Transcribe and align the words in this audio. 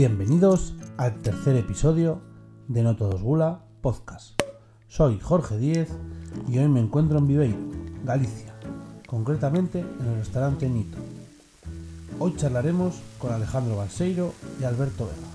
Bienvenidos 0.00 0.72
al 0.96 1.20
tercer 1.20 1.56
episodio 1.56 2.22
de 2.68 2.82
No 2.82 2.96
Todos 2.96 3.20
Gula 3.20 3.66
Podcast. 3.82 4.40
Soy 4.88 5.20
Jorge 5.20 5.58
Díez 5.58 5.90
y 6.48 6.56
hoy 6.56 6.68
me 6.68 6.80
encuentro 6.80 7.18
en 7.18 7.26
Viveiro, 7.26 7.58
Galicia, 8.02 8.58
concretamente 9.06 9.80
en 9.80 10.06
el 10.06 10.14
restaurante 10.16 10.70
Nito. 10.70 10.96
Hoy 12.18 12.34
charlaremos 12.34 13.02
con 13.18 13.30
Alejandro 13.30 13.76
Balseiro 13.76 14.32
y 14.58 14.64
Alberto 14.64 15.06
Vega. 15.06 15.28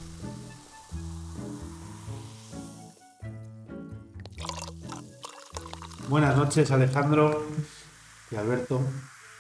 Buenas 6.10 6.36
noches 6.36 6.72
Alejandro 6.72 7.44
y 8.32 8.36
Alberto. 8.36 8.82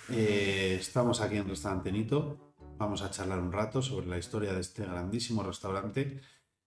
Eh, 0.09 0.77
estamos 0.79 1.19
aquí 1.19 1.37
en 1.37 1.45
el 1.45 1.49
restaurante 1.49 1.91
Nito 1.91 2.44
Vamos 2.77 3.01
a 3.03 3.09
charlar 3.09 3.39
un 3.39 3.53
rato 3.53 3.81
sobre 3.81 4.07
la 4.07 4.17
historia 4.17 4.51
de 4.51 4.59
este 4.59 4.83
grandísimo 4.83 5.43
restaurante, 5.43 6.19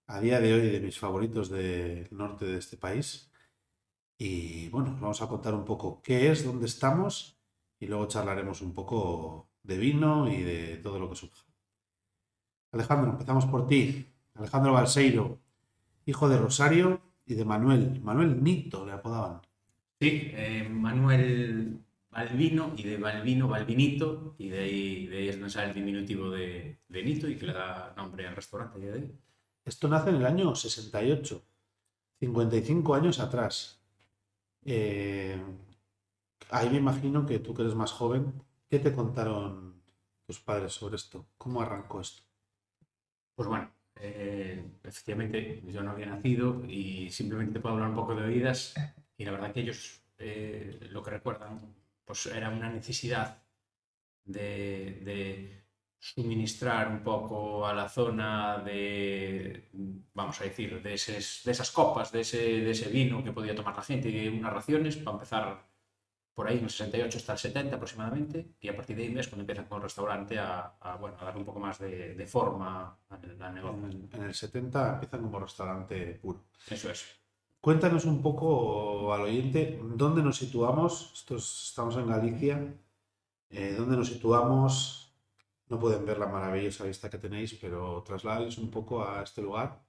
a 0.06 0.20
día 0.20 0.40
de 0.40 0.54
hoy 0.54 0.70
de 0.70 0.80
mis 0.80 0.98
favoritos 0.98 1.50
del 1.50 2.08
norte 2.12 2.46
de 2.46 2.56
este 2.56 2.78
país. 2.78 3.30
Y 4.16 4.70
bueno, 4.70 4.96
vamos 5.00 5.20
a 5.20 5.28
contar 5.28 5.52
un 5.52 5.66
poco 5.66 6.00
qué 6.02 6.30
es, 6.30 6.44
dónde 6.44 6.64
estamos 6.64 7.38
y 7.78 7.86
luego 7.86 8.08
charlaremos 8.08 8.62
un 8.62 8.72
poco 8.72 9.50
de 9.62 9.76
vino 9.76 10.32
y 10.32 10.42
de 10.42 10.78
todo 10.78 10.98
lo 10.98 11.10
que 11.10 11.16
surja. 11.16 11.44
Alejandro, 12.72 13.10
empezamos 13.10 13.44
por 13.44 13.66
ti. 13.66 14.06
Alejandro 14.34 14.72
Balseiro, 14.72 15.38
hijo 16.06 16.28
de 16.30 16.38
Rosario 16.38 17.02
y 17.26 17.34
de 17.34 17.44
Manuel. 17.44 18.00
Manuel 18.00 18.42
Nito 18.42 18.86
le 18.86 18.92
apodaban. 18.92 19.42
Sí, 20.00 20.30
eh, 20.32 20.68
Manuel 20.70 21.84
Balbino 22.18 22.72
y 22.76 22.82
de 22.82 22.96
Balbino, 22.96 23.46
Balbinito, 23.46 24.34
y 24.38 24.48
de 24.48 24.58
ahí, 24.58 25.06
de 25.06 25.18
ahí 25.18 25.28
es 25.28 25.36
donde 25.36 25.50
sale 25.50 25.68
el 25.68 25.74
diminutivo 25.74 26.30
de, 26.30 26.80
de 26.88 27.02
Nito 27.04 27.28
y 27.28 27.36
que 27.36 27.46
le 27.46 27.52
da 27.52 27.94
nombre 27.96 28.26
al 28.26 28.34
restaurante. 28.34 28.80
De. 28.80 29.14
Esto 29.64 29.86
nace 29.86 30.10
en 30.10 30.16
el 30.16 30.26
año 30.26 30.52
68, 30.52 31.44
55 32.18 32.94
años 32.94 33.20
atrás. 33.20 33.80
Eh, 34.64 35.40
ahí 36.50 36.68
me 36.70 36.78
imagino 36.78 37.24
que 37.24 37.38
tú 37.38 37.54
que 37.54 37.62
eres 37.62 37.76
más 37.76 37.92
joven, 37.92 38.42
¿qué 38.68 38.80
te 38.80 38.92
contaron 38.92 39.80
tus 40.26 40.40
padres 40.40 40.72
sobre 40.72 40.96
esto? 40.96 41.24
¿Cómo 41.38 41.62
arrancó 41.62 42.00
esto? 42.00 42.24
Pues 43.36 43.48
bueno, 43.48 43.70
eh, 43.94 44.64
efectivamente 44.82 45.62
yo 45.66 45.84
no 45.84 45.92
había 45.92 46.06
nacido 46.06 46.64
y 46.66 47.10
simplemente 47.10 47.52
te 47.54 47.60
puedo 47.60 47.76
hablar 47.76 47.90
un 47.90 47.94
poco 47.94 48.16
de 48.16 48.24
oídas 48.24 48.74
y 49.16 49.24
la 49.24 49.30
verdad 49.30 49.52
que 49.52 49.60
ellos 49.60 50.02
eh, 50.18 50.80
lo 50.90 51.00
que 51.00 51.10
recuerdan 51.10 51.78
pues 52.08 52.24
era 52.24 52.48
una 52.48 52.70
necesidad 52.70 53.42
de, 54.24 55.64
suministrar 56.00 56.88
un 56.88 57.02
poco 57.02 57.66
a 57.66 57.74
la 57.74 57.88
zona 57.88 58.58
de, 58.58 59.68
vamos 60.14 60.40
a 60.40 60.44
decir, 60.44 60.80
de, 60.82 60.94
esas 60.94 61.70
copas, 61.70 62.10
de 62.10 62.20
ese, 62.20 62.88
vino 62.88 63.22
que 63.22 63.32
podía 63.32 63.54
tomar 63.54 63.76
la 63.76 63.82
gente, 63.82 64.08
y 64.08 64.28
unas 64.28 64.54
raciones 64.54 64.96
para 64.96 65.16
empezar 65.16 65.68
por 66.32 66.48
ahí 66.48 66.58
en 66.58 66.64
el 66.64 66.70
68 66.70 67.18
hasta 67.18 67.32
el 67.32 67.38
70 67.38 67.76
aproximadamente, 67.76 68.54
y 68.60 68.68
a 68.68 68.76
partir 68.76 68.96
de 68.96 69.02
ahí 69.02 69.18
es 69.18 69.28
cuando 69.28 69.42
empiezan 69.42 69.66
con 69.66 69.76
el 69.76 69.82
restaurante 69.82 70.38
a, 70.38 70.96
bueno, 70.98 71.18
a 71.20 71.24
darle 71.24 71.40
un 71.40 71.46
poco 71.46 71.60
más 71.60 71.78
de, 71.78 72.26
forma 72.26 72.98
al, 73.10 73.54
negocio. 73.54 73.86
En, 73.86 74.08
en, 74.12 74.22
el 74.22 74.34
70 74.34 74.94
empiezan 74.94 75.20
como 75.20 75.40
restaurante 75.40 76.14
puro. 76.14 76.46
Eso 76.70 76.90
es. 76.90 77.27
Cuéntanos 77.60 78.04
un 78.04 78.22
poco 78.22 79.12
al 79.12 79.22
oyente 79.22 79.80
dónde 79.82 80.22
nos 80.22 80.36
situamos. 80.36 81.12
estamos 81.30 81.96
en 81.96 82.06
Galicia. 82.06 82.74
Eh, 83.50 83.74
¿Dónde 83.76 83.96
nos 83.96 84.08
situamos? 84.08 85.12
No 85.68 85.78
pueden 85.78 86.06
ver 86.06 86.18
la 86.18 86.28
maravillosa 86.28 86.84
vista 86.84 87.10
que 87.10 87.18
tenéis, 87.18 87.54
pero 87.54 88.02
trasladarles 88.02 88.58
un 88.58 88.70
poco 88.70 89.04
a 89.04 89.22
este 89.22 89.42
lugar 89.42 89.82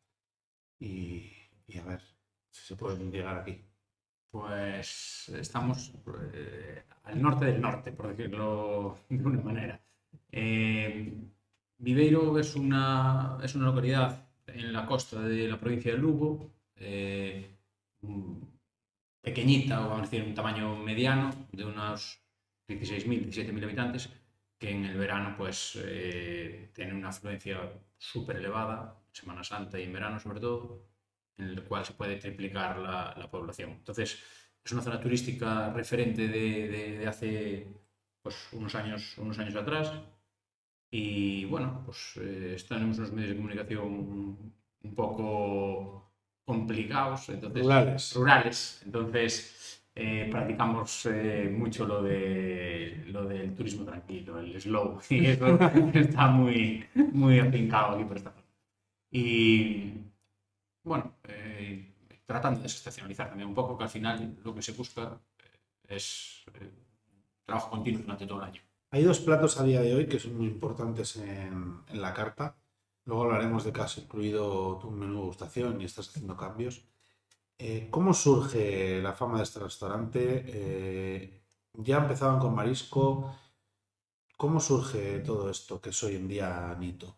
y, 0.79 1.31
a 1.79 1.83
ver 1.83 2.01
si 2.49 2.61
se 2.65 2.75
pueden 2.75 3.11
llegar 3.11 3.37
aquí. 3.37 3.63
Pues 4.31 5.29
estamos 5.29 5.93
eh, 6.33 6.83
al 7.03 7.21
norte 7.21 7.45
del 7.45 7.61
norte, 7.61 7.91
por 7.91 8.07
decirlo 8.07 8.99
de 9.09 9.25
una 9.25 9.41
manera. 9.41 9.81
Eh, 10.31 11.13
Viveiro 11.77 12.37
es 12.39 12.55
una, 12.55 13.37
es 13.43 13.55
una 13.55 13.65
localidad 13.65 14.27
en 14.47 14.73
la 14.73 14.85
costa 14.85 15.21
de 15.21 15.47
la 15.47 15.59
provincia 15.59 15.91
de 15.91 15.97
Lugo. 15.99 16.51
Pequeñita, 19.21 19.85
o 19.85 19.89
vamos 19.89 20.07
a 20.07 20.09
decir 20.09 20.23
un 20.23 20.33
tamaño 20.33 20.75
mediano, 20.75 21.31
de 21.51 21.65
unos 21.65 22.21
16.000, 22.67 23.27
17.000 23.27 23.63
habitantes, 23.63 24.09
que 24.57 24.71
en 24.71 24.85
el 24.85 24.97
verano 24.97 25.35
pues 25.37 25.77
eh, 25.81 26.71
tiene 26.73 26.93
una 26.93 27.09
afluencia 27.09 27.57
súper 27.97 28.37
elevada, 28.37 28.95
Semana 29.11 29.43
Santa 29.43 29.79
y 29.79 29.83
en 29.83 29.93
verano 29.93 30.19
sobre 30.19 30.39
todo, 30.39 30.87
en 31.37 31.49
el 31.49 31.63
cual 31.63 31.85
se 31.85 31.93
puede 31.93 32.17
triplicar 32.17 32.77
la, 32.77 33.15
la 33.17 33.31
población. 33.31 33.71
Entonces, 33.71 34.21
es 34.63 34.71
una 34.71 34.81
zona 34.81 34.99
turística 34.99 35.71
referente 35.73 36.27
de, 36.27 36.97
de, 36.99 37.07
hace 37.07 37.67
pues, 38.21 38.35
unos, 38.53 38.75
años, 38.75 39.17
unos 39.17 39.39
años 39.39 39.55
atrás. 39.55 39.93
Y 40.91 41.45
bueno, 41.45 41.83
pues 41.85 42.13
eh, 42.21 42.57
tenemos 42.67 42.97
unos 42.97 43.11
medios 43.13 43.31
de 43.31 43.37
comunicación 43.37 44.53
un 44.81 44.95
poco 44.95 46.08
complicados, 46.49 47.29
entonces, 47.29 47.61
rurales. 47.61 48.15
rurales. 48.15 48.81
Entonces, 48.83 49.83
eh, 49.93 50.27
practicamos 50.31 51.05
eh, 51.05 51.47
mucho 51.55 51.85
lo, 51.85 52.01
de, 52.01 53.03
lo 53.05 53.27
del 53.27 53.53
turismo 53.53 53.85
tranquilo, 53.85 54.39
el 54.39 54.59
slow, 54.59 54.99
y 55.11 55.27
eso 55.27 55.59
está 55.93 56.25
muy, 56.25 56.83
muy 57.13 57.37
afincado 57.37 57.95
aquí 57.95 58.03
por 58.03 58.17
esta 58.17 58.31
zona. 58.31 58.47
Y 59.11 59.93
bueno, 60.83 61.17
eh, 61.27 61.93
tratando 62.25 62.61
de 62.61 62.63
desestacionalizar 62.63 63.29
también 63.29 63.49
un 63.49 63.53
poco, 63.53 63.77
que 63.77 63.83
al 63.83 63.91
final 63.91 64.37
lo 64.43 64.55
que 64.55 64.63
se 64.63 64.71
busca 64.71 65.21
es 65.87 66.45
trabajo 67.45 67.69
continuo 67.69 68.01
durante 68.01 68.25
todo 68.25 68.39
el 68.39 68.45
año. 68.45 68.61
Hay 68.89 69.03
dos 69.03 69.19
platos 69.19 69.59
a 69.59 69.63
día 69.63 69.81
de 69.81 69.93
hoy 69.93 70.07
que 70.07 70.17
son 70.17 70.35
muy 70.35 70.47
importantes 70.47 71.15
en, 71.17 71.81
en 71.87 72.01
la 72.01 72.11
carta 72.11 72.55
Luego 73.09 73.23
hablaremos 73.23 73.63
de 73.63 73.73
que 73.73 73.81
incluido 73.97 74.77
tu 74.77 74.91
menú 74.91 75.23
gustación 75.23 75.81
y 75.81 75.85
estás 75.85 76.09
haciendo 76.09 76.37
cambios. 76.37 76.85
Eh, 77.57 77.87
¿Cómo 77.89 78.13
surge 78.13 79.01
la 79.01 79.13
fama 79.13 79.37
de 79.37 79.45
este 79.45 79.59
restaurante? 79.59 80.43
Eh, 80.45 81.41
ya 81.73 81.97
empezaban 81.97 82.37
con 82.39 82.53
marisco. 82.53 83.35
¿Cómo 84.37 84.59
surge 84.59 85.21
todo 85.21 85.49
esto 85.49 85.81
que 85.81 85.89
es 85.89 86.03
hoy 86.03 86.17
en 86.17 86.27
día 86.27 86.77
Nito? 86.79 87.17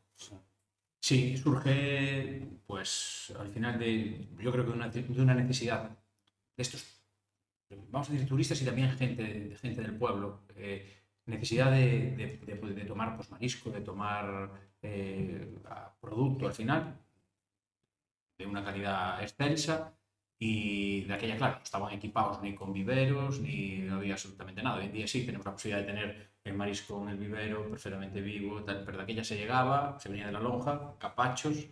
Sí, 1.02 1.36
surge 1.36 2.48
pues 2.66 3.34
al 3.38 3.50
final 3.50 3.78
de, 3.78 4.30
yo 4.40 4.50
creo 4.54 4.64
que 4.64 4.72
una, 4.72 4.88
de 4.88 5.22
una 5.22 5.36
necesidad 5.36 5.90
de 5.90 6.64
estos, 6.64 6.86
vamos 7.90 8.08
a 8.08 8.14
decir, 8.14 8.30
turistas 8.30 8.62
y 8.62 8.66
también 8.66 8.98
gente, 8.98 9.58
gente 9.62 9.82
del 9.82 9.98
pueblo. 9.98 10.46
Eh, 10.56 10.90
necesidad 11.26 11.70
de, 11.70 12.40
de, 12.46 12.56
de, 12.56 12.86
tomar 12.86 13.18
pues, 13.18 13.30
marisco, 13.30 13.70
de 13.72 13.82
tomar 13.82 14.71
eh, 14.82 15.58
producto 16.00 16.48
al 16.48 16.54
final, 16.54 16.98
de 18.38 18.46
una 18.46 18.64
calidad 18.64 19.22
extensa 19.22 19.94
y 20.40 21.02
de 21.02 21.14
aquella, 21.14 21.38
claro, 21.38 21.58
no 21.58 21.64
estaban 21.64 21.94
equipados 21.94 22.42
ni 22.42 22.56
con 22.56 22.74
viveros, 22.74 23.40
ni 23.40 23.88
había 23.88 24.14
absolutamente 24.14 24.64
nada. 24.64 24.78
Hoy 24.78 24.86
en 24.86 24.94
día 24.94 25.08
sí 25.08 25.24
tenemos 25.26 25.46
la 25.46 25.52
posibilidad 25.52 25.86
de 25.86 25.94
tener 25.94 26.32
el 26.44 26.54
marisco 26.56 27.02
en 27.04 27.10
el 27.10 27.18
vivero 27.18 27.70
perfectamente 27.70 28.22
vivo, 28.22 28.64
tal, 28.64 28.84
pero 28.84 28.98
de 28.98 29.04
aquella 29.04 29.24
se 29.24 29.38
llegaba, 29.38 30.00
se 30.00 30.10
venía 30.10 30.26
de 30.26 30.32
la 30.32 30.40
lonja, 30.40 30.96
capachos, 30.98 31.68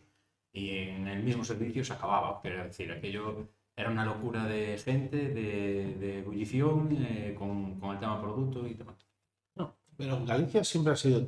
y 0.53 0.69
en 0.69 1.07
el 1.07 1.23
mismo 1.23 1.43
servicio 1.43 1.83
se 1.83 1.93
acababa. 1.93 2.41
Es 2.43 2.77
decir, 2.77 2.91
aquello 2.91 3.49
era 3.75 3.89
una 3.89 4.05
locura 4.05 4.45
de 4.45 4.77
gente, 4.77 5.17
de, 5.29 5.95
de 5.95 6.19
ebullición, 6.19 6.89
eh, 6.91 7.35
con, 7.37 7.79
con, 7.79 7.93
el 7.93 7.99
tema 7.99 8.21
producto 8.21 8.67
y 8.67 8.75
demás. 8.75 9.07
No, 9.55 9.77
pero 9.97 10.23
Galicia 10.25 10.63
siempre 10.63 10.93
ha 10.93 10.95
sido 10.95 11.25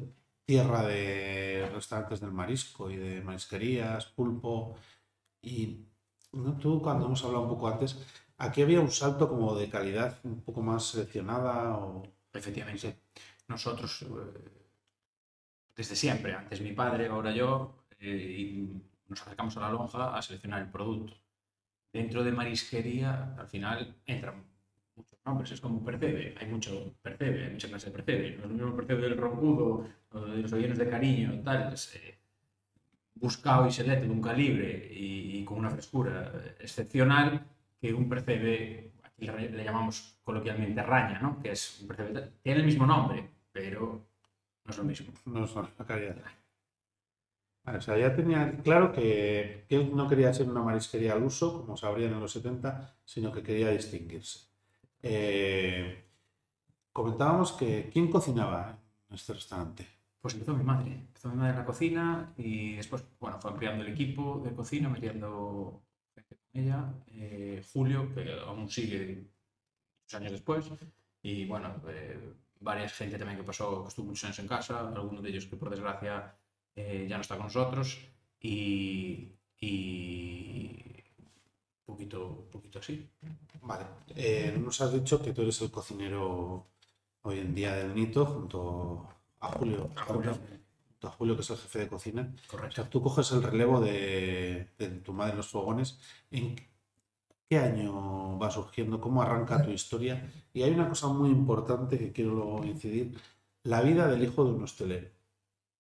tierra 0.52 0.84
de 0.84 1.70
restaurantes 1.74 2.20
del 2.20 2.34
marisco 2.34 2.92
y 2.92 2.98
de 2.98 3.22
marisquerías, 3.22 4.08
pulpo. 4.08 4.76
Y 5.42 5.86
tú, 6.60 6.82
cuando 6.82 7.06
hemos 7.06 7.24
hablado 7.24 7.44
un 7.44 7.50
poco 7.52 7.70
antes, 7.70 7.98
aquí 8.38 8.62
había 8.62 8.82
un 8.82 8.92
salto 8.92 9.30
como 9.30 9.56
de 9.56 9.70
calidad 9.70 10.20
un 10.24 10.42
poco 10.42 10.62
más 10.62 10.84
seleccionada. 10.84 11.78
O... 11.78 12.04
Efectivamente. 12.34 13.04
Nosotros, 13.48 14.02
eh, 14.02 14.08
desde 15.74 15.96
siempre, 15.96 16.34
antes 16.34 16.60
mi 16.60 16.74
padre, 16.74 17.08
ahora 17.08 17.32
yo, 17.32 17.86
eh, 18.02 18.68
nos 19.08 19.22
acercamos 19.22 19.56
a 19.56 19.62
la 19.62 19.72
lonja 19.72 20.18
a 20.18 20.22
seleccionar 20.22 20.64
el 20.64 20.70
producto. 20.70 21.14
Dentro 21.94 22.26
de 22.26 22.32
marisquería, 22.34 23.36
al 23.38 23.48
final, 23.48 24.02
entran 24.06 24.51
muchos 25.02 25.20
nombres, 25.26 25.52
es 25.52 25.62
como 25.62 25.84
percebe, 25.84 26.36
hay 26.40 26.48
mucho 26.48 26.96
percebe, 27.02 27.46
hay 27.46 27.52
mucha 27.52 27.68
clase 27.68 27.88
de 27.88 27.92
percebe, 27.92 28.32
no 28.32 28.44
es 28.46 28.46
el 28.46 28.52
mismo 28.52 28.76
percebe 28.76 29.02
del 29.02 29.18
roncudo, 29.18 29.88
de 30.12 30.42
los 30.42 30.54
aviones 30.54 30.78
de 30.78 30.90
cariño, 30.90 31.42
tal, 31.44 31.74
es, 31.74 31.96
eh, 31.96 32.18
buscado 33.16 33.68
y 33.68 33.72
selecto 33.72 34.06
de 34.06 34.12
un 34.12 34.22
calibre 34.22 34.90
y, 34.92 35.44
con 35.46 35.60
una 35.60 35.70
frescura 35.70 36.32
excepcional 36.60 37.46
que 37.80 37.94
un 37.94 38.08
percebe, 38.08 38.94
aquí 39.04 39.26
le, 39.26 39.64
llamamos 39.64 40.20
coloquialmente 40.24 40.82
raña, 40.84 41.20
¿no? 41.20 41.40
que 41.42 41.52
es 41.52 41.82
un 41.82 41.88
percebe, 41.88 42.32
tiene 42.42 42.60
el 42.60 42.66
mismo 42.66 42.86
nombre, 42.86 43.30
pero 43.52 44.06
no 44.66 44.72
es 44.72 44.78
lo 44.78 44.84
mismo. 44.84 45.14
No 45.26 45.46
es 45.46 45.56
la 45.56 45.86
calidad. 45.86 46.16
O 47.64 47.82
sea, 47.82 47.98
ya 47.98 48.16
tenía 48.16 48.58
claro 48.64 48.92
que, 48.92 49.66
que 49.70 49.76
él 49.76 49.96
no 49.96 50.08
quería 50.08 50.34
ser 50.34 50.50
una 50.50 50.64
marisquería 50.64 51.14
al 51.14 51.24
uso, 51.24 51.62
como 51.62 51.78
sabrían 51.78 52.14
en 52.14 52.20
los 52.20 52.32
70, 52.32 52.96
sino 53.06 53.32
que 53.32 53.44
quería 53.44 53.70
distinguirse. 53.70 54.51
Eh, 55.04 56.04
comentábamos 56.92 57.54
que 57.54 57.90
¿quién 57.92 58.10
cocinaba 58.10 58.78
en 59.10 59.16
este 59.16 59.34
restaurante? 59.34 59.88
Pues 60.22 60.36
empezó 60.36 60.56
mi 60.56 60.64
madre. 60.64 60.92
Empezó 60.94 61.30
mi 61.30 61.38
madre 61.38 61.52
en 61.52 61.58
la 61.58 61.66
cocina 61.66 62.34
y 62.38 62.76
después, 62.76 63.04
bueno, 63.20 63.40
fue 63.40 63.52
ampliando 63.52 63.84
el 63.84 63.92
equipo 63.92 64.42
de 64.44 64.54
cocina, 64.54 64.90
metiendo 64.90 65.82
con 66.14 66.62
ella. 66.62 66.94
Eh, 67.08 67.64
Julio, 67.74 68.14
que 68.14 68.32
aún 68.46 68.70
sigue 68.70 69.26
muchos 70.04 70.20
años 70.20 70.32
después. 70.32 70.70
Y 71.24 71.46
bueno, 71.46 71.82
eh, 71.88 72.34
varias 72.60 72.94
gente 72.94 73.18
también 73.18 73.40
que 73.40 73.44
pasó, 73.44 73.84
que 73.84 73.90
estuvo 73.90 74.08
muchos 74.08 74.26
años 74.26 74.40
en 74.40 74.48
casa, 74.48 74.88
algunos 74.88 75.24
de 75.24 75.30
ellos 75.30 75.46
que 75.48 75.58
por 75.58 75.70
desgracia 75.70 76.36
eh, 76.76 77.08
ya 77.10 77.18
no 77.18 77.22
está 77.22 77.38
con 77.38 77.48
nosotros. 77.48 78.00
Y 78.40 79.34
poquito, 81.92 82.48
poquito 82.52 82.80
así. 82.80 82.96
Vale, 83.62 83.86
eh, 84.16 84.58
nos 84.60 84.80
has 84.82 84.92
dicho 84.94 85.22
que 85.22 85.34
tú 85.34 85.42
eres 85.42 85.62
el 85.62 85.70
cocinero 85.72 86.68
hoy 87.24 87.40
en 87.40 87.54
día 87.54 87.74
del 87.76 87.94
Nito 87.94 88.26
junto 88.26 89.08
a 89.40 89.48
Julio. 89.50 89.90
A 89.96 90.04
Julio. 90.06 90.32
Junto 90.90 91.08
a 91.08 91.12
Julio, 91.12 91.36
que 91.36 91.42
es 91.42 91.50
el 91.50 91.58
jefe 91.58 91.80
de 91.80 91.88
cocina. 91.88 92.34
O 92.48 92.52
Correcto. 92.52 92.76
sea, 92.76 92.90
tú 92.90 93.02
coges 93.02 93.32
el 93.32 93.44
relevo 93.44 93.80
de, 93.82 94.70
de 94.78 94.88
tu 95.06 95.14
madre 95.14 95.32
en 95.32 95.38
los 95.38 95.50
fogones. 95.50 96.00
¿En 96.32 96.56
qué 97.50 97.58
año 97.58 98.38
va 98.40 98.50
surgiendo? 98.50 99.00
¿Cómo 99.02 99.22
arranca 99.22 99.64
tu 99.64 99.72
historia? 99.72 100.32
Y 100.54 100.64
hay 100.64 100.72
una 100.72 100.90
cosa 100.90 101.08
muy 101.08 101.30
importante 101.30 101.98
que 102.00 102.12
quiero 102.12 102.32
luego 102.34 102.64
incidir. 102.66 103.18
La 103.64 103.82
vida 103.82 104.08
del 104.08 104.24
hijo 104.24 104.44
de 104.46 104.52
un 104.52 104.64
hostelero. 104.64 105.08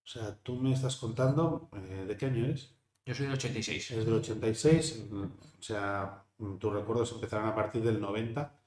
O 0.03 0.07
sea, 0.07 0.35
tú 0.43 0.55
me 0.55 0.73
estás 0.73 0.95
contando, 0.97 1.69
eh, 1.73 2.05
¿de 2.07 2.17
qué 2.17 2.25
año 2.25 2.43
eres? 2.45 2.75
Yo 3.06 3.15
soy 3.15 3.25
del 3.25 3.36
86. 3.36 3.92
Es 3.92 4.06
del 4.06 4.13
86, 4.15 5.06
mm, 5.09 5.24
o 5.59 5.62
sea, 5.62 6.24
mm, 6.38 6.57
tus 6.57 6.74
recuerdos 6.74 7.12
empezarán 7.13 7.48
a 7.48 7.56
partir 7.56 7.81
del 7.83 8.00
90, 8.00 8.59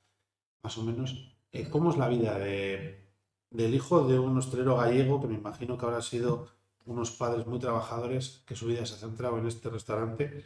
más 0.63 0.79
o 0.79 0.83
menos. 0.85 1.37
Eh, 1.53 1.69
¿Cómo 1.71 1.91
es 1.91 1.97
la 1.99 2.09
vida 2.09 2.39
de, 2.39 3.07
del 3.51 3.75
hijo 3.75 4.07
de 4.07 4.19
un 4.19 4.37
hostelero 4.39 4.77
gallego, 4.77 5.21
que 5.21 5.29
me 5.29 5.35
imagino 5.37 5.79
que 5.79 5.87
habrá 5.87 6.03
sido 6.03 6.49
unos 6.87 7.11
padres 7.13 7.47
muy 7.47 7.59
trabajadores, 7.59 8.43
que 8.47 8.57
su 8.57 8.67
vida 8.67 8.85
se 8.87 8.95
ha 8.95 8.99
centrado 8.99 9.39
en 9.39 9.47
este 9.47 9.71
restaurante, 9.71 10.45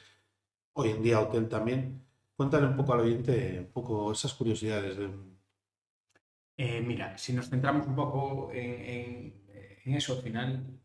hoy 0.74 0.90
en 0.90 1.02
día 1.02 1.20
hotel 1.20 1.48
también? 1.48 2.04
Cuéntale 2.36 2.66
un 2.66 2.76
poco 2.76 2.94
al 2.94 3.00
oyente, 3.00 3.60
un 3.60 3.72
poco 3.72 4.12
esas 4.12 4.34
curiosidades 4.34 4.96
de 4.98 5.06
un- 5.06 5.38
Eh, 6.58 6.80
mira, 6.82 7.16
si 7.16 7.32
nos 7.32 7.48
centramos 7.48 7.86
un 7.86 7.94
poco 7.96 8.50
en, 8.52 8.72
en- 8.96 9.34
en 9.84 9.94
eso, 9.94 10.12
al 10.14 10.22
final 10.22 10.78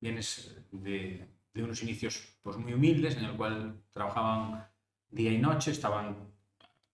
vienes 0.00 0.56
de, 0.72 1.26
de 1.54 1.62
unos 1.64 1.82
inicios 1.82 2.38
pues, 2.42 2.56
muy 2.56 2.72
humildes 2.74 3.16
en 3.16 3.24
el 3.24 3.36
cual 3.36 3.82
trabajaban 3.90 4.66
día 5.10 5.32
y 5.32 5.38
noche, 5.38 5.70
estaban 5.72 6.16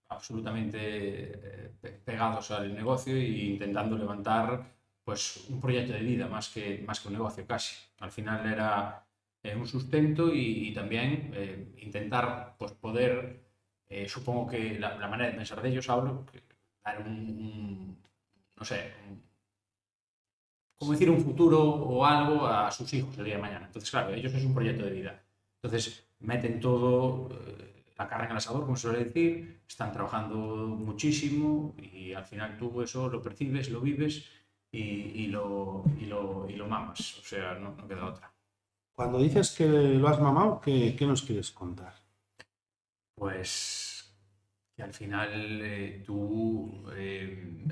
absolutamente 0.08 0.78
eh, 0.80 1.72
pe- 1.80 1.92
pegados 2.04 2.50
al 2.50 2.74
negocio 2.74 3.14
e 3.16 3.24
intentando 3.54 3.98
levantar 3.98 4.72
pues, 5.04 5.46
un 5.48 5.60
proyecto 5.60 5.92
de 5.92 6.00
vida 6.00 6.28
más 6.28 6.48
que, 6.48 6.84
más 6.86 7.00
que 7.00 7.08
un 7.08 7.14
negocio 7.14 7.46
casi. 7.46 7.76
Al 8.00 8.10
final 8.12 8.46
era 8.46 9.06
eh, 9.42 9.54
un 9.56 9.66
sustento 9.66 10.32
y, 10.34 10.72
también 10.74 11.30
eh, 11.34 11.74
intentar 11.78 12.56
pues, 12.58 12.72
poder, 12.72 13.42
supongo 14.08 14.48
que 14.48 14.78
la, 14.78 14.96
manera 15.08 15.30
de 15.30 15.36
pensar 15.36 15.62
de 15.62 15.68
ellos 15.70 15.88
hablo, 15.88 16.26
dar 16.84 17.04
no 18.56 18.64
sé, 18.64 18.92
como 20.78 20.92
decir 20.92 21.10
un 21.10 21.20
futuro 21.20 21.62
o 21.62 22.04
algo 22.04 22.46
a 22.46 22.70
sus 22.70 22.92
hijos 22.94 23.16
el 23.18 23.24
día 23.24 23.36
de 23.36 23.42
mañana. 23.42 23.66
Entonces, 23.66 23.90
claro, 23.90 24.12
ellos 24.14 24.32
es 24.34 24.44
un 24.44 24.54
proyecto 24.54 24.84
de 24.84 24.90
vida. 24.92 25.22
Entonces, 25.62 26.08
meten 26.20 26.60
todo, 26.60 27.28
eh, 27.30 27.92
la 27.98 28.08
carne 28.08 28.26
en 28.26 28.30
el 28.32 28.36
asador, 28.36 28.62
como 28.62 28.76
se 28.76 28.82
suele 28.82 29.04
decir, 29.04 29.60
están 29.68 29.92
trabajando 29.92 30.36
muchísimo 30.36 31.74
y 31.78 32.12
al 32.12 32.24
final 32.24 32.56
tú 32.58 32.82
eso 32.82 33.08
lo 33.08 33.22
percibes, 33.22 33.70
lo 33.70 33.80
vives 33.80 34.24
y, 34.70 34.80
y 34.80 35.26
lo, 35.28 35.84
y, 35.98 36.06
lo, 36.06 36.46
y 36.48 36.54
lo 36.54 36.66
mamas. 36.66 37.18
O 37.18 37.24
sea, 37.24 37.54
no, 37.54 37.74
no 37.74 37.88
queda 37.88 38.06
otra. 38.06 38.32
Cuando 38.94 39.18
dices 39.18 39.50
que 39.50 39.66
lo 39.66 40.08
has 40.08 40.20
mamado, 40.20 40.60
¿qué, 40.60 40.94
qué 40.96 41.06
nos 41.06 41.22
quieres 41.22 41.50
contar? 41.50 41.94
Pues 43.14 44.14
que 44.74 44.82
al 44.82 44.92
final 44.92 45.60
eh, 45.62 46.02
tú 46.04 46.84
eh, 46.94 47.64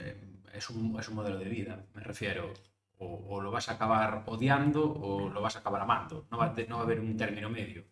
es, 0.55 0.71
un, 0.71 0.99
es 0.99 1.09
un 1.09 1.15
modelo 1.17 1.39
de 1.39 1.45
vida, 1.45 1.85
me 1.95 2.03
refiero. 2.03 2.53
O, 2.99 3.41
lo 3.41 3.51
vas 3.51 3.69
a 3.69 3.73
acabar 3.73 4.23
odiando 4.27 4.83
o 4.85 5.29
lo 5.29 5.43
vas 5.43 5.57
a 5.57 5.59
acabar 5.59 5.83
amando. 5.83 6.27
No 6.31 6.39
va, 6.39 6.47
a 6.47 6.55
no 6.69 6.77
va 6.77 6.83
a 6.83 6.85
haber 6.85 7.01
un 7.01 7.17
término 7.17 7.51
medio. 7.51 7.85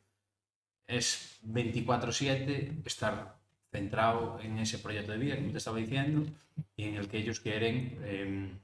Es 0.86 1.40
24/7 1.42 2.82
estar 2.84 3.36
centrado 3.70 4.38
en 4.40 4.58
ese 4.58 4.78
proyecto 4.78 5.12
de 5.12 5.18
vida, 5.18 5.36
como 5.36 5.50
te 5.50 5.58
estaba 5.58 5.78
diciendo, 5.78 6.30
y 6.76 6.84
en 6.84 6.96
el 6.96 7.08
que 7.08 7.18
ellos 7.18 7.40
quieren 7.40 7.98
eh, 8.02 8.58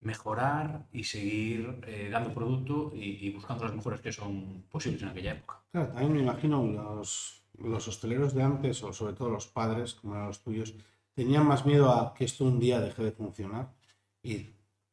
mejorar 0.00 0.86
y 0.92 1.04
seguir 1.04 1.80
eh, 1.86 2.08
dando 2.10 2.34
producto 2.34 2.92
y, 2.94 3.30
buscando 3.30 3.64
las 3.64 3.74
mejores 3.74 4.00
que 4.00 4.12
son 4.12 4.64
posibles 4.68 5.02
en 5.02 5.08
aquella 5.08 5.32
época. 5.32 5.62
Claro, 5.70 5.88
también 5.88 6.12
me 6.12 6.20
imagino 6.20 6.64
los, 6.64 7.44
los 7.58 7.86
hosteleros 7.88 8.34
de 8.34 8.42
antes, 8.42 8.82
o 8.82 8.92
sobre 8.92 9.14
todo 9.14 9.30
los 9.30 9.46
padres, 9.46 9.94
como 9.94 10.14
eran 10.14 10.26
los 10.26 10.42
tuyos, 10.42 10.74
tenían 11.14 11.46
más 11.46 11.64
miedo 11.64 11.90
a 11.92 12.12
que 12.14 12.24
esto 12.24 12.44
un 12.44 12.58
día 12.58 12.80
deje 12.80 13.04
de 13.04 13.12
funcionar. 13.12 13.72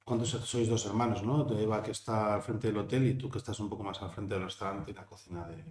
Cuántos 0.10 0.30
sois 0.30 0.68
dos 0.68 0.86
hermanos, 0.88 1.24
¿no? 1.24 1.48
Eva 1.58 1.84
que 1.84 1.92
está 1.92 2.34
al 2.34 2.42
frente 2.42 2.68
del 2.68 2.78
hotel 2.78 3.06
y 3.08 3.14
tú 3.14 3.30
que 3.30 3.38
estás 3.38 3.60
un 3.60 3.70
poco 3.70 3.84
más 3.84 4.02
al 4.02 4.12
frente 4.12 4.34
del 4.34 4.44
restaurante 4.44 4.92
y 4.92 4.94
la 4.96 5.06
cocina 5.06 5.48
de, 5.48 5.64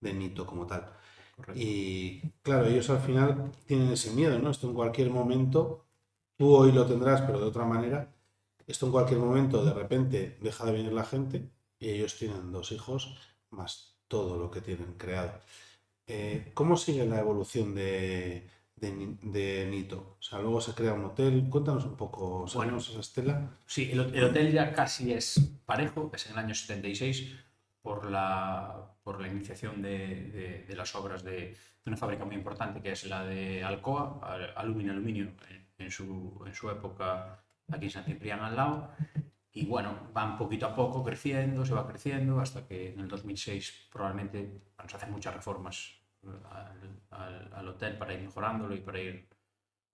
de 0.00 0.12
Nito 0.12 0.46
como 0.46 0.66
tal. 0.66 0.92
Correcto. 1.34 1.60
Y 1.60 2.20
claro, 2.42 2.66
ellos 2.66 2.90
al 2.90 3.00
final 3.00 3.50
tienen 3.66 3.90
ese 3.90 4.10
miedo, 4.12 4.38
¿no? 4.38 4.50
Esto 4.50 4.68
en 4.68 4.74
cualquier 4.74 5.10
momento, 5.10 5.86
tú 6.36 6.54
hoy 6.54 6.72
lo 6.72 6.86
tendrás, 6.86 7.22
pero 7.22 7.40
de 7.40 7.46
otra 7.46 7.64
manera, 7.64 8.14
esto 8.66 8.86
en 8.86 8.92
cualquier 8.92 9.18
momento 9.18 9.64
de 9.64 9.72
repente 9.72 10.38
deja 10.40 10.66
de 10.66 10.72
venir 10.72 10.92
la 10.92 11.04
gente 11.04 11.50
y 11.78 11.88
ellos 11.88 12.16
tienen 12.18 12.52
dos 12.52 12.72
hijos 12.72 13.18
más 13.50 13.96
todo 14.08 14.36
lo 14.36 14.50
que 14.50 14.60
tienen 14.60 14.94
creado. 14.98 15.32
Eh, 16.06 16.50
¿cómo 16.54 16.76
sigue 16.76 17.06
la 17.06 17.20
evolución 17.20 17.74
de, 17.74 18.46
de, 18.80 18.92
Ni- 18.92 19.18
de 19.22 19.66
Nito? 19.70 20.16
O 20.18 20.22
sea, 20.22 20.38
luego 20.40 20.60
se 20.60 20.72
crea 20.74 20.92
un 20.94 21.04
hotel. 21.04 21.46
Cuéntanos 21.50 21.84
un 21.84 21.96
poco, 21.96 22.46
¿sabemos 22.48 22.88
esa 22.88 23.00
estela? 23.00 23.50
Sí, 23.66 23.90
el, 23.92 24.00
el 24.14 24.24
hotel 24.24 24.52
ya 24.52 24.72
casi 24.72 25.12
es 25.12 25.38
parejo, 25.66 26.10
es 26.14 26.26
en 26.26 26.32
el 26.32 26.38
año 26.38 26.54
76 26.54 27.34
por 27.82 28.10
la, 28.10 28.92
por 29.02 29.20
la 29.20 29.28
iniciación 29.28 29.80
de, 29.82 29.98
de- 30.30 30.64
de 30.68 30.76
las 30.76 30.94
obras 30.94 31.22
de, 31.24 31.32
de 31.32 31.56
una 31.86 31.96
fábrica 31.96 32.24
muy 32.24 32.34
importante 32.36 32.80
que 32.82 32.92
es 32.92 33.04
la 33.06 33.24
de 33.24 33.62
Alcoa, 33.64 34.20
Al- 34.22 34.52
Aluminio 34.56 34.92
Aluminio, 34.92 35.24
en, 35.48 35.66
en 35.78 35.90
su, 35.90 36.42
en 36.46 36.54
su 36.54 36.70
época 36.70 37.42
aquí 37.70 37.84
en 37.86 37.90
San 37.90 38.04
Cipriano 38.04 38.44
al 38.44 38.56
lado. 38.56 38.90
Y 39.52 39.66
bueno, 39.66 40.10
van 40.12 40.36
poquito 40.38 40.66
a 40.66 40.74
poco 40.76 41.02
creciendo, 41.02 41.64
se 41.66 41.74
va 41.74 41.86
creciendo, 41.88 42.38
hasta 42.40 42.66
que 42.68 42.92
en 42.92 43.00
el 43.00 43.08
2006 43.08 43.88
probablemente 43.92 44.60
van 44.76 44.86
a 44.92 44.96
hacer 44.96 45.10
muchas 45.10 45.34
reformas 45.34 45.76
eh, 45.76 45.99
al, 46.50 47.00
al- 47.10 47.52
al 47.54 47.68
hotel 47.68 47.96
para 47.98 48.14
ir 48.14 48.20
mejorándolo 48.20 48.74
y 48.74 48.80
para 48.80 49.00
ir 49.00 49.28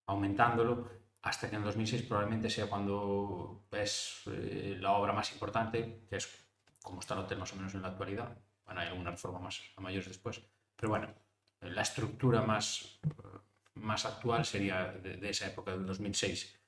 aumentándolo 0.06 0.88
hasta 1.22 1.50
que 1.50 1.56
en 1.56 1.64
2006 1.64 2.02
probablemente 2.02 2.48
sea 2.50 2.68
cuando 2.68 3.66
es 3.72 4.22
eh, 4.26 4.76
la 4.80 4.92
obra 4.92 5.12
más 5.12 5.32
importante, 5.32 6.04
que 6.08 6.16
es 6.16 6.28
como 6.82 7.00
está 7.00 7.14
el 7.14 7.20
hotel 7.20 7.38
más 7.38 7.52
o 7.52 7.56
menos 7.56 7.74
en 7.74 7.82
la 7.82 7.88
actualidad. 7.88 8.36
Bueno, 8.64 8.80
hay 8.80 8.88
alguna 8.88 9.10
reforma 9.10 9.40
más 9.40 9.60
a 9.76 9.80
mayores 9.80 10.08
después, 10.08 10.40
pero 10.76 10.90
bueno, 10.90 11.08
la 11.60 11.82
estructura 11.82 12.42
más, 12.42 13.00
más 13.74 14.04
actual 14.06 14.44
sería 14.44 14.92
de, 14.92 15.16
de 15.16 15.30
esa 15.30 15.46
época, 15.48 15.72
del 15.72 15.86
2006, 15.86 16.60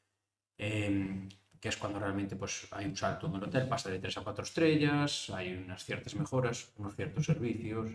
eh, 0.58 1.28
que 1.60 1.68
es 1.68 1.76
cuando 1.76 1.98
realmente 2.00 2.36
pues, 2.36 2.68
hay 2.72 2.86
un 2.86 2.96
salto 2.96 3.26
en 3.28 3.34
el 3.36 3.44
hotel, 3.44 3.68
pasa 3.68 3.90
de 3.90 3.98
3 4.00 4.18
a 4.18 4.22
4 4.22 4.44
estrellas, 4.44 5.30
hay 5.30 5.54
unas 5.54 5.84
ciertas 5.84 6.14
mejoras, 6.16 6.72
unos 6.76 6.96
ciertos 6.96 7.26
servicios, 7.26 7.90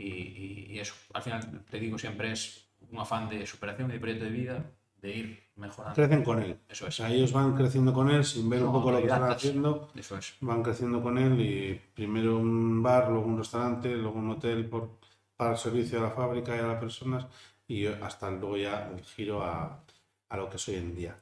y, 0.00 0.08
y- 0.08 0.66
y 0.74 0.78
eso, 0.78 0.94
al 1.12 1.22
final, 1.22 1.64
te 1.70 1.78
digo, 1.78 1.98
siempre 1.98 2.32
es 2.32 2.68
un 2.90 2.98
afán 2.98 3.28
de 3.28 3.46
superación 3.46 3.90
y 3.90 3.94
de 3.94 4.00
proyecto 4.00 4.24
de 4.24 4.30
vida, 4.30 4.64
de 5.00 5.10
ir 5.10 5.42
mejorando. 5.56 5.94
Crecen 5.94 6.22
con 6.24 6.42
él. 6.42 6.58
Eso 6.68 6.86
O 6.86 6.88
es. 6.88 6.96
sea, 6.96 7.10
ellos 7.10 7.32
van 7.32 7.54
creciendo 7.54 7.92
con 7.92 8.10
él 8.10 8.24
sin 8.24 8.48
ver 8.50 8.62
un 8.62 8.72
poco 8.72 8.90
lo 8.90 8.98
que 8.98 9.04
están 9.04 9.30
haciendo. 9.30 9.90
Eso 9.94 10.16
es. 10.18 10.34
Van 10.40 10.62
creciendo 10.62 11.02
con 11.02 11.18
él 11.18 11.40
y 11.40 11.80
primero 11.94 12.38
un 12.38 12.82
bar, 12.82 13.08
luego 13.10 13.26
un 13.26 13.38
restaurante, 13.38 13.94
luego 13.94 14.18
un 14.18 14.30
hotel 14.30 14.66
por, 14.66 14.98
para 15.36 15.52
el 15.52 15.58
servicio 15.58 15.98
a 15.98 16.02
la 16.02 16.10
fábrica 16.10 16.54
y 16.56 16.58
a 16.60 16.66
las 16.66 16.80
personas 16.80 17.26
y 17.68 17.86
hasta 17.86 18.30
luego 18.30 18.56
ya 18.56 18.88
el 18.90 19.04
giro 19.04 19.42
a, 19.42 19.84
a 20.28 20.36
lo 20.36 20.48
que 20.50 20.56
es 20.56 20.68
hoy 20.68 20.76
en 20.76 20.94
día. 20.94 21.16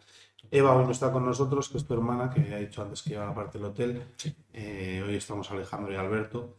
Eva 0.50 0.74
hoy 0.74 0.84
no 0.86 0.92
está 0.92 1.12
con 1.12 1.24
nosotros, 1.26 1.68
que 1.68 1.78
es 1.78 1.86
tu 1.86 1.94
hermana, 1.94 2.30
que 2.30 2.40
ha 2.54 2.58
dicho 2.58 2.82
antes 2.82 3.02
que 3.02 3.12
iba 3.14 3.22
a 3.24 3.26
la 3.26 3.34
parte 3.34 3.58
del 3.58 3.66
hotel. 3.66 4.02
Sí. 4.16 4.34
Eh, 4.52 5.02
hoy 5.06 5.16
estamos 5.16 5.50
Alejandro 5.50 5.92
y 5.92 5.96
Alberto. 5.96 6.56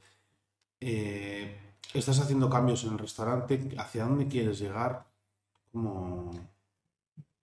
Eh, 0.79 1.68
estás 1.93 2.19
haciendo 2.19 2.49
cambios 2.49 2.83
en 2.83 2.93
el 2.93 2.99
restaurante. 2.99 3.75
¿Hacia 3.77 4.05
dónde 4.05 4.27
quieres 4.27 4.59
llegar? 4.59 5.07
¿Cómo... 5.71 6.31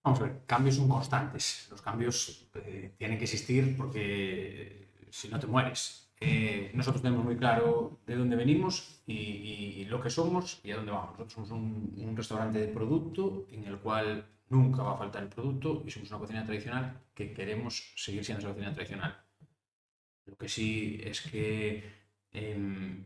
Vamos 0.02 0.20
a 0.20 0.24
ver, 0.24 0.42
cambios 0.46 0.76
son 0.76 0.88
constantes. 0.88 1.66
Los 1.70 1.82
cambios 1.82 2.48
eh, 2.54 2.94
tienen 2.96 3.18
que 3.18 3.24
existir 3.24 3.76
porque 3.76 4.88
eh, 5.00 5.08
si 5.10 5.28
no 5.28 5.40
te 5.40 5.48
mueres. 5.48 6.12
eh, 6.20 6.70
nosotros 6.74 7.02
tenemos 7.02 7.24
muy 7.24 7.36
claro 7.36 7.98
de 8.06 8.16
dónde 8.16 8.36
venimos 8.36 9.02
y, 9.06 9.84
lo 9.86 10.00
que 10.00 10.10
somos 10.10 10.60
y 10.62 10.70
a 10.70 10.76
dónde 10.76 10.92
vamos. 10.92 11.10
Nosotros 11.10 11.32
somos 11.32 11.50
un, 11.50 11.94
un 11.96 12.16
restaurante 12.16 12.58
de 12.60 12.68
producto 12.68 13.46
en 13.50 13.64
el 13.64 13.78
cual 13.78 14.26
nunca 14.48 14.82
va 14.82 14.94
a 14.94 14.98
faltar 14.98 15.22
el 15.22 15.28
producto 15.28 15.82
y 15.86 15.90
somos 15.90 16.10
una 16.10 16.20
cocina 16.20 16.44
tradicional 16.44 17.00
que 17.14 17.32
queremos 17.32 17.92
seguir 17.96 18.24
siendo 18.24 18.40
esa 18.40 18.50
cocina 18.50 18.72
tradicional. 18.72 19.24
Lo 20.26 20.36
que 20.36 20.48
sí 20.48 21.00
es 21.02 21.20
que 21.22 21.82
em, 22.32 23.04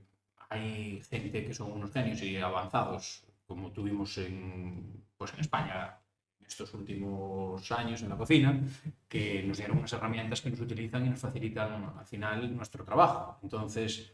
hay 0.50 1.00
gente 1.08 1.44
que 1.44 1.54
son 1.54 1.72
unos 1.72 1.92
genios 1.92 2.20
y 2.22 2.36
avanzados, 2.36 3.24
como 3.46 3.72
tuvimos 3.72 4.18
en, 4.18 5.04
pues 5.16 5.32
en 5.32 5.40
España 5.40 5.96
en 6.40 6.46
estos 6.46 6.74
últimos 6.74 7.70
años 7.72 8.02
en 8.02 8.08
la 8.08 8.16
cocina, 8.16 8.60
que 9.08 9.42
nos 9.44 9.58
dieron 9.58 9.78
unas 9.78 9.92
herramientas 9.92 10.40
que 10.40 10.50
nos 10.50 10.60
utilizan 10.60 11.06
y 11.06 11.10
nos 11.10 11.20
facilitan 11.20 11.92
al 11.96 12.06
final 12.06 12.54
nuestro 12.54 12.84
trabajo. 12.84 13.38
Entonces, 13.42 14.12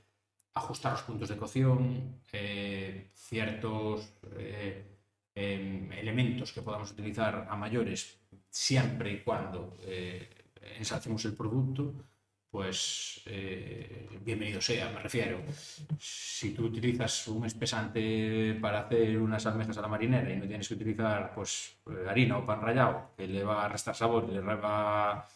ajustar 0.55 0.93
los 0.93 1.03
puntos 1.03 1.29
de 1.31 1.37
cocción, 1.37 2.21
eh, 2.33 3.11
ciertos 3.15 4.13
eh, 4.37 4.85
em, 5.35 5.91
elementos 5.93 6.53
que 6.53 6.63
podamos 6.63 6.91
utilizar 6.93 7.47
a 7.49 7.57
mayores, 7.57 8.21
siempre 8.51 9.13
y 9.13 9.21
cuando 9.21 9.79
eh, 9.83 10.29
ensalcemos 10.79 11.25
el 11.25 11.35
producto, 11.35 11.95
pues 12.57 13.21
eh, 13.27 14.09
bienvenido 14.25 14.61
sea, 14.63 14.91
me 14.91 15.01
refiero. 15.01 15.37
Si 15.99 16.51
tú 16.55 16.65
utilizas 16.67 17.29
un 17.29 17.45
espesante 17.45 18.57
para 18.63 18.81
hacer 18.81 19.19
unas 19.19 19.45
almejas 19.47 19.77
a 19.77 19.83
la 19.83 19.89
marinera 19.89 20.31
y 20.33 20.37
no 20.37 20.47
tienes 20.47 20.67
que 20.69 20.75
utilizar 20.75 21.33
pues 21.35 21.77
eh, 21.91 22.07
harina 22.09 22.39
o 22.39 22.47
pan 22.47 22.63
rallado, 22.63 23.11
que 23.17 23.27
le 23.27 23.45
va 23.45 23.65
a 23.65 23.69
restar 23.69 23.95
sabor 23.95 24.23
le 24.31 24.41
va, 24.41 25.27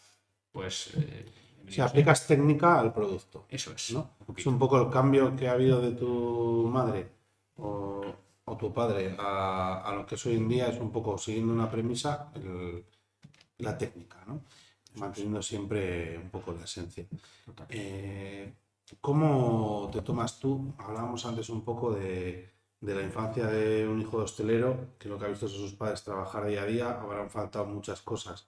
pues... 0.51 0.93
eh, 0.97 1.25
Si 1.69 1.79
aplicas 1.81 2.25
técnica 2.25 2.79
al 2.79 2.91
producto. 2.91 3.45
Eso 3.49 3.71
es. 3.73 3.91
¿no? 3.93 4.01
un 4.27 4.35
Es 4.37 4.45
un 4.47 4.57
poco 4.57 4.81
el 4.81 4.89
cambio 4.89 5.35
que 5.35 5.47
ha 5.47 5.53
habido 5.53 5.79
de 5.79 5.91
tu 5.91 6.67
madre 6.77 7.01
o, 7.57 8.03
o 8.45 8.57
tu 8.57 8.73
padre 8.73 9.15
a, 9.19 9.81
a 9.87 9.93
lo 9.95 10.05
que 10.07 10.15
es 10.15 10.25
hoy 10.25 10.35
en 10.37 10.49
día, 10.49 10.67
es 10.73 10.79
un 10.79 10.91
poco 10.91 11.17
siguiendo 11.19 11.53
una 11.53 11.69
premisa, 11.69 12.31
el- 12.35 12.83
la 13.59 13.77
técnica, 13.77 14.17
¿no? 14.27 14.41
Manteniendo 14.95 15.41
siempre 15.41 16.17
un 16.17 16.29
poco 16.29 16.53
la 16.53 16.63
esencia. 16.65 17.05
Eh, 17.69 18.53
¿Cómo 18.99 19.89
te 19.91 20.01
tomas 20.01 20.39
tú? 20.39 20.73
Hablábamos 20.77 21.25
antes 21.25 21.49
un 21.49 21.63
poco 21.63 21.93
de, 21.93 22.49
de 22.81 22.95
la 22.95 23.01
infancia 23.01 23.47
de 23.47 23.87
un 23.87 24.01
hijo 24.01 24.17
de 24.17 24.23
hostelero, 24.25 24.95
que 24.99 25.07
lo 25.07 25.17
que 25.17 25.25
ha 25.25 25.29
visto 25.29 25.45
a 25.45 25.49
sus 25.49 25.73
padres 25.73 26.03
trabajar 26.03 26.45
día 26.45 26.63
a 26.63 26.65
día, 26.65 27.01
habrán 27.01 27.29
faltado 27.29 27.65
muchas 27.65 28.01
cosas, 28.01 28.47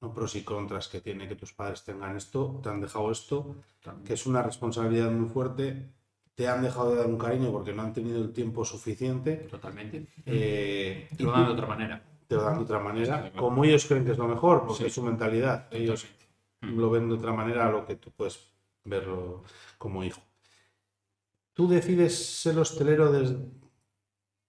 ¿no? 0.00 0.12
pros 0.12 0.34
y 0.34 0.42
contras 0.42 0.88
que 0.88 1.00
tiene 1.00 1.28
que 1.28 1.36
tus 1.36 1.52
padres 1.52 1.84
tengan 1.84 2.16
esto, 2.16 2.60
te 2.62 2.68
han 2.68 2.80
dejado 2.80 3.12
esto, 3.12 3.56
que 4.04 4.14
es 4.14 4.26
una 4.26 4.42
responsabilidad 4.42 5.10
muy 5.10 5.28
fuerte, 5.28 5.90
te 6.34 6.48
han 6.48 6.62
dejado 6.62 6.90
de 6.90 6.96
dar 6.96 7.06
un 7.06 7.18
cariño 7.18 7.52
porque 7.52 7.72
no 7.72 7.82
han 7.82 7.92
tenido 7.92 8.20
el 8.22 8.32
tiempo 8.32 8.64
suficiente. 8.64 9.36
Totalmente. 9.36 10.06
eh, 10.26 11.08
Te 11.16 11.22
lo 11.22 11.30
dan 11.30 11.46
de 11.46 11.52
otra 11.52 11.66
manera. 11.66 12.02
Te 12.26 12.34
lo 12.36 12.42
dan 12.42 12.56
de 12.58 12.64
otra 12.64 12.78
manera, 12.80 13.32
como 13.36 13.64
ellos 13.64 13.84
creen 13.86 14.04
que 14.04 14.12
es 14.12 14.18
lo 14.18 14.28
mejor, 14.28 14.66
porque 14.66 14.82
Sí. 14.82 14.86
es 14.86 14.94
su 14.94 15.02
mentalidad. 15.02 15.68
Ellos 15.70 16.06
lo 16.60 16.90
ven 16.90 17.08
de 17.08 17.14
otra 17.14 17.32
manera 17.32 17.66
a 17.66 17.70
lo 17.70 17.84
que 17.86 17.96
tú 17.96 18.10
puedes 18.10 18.38
verlo 18.84 19.44
como 19.78 20.02
hijo. 20.04 20.20
¿Tú 21.52 21.68
decides 21.68 22.14
ser 22.42 22.58
hostelero 22.58 23.10
des- 23.12 23.34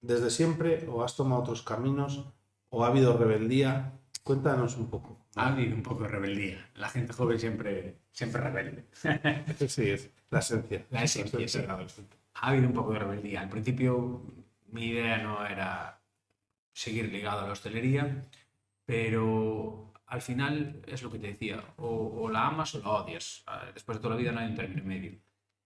desde 0.02 0.30
siempre 0.30 0.88
o 0.90 1.04
has 1.04 1.16
tomado 1.16 1.42
otros 1.42 1.62
caminos 1.64 2.26
o 2.70 2.84
ha 2.84 2.88
habido 2.88 3.18
rebeldía? 3.18 3.94
Cuéntanos 4.24 4.76
un 4.78 4.90
poco. 4.90 5.18
Ha 5.36 5.54
habido 5.54 5.74
un 5.76 5.84
poco 5.84 6.04
de 6.04 6.10
rebeldía. 6.10 6.70
La 6.76 6.90
gente 6.90 7.14
joven 7.14 7.40
siempre, 7.40 7.98
siempre 8.12 8.42
rebelde. 8.42 8.86
Sí, 9.70 9.90
es 9.90 10.10
la 10.30 10.40
esencia. 10.40 10.86
La 10.90 11.04
esencia, 11.04 11.48
sí. 11.48 11.60
ha 12.34 12.48
habido 12.50 12.68
un 12.68 12.74
poco 12.74 12.92
de 12.94 13.00
rebeldía. 13.00 13.42
Al 13.42 13.50
principio 13.50 14.22
mi 14.68 14.88
idea 14.88 15.18
no 15.24 15.46
era 15.46 16.02
seguir 16.78 17.12
ligado 17.12 17.40
a 17.42 17.48
la 17.48 17.54
hostelería, 17.54 18.30
pero 18.86 19.94
al 20.06 20.22
final 20.22 20.84
es 20.86 21.02
lo 21.02 21.10
que 21.12 21.18
te 21.18 21.28
decía, 21.28 21.64
o, 21.78 22.30
la 22.30 22.48
amas 22.48 22.76
o 22.76 22.80
la 22.80 22.90
odias. 22.92 23.44
Ah, 23.48 23.66
Después 23.74 23.98
de 23.98 24.02
toda 24.02 24.14
la 24.14 24.22
vida 24.22 24.32
no 24.32 24.40
hay 24.40 24.50
un 24.50 24.56
término 24.56 24.84
medio. 24.84 25.14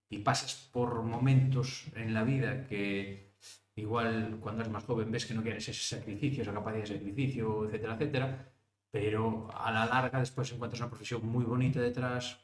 Y 0.08 0.18
pasas 0.18 0.70
por 0.72 1.02
momentos 1.02 1.84
en 1.94 2.14
la 2.14 2.24
vida 2.24 2.66
que 2.66 3.32
igual 3.76 4.38
cuando 4.40 4.62
eres 4.62 4.72
más 4.72 4.84
joven 4.84 5.12
ves 5.12 5.26
que 5.26 5.34
no 5.34 5.42
quieres 5.42 5.68
ese 5.68 5.96
sacrificio, 5.96 6.42
esa 6.42 6.54
capacidad 6.54 6.82
de 6.84 6.94
sacrificio, 6.98 7.66
etcétera, 7.66 7.94
etcétera, 7.94 8.52
pero 8.90 9.48
a 9.54 9.70
la 9.70 9.84
larga 9.86 10.18
después 10.18 10.50
encuentras 10.52 10.80
una 10.80 10.90
profesión 10.90 11.26
muy 11.26 11.44
bonita 11.44 11.80
detrás, 11.80 12.38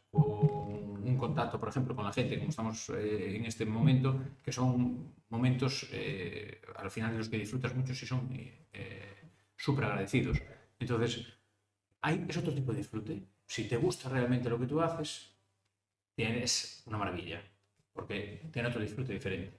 un 1.11 1.19
contacto, 1.19 1.59
por 1.59 1.69
ejemplo, 1.69 1.95
con 1.95 2.05
la 2.05 2.13
gente, 2.13 2.39
como 2.39 2.51
estamos 2.51 2.91
eh, 2.91 3.37
en 3.37 3.45
este 3.45 3.65
momento, 3.65 4.21
que 4.43 4.53
son 4.53 5.15
momentos 5.29 5.89
eh, 5.93 6.61
al 6.77 6.91
final 6.91 7.13
de 7.13 7.19
los 7.19 7.29
que 7.29 7.39
disfrutas 7.39 7.75
mucho 7.75 7.93
y 7.93 7.97
son 7.97 8.29
eh, 8.33 9.31
súper 9.57 9.85
agradecidos. 9.85 10.39
Entonces, 10.79 11.27
hay, 12.03 12.25
es 12.29 12.37
otro 12.37 12.55
tipo 12.55 12.73
de 12.73 12.79
disfrute. 12.79 13.23
Si 13.47 13.69
te 13.69 13.77
gusta 13.77 14.09
realmente 14.09 14.49
lo 14.49 14.59
que 14.59 14.67
tú 14.67 14.81
haces, 14.81 15.35
tienes 16.15 16.83
una 16.87 16.99
maravilla, 16.99 17.43
porque 17.93 18.43
tiene 18.53 18.69
otro 18.69 18.81
disfrute 18.81 19.13
diferente. 19.13 19.59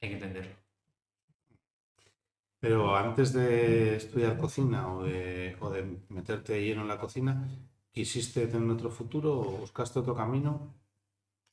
Hay 0.00 0.08
que 0.10 0.14
entenderlo. 0.14 0.68
Pero 2.60 2.96
antes 2.96 3.32
de 3.32 3.96
estudiar 3.96 4.36
cocina 4.36 4.92
o 4.92 5.04
de, 5.04 5.56
o 5.60 5.70
de 5.70 6.00
meterte 6.08 6.60
lleno 6.64 6.82
en 6.82 6.88
la 6.88 6.98
cocina, 6.98 7.48
¿quisiste 7.92 8.46
tener 8.46 8.70
otro 8.70 8.90
futuro 8.90 9.40
o 9.40 9.58
buscaste 9.58 9.98
otro 9.98 10.14
camino? 10.14 10.74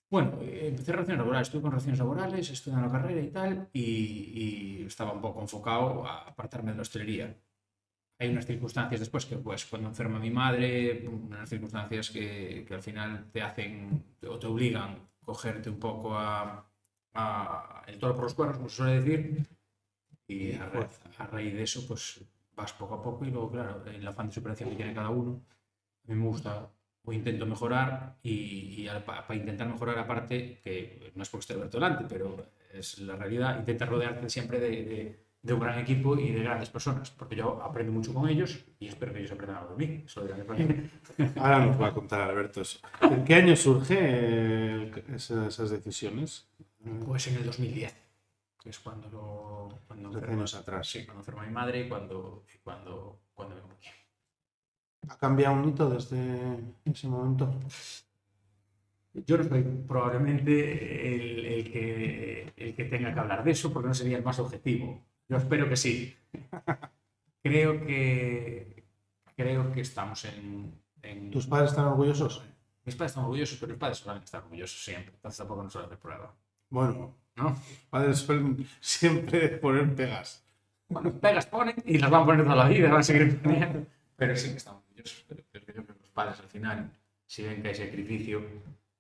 Bueno, 0.10 0.38
empecé 0.42 0.92
relaciones 0.92 1.18
laborales, 1.20 1.48
estuve 1.48 1.64
con 1.64 1.72
relaciones 1.72 2.00
laborales, 2.00 2.50
estudiando 2.50 2.86
la 2.88 2.92
carrera 2.92 3.22
y 3.22 3.32
tal, 3.32 3.70
y, 3.74 3.82
y 3.82 4.86
estaba 4.86 5.12
un 5.12 5.22
poco 5.22 5.42
enfocado 5.42 6.06
a 6.06 6.28
apartarme 6.30 6.72
de 6.72 6.78
la 6.78 6.82
hostelería. 6.84 7.36
Hay 8.20 8.30
unas 8.30 8.46
circunstancias 8.46 9.00
después 9.02 9.26
que, 9.26 9.38
pues, 9.38 9.66
cuando 9.66 9.90
enferma 9.90 10.20
mi 10.20 10.30
madre, 10.30 11.06
unas 11.08 11.50
circunstancias 11.50 12.12
que, 12.12 12.64
que 12.66 12.74
al 12.74 12.82
final 12.82 13.30
te 13.32 13.42
hacen 13.42 14.06
o 14.30 14.40
te 14.40 14.48
obligan 14.48 14.92
a 14.92 15.26
cogerte 15.26 15.70
un 15.70 15.80
poco 15.80 16.16
a, 16.16 16.66
a 17.14 17.84
el 17.88 18.00
toro 18.00 18.14
por 18.14 18.24
los 18.26 18.34
cuernos, 18.36 18.58
como 18.58 18.70
se 18.70 18.76
suele 18.76 19.02
decir, 19.02 19.48
y 20.28 20.54
a, 20.54 20.72
a 21.18 21.28
raíz 21.28 21.54
de 21.56 21.64
eso, 21.64 21.86
pues 21.88 22.24
vas 22.56 22.72
poco 22.74 22.94
a 22.96 23.02
poco 23.04 23.26
y 23.26 23.32
luego, 23.32 23.52
claro, 23.52 23.84
el 23.86 24.08
afán 24.08 24.28
de 24.28 24.34
superación 24.34 24.70
que 24.70 24.76
tiene 24.78 24.94
cada 24.94 25.10
uno, 25.10 25.42
a 26.08 26.12
mí 26.12 26.16
me 26.16 26.28
gusta 26.28 26.70
o 27.08 27.14
intento 27.14 27.46
mejorar 27.46 28.18
y, 28.24 28.88
para 29.06 29.36
intentar 29.36 29.68
mejorar 29.68 29.98
aparte, 30.00 30.60
que 30.64 31.12
no 31.16 31.24
es 31.24 31.30
porque 31.30 31.42
esté 31.44 31.54
Alberto 31.54 31.78
delante, 31.78 32.06
pero 32.10 32.48
es 32.74 32.98
la 33.00 33.16
realidad, 33.16 33.60
intenta 33.60 33.86
rodearte 33.86 34.30
siempre 34.30 34.60
de, 34.60 34.70
de- 34.86 35.26
de 35.46 35.54
un 35.54 35.60
gran 35.60 35.78
equipo 35.78 36.18
y 36.18 36.32
de 36.32 36.42
grandes 36.42 36.72
personas, 36.72 37.12
porque 37.12 37.36
yo 37.36 37.62
aprendo 37.62 37.92
mucho 37.92 38.12
con 38.12 38.28
ellos 38.28 38.66
y 38.80 38.88
espero 38.88 39.14
que 39.14 39.20
ellos 39.20 39.32
aprendan 39.32 39.58
algo 39.58 39.76
de 39.76 39.86
mí. 39.88 40.04
Eso 40.04 40.24
después. 40.26 40.60
Ahora 41.38 41.64
nos 41.68 41.80
va 41.80 41.88
a 41.90 41.94
contar 41.94 42.22
Alberto 42.22 42.62
eso. 42.62 42.80
¿En 43.02 43.24
qué 43.24 43.36
año 43.36 43.56
surge 43.56 43.96
eh, 44.00 44.92
esas, 45.14 45.50
esas 45.54 45.70
decisiones? 45.70 46.48
Pues 47.06 47.28
en 47.28 47.36
el 47.36 47.46
2010, 47.46 47.96
que 48.64 48.70
es 48.72 48.80
cuando 48.80 49.08
lo... 49.10 49.80
Cuando 49.86 50.10
enferma- 50.20 50.34
años 50.34 50.56
atrás. 50.56 50.88
Sí, 50.90 51.06
cuando 51.06 51.22
enferma 51.22 51.44
mi 51.46 51.54
madre 51.54 51.82
y 51.86 51.90
cuando, 51.90 52.44
y 52.52 52.58
cuando, 52.64 53.20
aquí. 53.76 53.90
¿Ha 55.10 55.18
cambiado 55.18 55.56
un 55.56 55.70
hito 55.70 55.90
desde 55.90 56.60
ese 56.86 57.08
momento? 57.08 57.54
Yo 59.14 59.38
no 59.38 59.44
soy 59.46 59.64
probablemente 59.88 61.16
el, 61.16 61.46
el 61.46 61.72
que, 61.72 62.54
el 62.58 62.76
que 62.76 62.84
tenga 62.86 63.14
que 63.14 63.20
hablar 63.20 63.44
de 63.44 63.52
eso, 63.52 63.72
porque 63.72 63.88
no 63.88 63.94
sería 63.94 64.18
el 64.18 64.24
más 64.24 64.40
objetivo. 64.40 65.02
Yo 65.30 65.38
espero 65.38 65.70
que 65.70 65.78
sí. 65.78 66.14
Creo 67.42 67.80
que, 67.86 68.84
creo 69.38 69.72
que 69.72 69.82
estamos 69.82 70.26
en, 70.26 70.74
en- 71.02 71.32
¿Tus 71.32 71.48
padres 71.48 71.70
están 71.72 71.86
orgullosos? 71.86 72.44
Mis 72.84 72.96
padres 72.96 73.12
están 73.12 73.24
orgullosos, 73.26 73.58
pero 73.60 73.72
mis 73.72 73.80
padres 73.80 73.98
suelen 74.00 74.24
estar 74.24 74.44
orgullosos 74.44 74.84
siempre. 74.84 75.14
Entonces 75.16 75.38
tampoco 75.38 75.64
nos 75.64 75.72
suelen 75.72 75.88
hacer 75.90 76.00
prueba. 76.00 76.34
Bueno, 76.70 77.16
¿no? 77.36 77.44
los 77.50 77.60
padres 77.90 78.18
suelen 78.18 78.68
siempre 78.82 79.48
poner 79.50 79.96
pegas. 79.96 80.44
Bueno, 80.90 81.12
pegas 81.14 81.46
ponen 81.46 81.76
y 81.86 81.98
las 82.00 82.10
van 82.12 82.24
a 82.24 82.26
poner 82.26 82.44
toda 82.44 82.56
la 82.58 82.68
vida, 82.68 82.90
van 82.90 83.00
a 83.00 83.04
seguir 83.04 83.40
poniendo. 83.42 83.86
Pero 84.18 84.36
sí 84.36 84.50
que 84.52 84.58
están 84.58 84.76
que 84.96 85.74
los 86.00 86.10
padres 86.14 86.40
al 86.40 86.48
final, 86.48 86.92
si 87.26 87.44
ven 87.44 87.62
que 87.62 87.70
hay 87.70 87.76
sacrificio, 87.76 88.42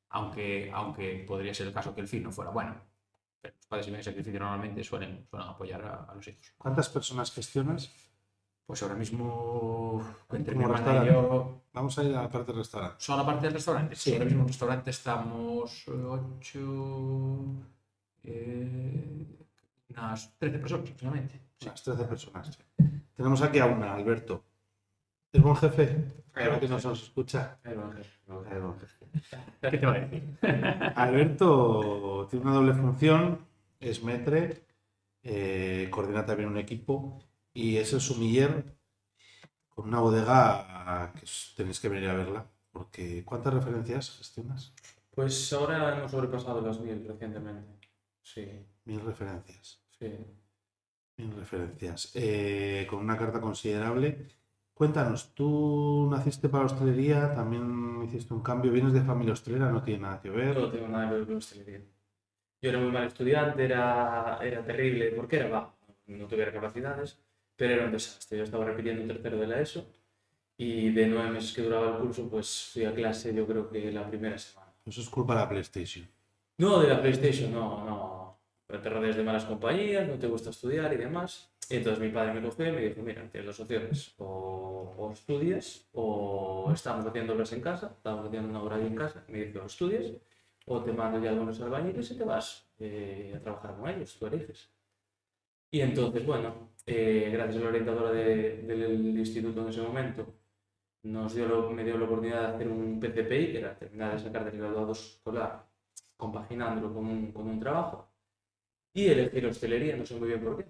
aunque, 0.10 0.72
aunque 0.74 1.24
podría 1.28 1.54
ser 1.54 1.68
el 1.68 1.74
caso 1.74 1.94
que 1.96 2.02
el 2.02 2.08
fin 2.08 2.24
no 2.24 2.32
fuera 2.32 2.52
bueno, 2.52 2.76
pero 3.42 3.56
los 3.56 3.66
padres 3.66 3.86
si 3.86 3.92
ven 3.92 4.04
sacrificio 4.04 4.40
normalmente 4.40 4.84
suelen, 4.84 5.26
suelen 5.30 5.48
apoyar 5.50 5.82
a, 5.84 6.04
a 6.12 6.16
los 6.16 6.28
hijos. 6.28 6.54
¿Cuántas 6.58 6.90
personas 6.90 7.32
gestionas? 7.32 7.92
Pues 8.66 8.82
ahora 8.82 8.96
mismo, 8.96 10.04
entre 10.32 10.56
mi 10.56 10.64
hermana 10.64 11.04
y 11.04 11.08
yo, 11.08 11.62
Vamos 11.72 12.00
a 12.00 12.04
ir 12.04 12.16
a 12.16 12.24
la 12.24 12.30
parte 12.30 12.48
del 12.52 12.60
restaurante. 12.62 12.96
solo 13.00 13.20
la 13.20 13.26
parte 13.26 13.46
del 13.46 13.54
restaurante. 13.54 13.96
Sí. 13.96 14.14
Ahora 14.14 14.26
mismo 14.26 14.40
en 14.40 14.44
el 14.46 14.48
restaurante 14.48 14.90
estamos 14.90 15.84
eh, 15.88 15.92
ocho, 15.92 17.46
eh, 18.24 19.26
unas 19.90 20.38
13 20.40 20.60
personas 20.60 20.82
aproximadamente. 20.84 21.42
Sí. 21.60 21.66
Unas 21.68 21.84
13 21.84 22.04
personas. 22.06 22.60
Tenemos 23.16 23.42
aquí 23.42 23.60
a 23.60 23.66
una, 23.66 23.94
Alberto. 23.94 24.44
¿Es 25.36 25.42
buen 25.42 25.56
jefe? 25.58 26.14
Ahora 26.34 26.60
que 26.62 26.68
nos 26.70 26.86
escucha. 26.86 27.58
Es 27.62 27.76
buen 27.76 27.92
jefe, 27.94 28.60
buen. 28.60 28.76
¿Qué 29.70 29.78
te 29.78 29.86
va 29.86 29.94
a 29.94 30.00
decir? 30.00 30.24
Alberto 30.96 32.26
tiene 32.30 32.46
una 32.46 32.54
doble 32.56 32.74
función, 32.74 33.40
es 33.82 34.02
metre, 34.02 34.64
eh, 35.24 35.90
coordina 35.92 36.26
también 36.26 36.48
un 36.48 36.58
equipo 36.58 37.20
y 37.54 37.76
es 37.76 37.92
el 37.92 38.00
sumiller 38.00 38.64
con 39.68 39.90
una 39.90 40.00
bodega 40.00 41.12
que 41.20 41.26
tenéis 41.58 41.82
que 41.82 41.90
venir 41.90 42.10
a 42.10 42.14
verla. 42.14 42.46
Porque 42.72 43.26
¿cuántas 43.26 43.54
referencias 43.54 44.12
gestionas? 44.18 44.74
Pues 45.12 45.52
ahora 45.52 45.98
hemos 45.98 46.12
sobrepasado 46.12 46.62
las 46.62 46.80
mil 46.80 47.06
recientemente. 47.06 47.90
Sí, 48.22 48.48
Mil 48.86 49.02
referencias. 49.02 49.82
sí. 50.00 50.12
Mil 51.18 51.34
referencias. 51.36 52.12
Eh, 52.16 52.88
con 52.90 53.00
una 53.00 53.18
carta 53.18 53.42
considerable. 53.42 54.28
Cuéntanos, 54.76 55.34
tú 55.34 56.06
naciste 56.12 56.50
para 56.50 56.66
hostelería, 56.66 57.34
también 57.34 58.04
hiciste 58.04 58.34
un 58.34 58.44
cambio, 58.44 58.74
vienes 58.74 58.92
de 58.92 59.00
familia 59.02 59.32
hostelera, 59.32 59.72
no 59.72 59.82
tiene 59.82 60.02
nada 60.02 60.20
que 60.20 60.30
ver. 60.30 60.58
No 60.58 60.70
tengo 60.70 60.90
nada 60.90 61.08
que 61.08 61.16
ver 61.16 61.26
con 61.26 61.38
hostelería. 61.38 61.80
Yo 62.62 62.70
era 62.70 62.80
muy 62.80 62.92
mal 62.92 63.08
estudiante, 63.08 63.64
era, 63.64 64.38
era 64.42 64.66
terrible, 64.66 65.12
porque 65.12 65.38
era 65.38 65.48
bajo, 65.48 65.78
no 66.08 66.28
tuviera 66.28 66.52
capacidades, 66.52 67.18
pero 67.56 67.74
era 67.74 67.86
un 67.86 67.94
desastre. 67.94 68.38
Yo 68.38 68.44
estaba 68.44 68.66
repitiendo 68.66 69.02
un 69.02 69.08
tercero 69.08 69.38
de 69.38 69.48
la 69.48 69.62
ESO 69.62 69.88
y 70.58 70.90
de 70.90 71.08
nueve 71.08 71.30
meses 71.32 71.54
que 71.54 71.62
duraba 71.62 71.96
el 71.96 72.02
curso, 72.02 72.30
pues 72.30 72.72
fui 72.74 72.84
a 72.84 72.94
clase 72.94 73.34
yo 73.34 73.48
creo 73.48 73.70
que 73.70 73.94
la 73.94 74.06
primera 74.06 74.38
semana. 74.38 74.74
Eso 74.86 75.00
es 75.00 75.10
culpa 75.10 75.36
de 75.36 75.40
la 75.40 75.50
PlayStation. 75.50 76.06
No, 76.58 76.80
de 76.82 76.90
la 76.90 77.02
PlayStation, 77.02 77.50
no, 77.54 77.86
no. 77.86 78.25
Pero 78.68 78.82
te 78.82 78.90
rodeas 78.90 79.16
de 79.18 79.24
malas 79.24 79.46
compañías, 79.46 80.08
no 80.08 80.16
te 80.18 80.28
gusta 80.28 80.50
estudiar 80.50 80.92
y 80.94 80.98
demás. 80.98 81.52
Y 81.70 81.76
entonces 81.78 82.00
mi 82.04 82.10
padre 82.10 82.34
me 82.34 82.42
cogió 82.48 82.68
y 82.68 82.72
me 82.72 82.82
dijo, 82.82 83.02
mira, 83.02 83.28
tienes 83.30 83.48
dos 83.48 83.60
opciones. 83.62 84.14
O, 84.18 84.94
o 84.98 85.12
estudias, 85.12 85.88
o 85.94 86.72
estamos 86.74 87.06
haciendo 87.06 87.34
obras 87.34 87.52
en 87.54 87.62
casa, 87.62 87.94
estamos 87.98 88.26
haciendo 88.28 88.50
una 88.50 88.62
obra 88.64 88.80
en 88.80 88.96
casa. 88.96 89.24
Me 89.28 89.46
dice, 89.46 89.60
o 89.60 89.66
estudias, 89.66 90.06
o 90.66 90.84
te 90.84 90.92
mando 90.94 91.20
ya 91.24 91.30
algunos 91.32 91.60
albañiles 91.62 92.12
y 92.12 92.18
te 92.18 92.24
vas 92.24 92.68
eh, 92.80 93.34
a 93.36 93.40
trabajar 93.42 93.76
con 93.78 93.90
ellos, 93.90 94.16
tú 94.20 94.28
eliges. 94.28 94.70
Y 95.72 95.82
entonces, 95.82 96.26
bueno, 96.26 96.70
eh, 96.86 97.30
gracias 97.32 97.58
a 97.58 97.60
la 97.62 97.70
orientadora 97.70 98.12
de- 98.12 98.58
del 98.64 99.18
instituto 99.20 99.62
en 99.62 99.70
ese 99.70 99.82
momento, 99.82 100.34
nos 101.04 101.36
dio 101.36 101.48
lo- 101.48 101.72
me 101.72 101.84
dio 101.84 101.98
la 101.98 102.06
oportunidad 102.06 102.50
de 102.50 102.56
hacer 102.56 102.68
un 102.70 103.00
PCPI, 103.00 103.52
que 103.54 103.60
era 103.60 103.78
terminar 103.78 104.14
de 104.14 104.20
sacar 104.20 104.46
del 104.46 104.58
graduado 104.60 104.92
escolar, 104.94 105.66
compaginándolo 106.18 106.94
con 106.94 107.06
un, 107.08 107.32
con 107.34 107.48
un 107.50 107.60
trabajo. 107.60 108.10
Y 108.96 109.08
elegí 109.08 109.46
hostelería, 109.46 109.96
no 109.98 110.06
sé 110.06 110.16
muy 110.16 110.30
bien 110.30 110.44
por 110.44 110.58
qué. 110.58 110.66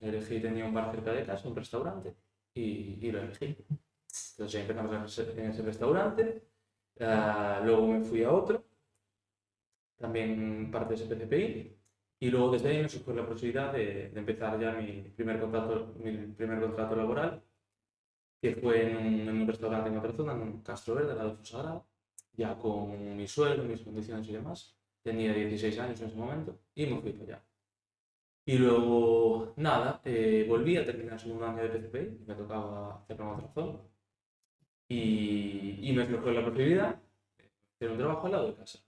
Elegí, 0.00 0.40
tenía 0.40 0.64
un 0.66 0.74
bar 0.74 0.90
cerca 0.92 1.12
de 1.12 1.24
casa, 1.24 1.48
un 1.48 1.56
restaurante, 1.56 2.14
y, 2.54 2.98
y 3.06 3.10
lo 3.12 3.20
elegí. 3.20 3.56
Entonces 4.32 4.60
empezamos 4.62 5.18
en 5.18 5.50
ese, 5.50 5.62
restaurante, 5.62 6.42
ah, 7.00 7.60
luego 7.64 7.86
me 7.88 8.00
fui 8.02 8.22
a 8.24 8.32
otro, 8.32 8.64
también 9.96 10.70
parte 10.70 10.94
de 10.94 10.94
ese 10.96 11.06
PCPI, 11.06 11.76
y 12.20 12.30
luego 12.30 12.50
desde 12.52 12.68
ahí 12.70 12.82
me 12.82 12.88
surgió 12.88 13.14
la 13.14 13.26
posibilidad 13.28 13.72
de, 13.72 14.10
de 14.10 14.18
empezar 14.20 14.58
ya 14.60 14.72
mi 14.72 15.02
primer 15.16 15.38
contrato, 15.40 15.94
mi 16.02 16.12
primer 16.34 16.60
contrato 16.60 16.96
laboral, 16.96 17.42
que 18.40 18.56
fue 18.56 18.90
en 18.90 18.96
un, 18.96 19.28
en 19.28 19.40
un 19.42 19.46
restaurante 19.48 19.90
en 19.90 19.98
otra 19.98 20.12
zona, 20.12 20.32
en 20.32 20.62
Castro 20.62 20.94
Verde, 20.94 21.12
al 21.12 21.18
lado 21.18 21.36
de 21.36 21.82
ya 22.36 22.58
con 22.58 23.16
mi 23.16 23.26
sueldo, 23.26 23.64
mis 23.64 23.80
condiciones 23.82 24.28
y 24.28 24.32
demás. 24.32 24.76
Tenía 25.02 25.32
16 25.32 25.78
años 25.78 26.00
en 26.00 26.08
ese 26.08 26.16
momento 26.16 26.58
y 26.74 26.86
me 26.86 27.00
fui 27.00 27.12
para 27.12 27.24
allá. 27.24 27.44
Y 28.46 28.58
luego, 28.58 29.52
nada, 29.56 30.00
eh, 30.04 30.46
volví 30.48 30.76
a 30.76 30.84
terminar 30.86 31.18
segundo 31.20 31.46
año 31.46 31.62
de 31.64 31.68
PCPI, 31.68 32.24
me 32.26 32.34
tocaba 32.34 33.04
otra 33.08 33.48
zona. 33.54 33.80
Y, 34.88 35.90
y 35.90 35.92
me 35.92 36.06
surgió 36.06 36.32
la 36.32 36.50
de 36.50 36.80
hacer 36.80 37.90
un 37.90 37.98
trabajo 37.98 38.26
al 38.26 38.32
lado 38.32 38.46
de 38.48 38.54
casa. 38.54 38.78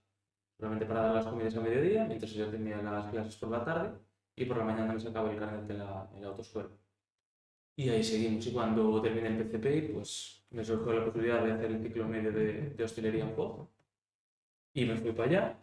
Solamente 0.57 0.85
para 0.85 1.01
dar 1.03 1.15
las 1.15 1.27
comidas 1.27 1.55
a 1.57 1.61
mediodía, 1.61 2.05
mientras 2.05 2.31
yo 2.33 2.49
tenía 2.49 2.81
las 2.81 3.11
clases 3.11 3.35
por 3.37 3.49
la 3.49 3.65
tarde, 3.65 3.97
y 4.35 4.45
por 4.45 4.57
la 4.57 4.63
mañana 4.65 4.93
me 4.93 4.99
sacaba 4.99 5.31
el 5.31 5.39
carnet 5.39 5.67
de 5.67 5.73
la, 5.75 6.09
en 6.15 6.21
la. 6.23 6.35
Y 7.75 7.89
ahí 7.89 8.03
seguimos. 8.03 8.45
Y 8.47 8.53
cuando 8.53 9.01
terminé 9.01 9.27
el 9.29 9.37
PCPI, 9.37 9.93
pues 9.93 10.45
me 10.51 10.63
surgió 10.63 10.93
la 10.93 11.05
posibilidad 11.05 11.43
de 11.43 11.51
hacer 11.53 11.71
el 11.71 11.83
ciclo 11.83 12.07
medio 12.07 12.31
de, 12.31 12.69
de 12.71 12.83
hostelería 12.83 13.23
en 13.25 13.35
Foz. 13.35 13.67
Y 14.73 14.85
me 14.85 14.97
fui 14.97 15.11
para 15.11 15.29
allá. 15.29 15.59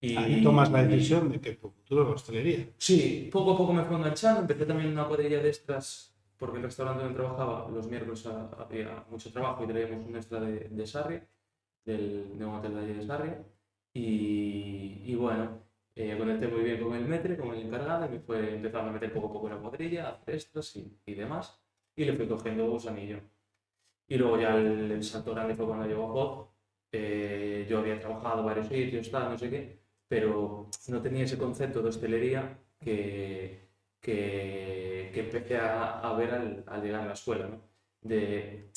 Y, 0.00 0.16
Ahí 0.16 0.42
tomas 0.42 0.70
la 0.70 0.84
decisión 0.84 1.30
de 1.30 1.40
que 1.40 1.54
tu 1.54 1.70
futuro 1.70 2.02
es 2.02 2.08
la 2.08 2.14
hostelería. 2.14 2.68
Sí, 2.78 3.28
poco 3.32 3.52
a 3.54 3.56
poco 3.56 3.72
me 3.72 3.84
fue 3.84 3.96
enganchando. 3.96 4.40
Empecé 4.42 4.64
también 4.66 4.90
una 4.92 5.06
cuadrilla 5.08 5.40
de 5.42 5.48
extras, 5.48 6.14
porque 6.36 6.58
el 6.58 6.62
restaurante 6.64 7.02
donde 7.02 7.18
trabajaba, 7.18 7.68
los 7.70 7.86
miércoles 7.88 8.24
ha- 8.26 8.48
había 8.58 9.04
mucho 9.10 9.32
trabajo 9.32 9.64
y 9.64 9.66
traíamos 9.68 10.06
un 10.06 10.16
extra 10.16 10.40
de, 10.40 10.68
de 10.68 10.86
Sarria, 10.86 11.26
del, 11.84 12.38
de 12.38 12.44
un 12.44 12.54
hotel 12.54 12.74
de 12.74 12.80
allí 12.80 12.92
de 12.94 13.06
Sarria. 13.06 13.44
Y, 13.92 15.02
y 15.06 15.14
bueno, 15.16 15.62
eh, 15.96 16.16
conecté 16.16 16.46
muy 16.48 16.62
bien 16.62 16.80
con 16.82 16.94
el 16.94 17.04
metre, 17.06 17.36
con 17.36 17.54
el 17.54 17.62
encargado, 17.66 18.06
y 18.06 18.10
me 18.10 18.20
fue 18.20 18.54
empezando 18.54 18.90
a 18.90 18.92
meter 18.92 19.12
poco 19.12 19.28
a 19.28 19.32
poco 19.32 19.48
en 19.48 19.54
la 19.56 19.60
cuadrilla, 19.60 20.08
a 20.08 20.12
hacer 20.12 20.34
extras 20.36 20.76
y, 20.76 20.96
y 21.06 21.14
demás. 21.14 21.60
Y 21.96 22.04
le 22.04 22.12
fui 22.14 22.28
cogiendo 22.28 22.70
gusanillo. 22.70 23.20
Y 24.08 24.16
luego 24.16 24.38
ya 24.40 24.56
el, 24.56 24.90
el 24.92 25.02
salto 25.04 25.32
grande 25.34 25.54
fue 25.54 25.66
cuando 25.66 25.86
llegó 25.86 26.04
a 26.04 26.12
Foz. 26.12 26.48
Eh, 26.92 27.66
yo 27.68 27.78
había 27.80 28.00
trabajado 28.00 28.42
varios 28.44 28.68
sitios, 28.68 29.10
tal, 29.10 29.30
no 29.30 29.38
sé 29.38 29.50
qué, 29.50 29.80
pero 30.08 30.68
no 30.88 31.02
tenía 31.02 31.24
ese 31.24 31.38
concepto 31.38 31.82
de 31.82 31.88
hostelería 31.90 32.58
que, 32.80 33.68
que, 34.00 35.10
que 35.12 35.20
empecé 35.20 35.56
a, 35.58 36.00
a 36.00 36.16
ver 36.16 36.30
al, 36.32 36.64
al 36.66 36.82
llegar 36.82 37.02
a 37.02 37.06
la 37.06 37.12
escuela, 37.14 37.48
¿no? 37.48 37.60
De 38.00 38.70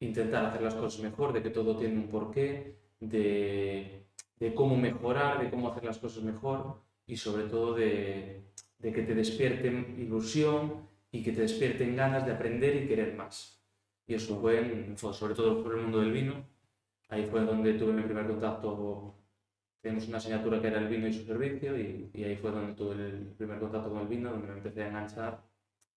intentar 0.00 0.44
hacer 0.46 0.62
las 0.62 0.74
cosas 0.74 1.02
mejor, 1.02 1.32
de 1.32 1.42
que 1.42 1.50
todo 1.50 1.76
tiene 1.76 1.96
un 1.96 2.08
porqué, 2.08 2.76
de, 3.00 4.06
de 4.38 4.54
cómo 4.54 4.76
mejorar, 4.76 5.42
de 5.42 5.50
cómo 5.50 5.68
hacer 5.70 5.84
las 5.84 5.98
cosas 5.98 6.22
mejor 6.22 6.80
y 7.06 7.16
sobre 7.16 7.44
todo 7.44 7.74
de, 7.74 8.42
de 8.78 8.92
que 8.92 9.02
te 9.02 9.14
despierten 9.14 9.96
ilusión 9.98 10.88
y 11.10 11.22
que 11.22 11.32
te 11.32 11.42
despierten 11.42 11.96
ganas 11.96 12.24
de 12.26 12.32
aprender 12.32 12.76
y 12.76 12.86
querer 12.88 13.14
más. 13.14 13.60
Y 14.06 14.14
eso 14.14 14.40
fue, 14.40 14.60
en- 14.60 14.96
sobre 14.98 15.34
todo 15.34 15.62
por 15.62 15.74
el 15.74 15.82
mundo 15.82 16.00
del 16.00 16.12
vino. 16.12 16.34
Ahí 17.08 17.26
fue 17.26 17.40
donde 17.44 17.74
tuve 17.74 17.92
mi 17.92 18.02
primer 18.02 18.26
contacto 18.26 19.14
Teníamos 19.82 20.08
una 20.08 20.18
asignatura 20.18 20.60
que 20.60 20.68
era 20.68 20.78
el 20.78 20.88
vino 20.88 21.06
y 21.08 21.12
su 21.12 21.24
servicio 21.24 21.78
y, 21.78 22.10
y 22.12 22.24
ahí 22.24 22.36
fue 22.36 22.50
donde 22.50 22.74
tuve 22.74 22.94
el 22.94 23.26
primer 23.38 23.58
contacto 23.60 23.90
con 23.90 24.00
el 24.02 24.08
vino, 24.08 24.30
donde 24.30 24.48
me 24.48 24.54
empecé 24.58 24.82
a 24.84 24.88
enganchar. 24.88 25.42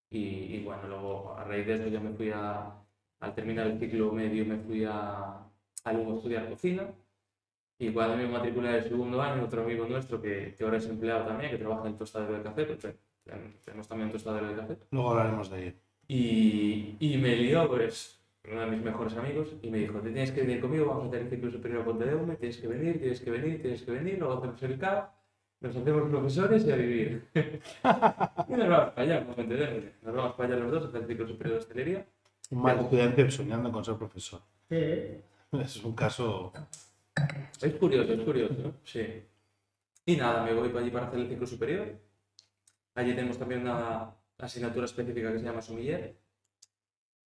Y, 0.10 0.56
y 0.56 0.64
bueno, 0.64 0.88
luego 0.88 1.36
a 1.36 1.44
raíz 1.46 1.66
de 1.68 1.74
eso 1.76 1.88
ya 1.88 2.00
me 2.00 2.14
fui 2.14 2.32
a, 2.34 2.72
al 3.20 3.36
terminar 3.36 3.68
el 3.68 3.80
ciclo 3.80 4.12
medio 4.12 4.46
me 4.46 4.58
fui 4.60 4.86
a, 4.86 5.40
a 5.86 5.94
luego 5.94 6.16
estudiar 6.18 6.50
cocina. 6.50 6.94
Y 7.80 7.92
cuando 7.92 8.16
me 8.18 8.28
matriculé 8.28 8.78
el 8.78 8.84
segundo 8.84 9.22
año, 9.22 9.44
otro 9.44 9.64
amigo 9.64 9.86
nuestro 9.88 10.22
que, 10.22 10.56
que 10.58 10.64
ahora 10.64 10.78
es 10.78 10.88
empleado 10.88 11.26
también, 11.26 11.52
que 11.52 11.58
trabaja 11.58 11.88
en 11.88 11.98
tostadero 11.98 12.34
del 12.34 12.44
café, 12.44 12.66
porque 12.66 12.96
tenemos 13.66 13.88
también 13.88 14.12
tostadero 14.12 14.48
del 14.48 14.56
café, 14.58 14.78
Luego 14.92 15.10
hablaremos 15.12 15.50
de 15.50 15.68
ello. 15.68 15.78
y, 16.08 16.96
y 17.00 17.18
me 17.18 17.36
lió, 17.36 17.68
pues, 17.68 18.23
uno 18.52 18.62
de 18.62 18.68
mis 18.68 18.82
mejores 18.82 19.16
amigos, 19.16 19.56
y 19.62 19.70
me 19.70 19.78
dijo, 19.80 20.00
te 20.00 20.10
tienes 20.10 20.32
que 20.32 20.42
venir 20.42 20.60
conmigo, 20.60 20.88
vamos 20.88 21.06
a 21.06 21.08
hacer 21.08 21.22
el 21.22 21.30
ciclo 21.30 21.50
superior 21.50 21.82
a 21.82 21.86
Ponte 21.86 22.06
de 22.06 22.36
tienes 22.36 22.58
que 22.58 22.68
venir, 22.68 23.00
tienes 23.00 23.22
que 23.22 23.32
venir, 23.32 23.62
tienes 23.62 23.82
que 23.84 23.92
venir, 23.92 24.20
luego 24.20 24.34
hacemos 24.34 24.64
el 24.64 24.78
CAP, 24.78 25.14
nos 25.62 25.76
hacemos 25.78 26.10
profesores 26.10 26.66
y 26.66 26.72
a 26.72 26.76
vivir. 26.76 27.26
y 27.34 28.54
nos 28.54 28.68
vamos 28.68 28.94
para 28.94 29.02
allá, 29.02 29.22
de 29.22 29.66
Eume. 29.66 29.92
Nos 30.02 30.16
vamos 30.16 30.34
para 30.36 30.54
allá 30.54 30.64
los 30.64 30.72
dos 30.72 30.84
a 30.84 30.88
hacer 30.90 31.02
el 31.04 31.08
ciclo 31.08 31.28
superior 31.28 31.56
de 31.56 31.60
hostelería. 31.60 32.06
Un 32.52 32.62
mal 32.62 32.80
estudiante 32.80 33.32
soñando 33.32 33.72
con 33.72 33.86
ser 33.86 33.96
profesor. 33.96 34.42
Es 34.70 35.84
un 35.84 35.96
caso. 35.96 36.52
Es 37.62 37.74
curioso, 37.76 38.14
es 38.14 38.22
curioso. 38.22 38.74
Sí. 38.84 39.24
Y 40.06 40.18
nada, 40.18 40.44
me 40.44 40.54
voy 40.54 40.68
para 40.68 40.82
allí 40.82 40.92
para 40.92 41.08
hacer 41.08 41.20
el 41.20 41.30
ciclo 41.30 41.48
superior. 41.48 41.96
Allí 42.96 43.14
tenemos 43.14 43.38
también 43.38 43.62
una 43.62 44.14
asignatura 44.38 44.86
específica 44.86 45.32
que 45.32 45.40
se 45.40 45.46
llama 45.46 45.62
Sumiller. 45.62 46.18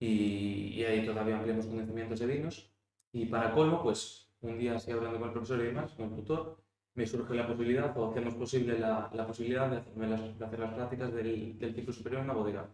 Y, 0.00 0.74
y 0.76 0.84
ahí 0.84 1.04
todavía 1.04 1.36
ampliamos 1.36 1.66
conocimientos 1.66 2.18
de 2.20 2.26
vinos. 2.26 2.70
Y 3.12 3.26
para 3.26 3.52
colmo, 3.52 3.82
pues 3.82 4.30
un 4.40 4.58
día 4.58 4.76
así 4.76 4.92
hablando 4.92 5.18
con 5.18 5.28
el 5.28 5.32
profesor 5.32 5.60
y 5.60 5.64
demás, 5.64 5.92
con 5.92 6.10
el 6.10 6.16
tutor, 6.16 6.62
me 6.94 7.06
surge 7.06 7.34
la 7.34 7.46
posibilidad, 7.46 7.96
o 7.96 8.10
hacemos 8.10 8.34
posible 8.34 8.78
la, 8.78 9.10
la 9.12 9.26
posibilidad 9.26 9.70
de, 9.70 9.78
hacerme 9.78 10.08
las, 10.08 10.38
de 10.38 10.44
hacer 10.44 10.58
las 10.60 10.74
prácticas 10.74 11.12
del, 11.14 11.58
del 11.58 11.74
ciclo 11.74 11.92
superior 11.92 12.20
en 12.20 12.30
una 12.30 12.34
bodega. 12.34 12.68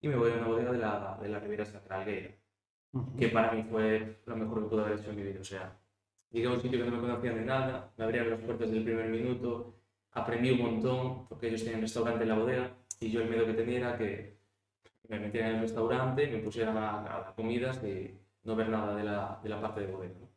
Y 0.00 0.08
me 0.08 0.16
voy 0.16 0.30
a 0.32 0.34
una 0.34 0.48
bodega 0.48 0.72
de 0.72 0.78
la, 0.78 1.18
de 1.20 1.28
la 1.28 1.40
Ribera 1.40 1.64
Sacra 1.64 2.00
Algueira 2.00 2.34
que 3.18 3.28
para 3.28 3.52
mí 3.52 3.64
fue 3.64 4.20
lo 4.26 4.36
mejor 4.36 4.62
que 4.62 4.68
pude 4.68 4.82
haber 4.82 4.98
hecho 4.98 5.10
en 5.10 5.16
mi 5.16 5.22
vida. 5.22 5.40
O 5.40 5.44
sea, 5.44 5.78
llegué 6.30 6.46
a 6.46 6.52
un 6.52 6.60
sitio 6.60 6.78
que 6.78 6.90
no 6.90 6.96
me 6.96 7.02
conocían 7.02 7.36
de 7.36 7.44
nada, 7.44 7.92
me 7.96 8.04
abrieron 8.04 8.30
las 8.30 8.40
puertas 8.40 8.70
del 8.70 8.84
primer 8.84 9.08
minuto, 9.08 9.74
aprendí 10.12 10.50
un 10.50 10.62
montón, 10.62 11.28
porque 11.28 11.48
ellos 11.48 11.64
tenían 11.64 11.82
restaurante 11.82 12.22
en 12.22 12.28
la 12.28 12.38
bodega, 12.38 12.76
y 13.00 13.10
yo 13.10 13.22
el 13.22 13.28
miedo 13.28 13.46
que 13.46 13.54
tenía 13.54 13.78
era 13.78 13.98
que 13.98 14.35
me 15.08 15.18
metieran 15.20 15.50
en 15.50 15.56
el 15.56 15.62
restaurante 15.62 16.24
y 16.24 16.30
me 16.30 16.38
pusieran 16.38 16.76
a, 16.76 17.00
a 17.04 17.20
las 17.20 17.34
comidas 17.34 17.82
de 17.82 18.14
no 18.44 18.56
ver 18.56 18.68
nada 18.68 18.94
de 18.94 19.04
la, 19.04 19.40
de 19.42 19.48
la 19.48 19.60
parte 19.60 19.80
de 19.80 19.92
bodega. 19.92 20.14
¿no? 20.20 20.28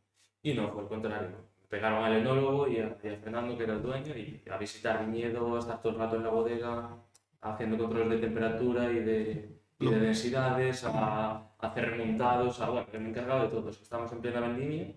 Y 0.41 0.53
no, 0.53 0.69
fue 0.69 0.84
al 0.84 0.88
contrario. 0.88 1.49
Pegaron 1.69 2.03
al 2.03 2.15
enólogo 2.15 2.67
y 2.67 2.79
a, 2.79 2.97
y 3.03 3.08
a 3.08 3.17
Fernando, 3.17 3.58
que 3.58 3.63
era 3.63 3.73
el 3.73 3.84
dueño, 3.84 4.15
y 4.15 4.41
a 4.49 4.58
visitar 4.58 5.05
viñedo, 5.05 5.55
a 5.55 5.60
estar 5.60 5.82
todo 5.82 5.93
el 5.93 5.99
rato 5.99 6.15
en 6.15 6.23
la 6.23 6.29
bodega, 6.29 6.97
haciendo 7.41 7.77
controles 7.77 8.10
de 8.10 8.27
temperatura 8.27 8.91
y 8.91 8.99
de, 8.99 9.60
y 9.79 9.88
de 9.88 9.99
densidades, 9.99 10.84
a, 10.86 11.45
hacer 11.60 11.91
remontados, 11.91 12.60
a, 12.62 12.69
bueno, 12.69 12.88
me 12.93 12.99
he 12.99 13.10
encargado 13.10 13.43
de 13.43 13.49
todo. 13.49 13.69
Estamos 13.69 14.12
en 14.12 14.21
plena 14.21 14.39
vendimia 14.39 14.95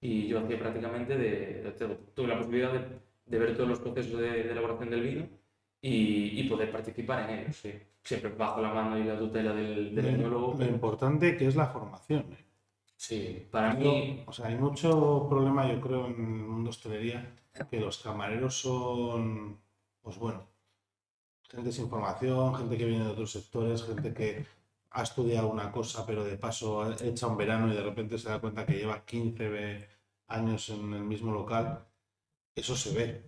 y 0.00 0.26
yo 0.26 0.40
hacía 0.40 0.58
prácticamente 0.58 1.16
de, 1.16 1.62
de. 1.62 1.70
Tuve 2.14 2.28
la 2.28 2.38
posibilidad 2.38 2.72
de, 2.72 2.98
de 3.26 3.38
ver 3.38 3.54
todos 3.56 3.68
los 3.68 3.80
procesos 3.80 4.18
de, 4.20 4.30
de 4.30 4.52
elaboración 4.52 4.90
del 4.90 5.02
vino 5.02 5.28
y, 5.80 6.40
y, 6.40 6.48
poder 6.48 6.72
participar 6.72 7.30
en 7.30 7.38
ellos, 7.38 7.56
sí. 7.56 7.72
Siempre 8.08 8.30
bajo 8.30 8.60
la 8.62 8.72
mano 8.72 8.98
y 8.98 9.04
la 9.04 9.18
tutela 9.18 9.52
del, 9.52 9.94
del 9.94 10.06
enólogo. 10.06 10.54
Lo 10.58 10.64
importante 10.64 11.36
que 11.36 11.46
es 11.46 11.56
la 11.56 11.66
formación. 11.66 12.24
¿eh? 12.32 12.44
Sí, 12.96 13.46
para 13.50 13.74
mí, 13.74 14.24
O 14.26 14.32
sea, 14.32 14.46
hay 14.46 14.56
mucho 14.56 15.26
problema, 15.28 15.70
yo 15.72 15.80
creo, 15.80 16.06
en 16.06 16.14
el 16.14 16.46
mundo 16.52 16.70
hostelería, 16.70 17.34
que 17.70 17.78
los 17.80 17.98
camareros 17.98 18.54
son, 18.60 19.60
pues 20.02 20.16
bueno, 20.18 20.46
gente 21.50 21.70
sin 21.72 21.88
formación, 21.88 22.54
gente 22.54 22.76
que 22.78 22.84
viene 22.86 23.04
de 23.04 23.10
otros 23.10 23.30
sectores, 23.32 23.82
gente 23.84 24.12
que 24.14 24.46
ha 24.90 25.02
estudiado 25.02 25.48
una 25.48 25.70
cosa, 25.70 26.04
pero 26.06 26.24
de 26.24 26.36
paso 26.38 26.90
echa 27.10 27.26
un 27.26 27.36
verano 27.36 27.70
y 27.72 27.76
de 27.76 27.82
repente 27.82 28.18
se 28.18 28.28
da 28.30 28.40
cuenta 28.40 28.64
que 28.66 28.78
lleva 28.78 29.04
15 29.04 29.48
ve- 29.48 29.88
años 30.28 30.68
en 30.70 30.92
el 30.94 31.02
mismo 31.04 31.32
local. 31.32 31.86
Eso 32.54 32.74
se 32.76 32.92
ve. 32.94 33.22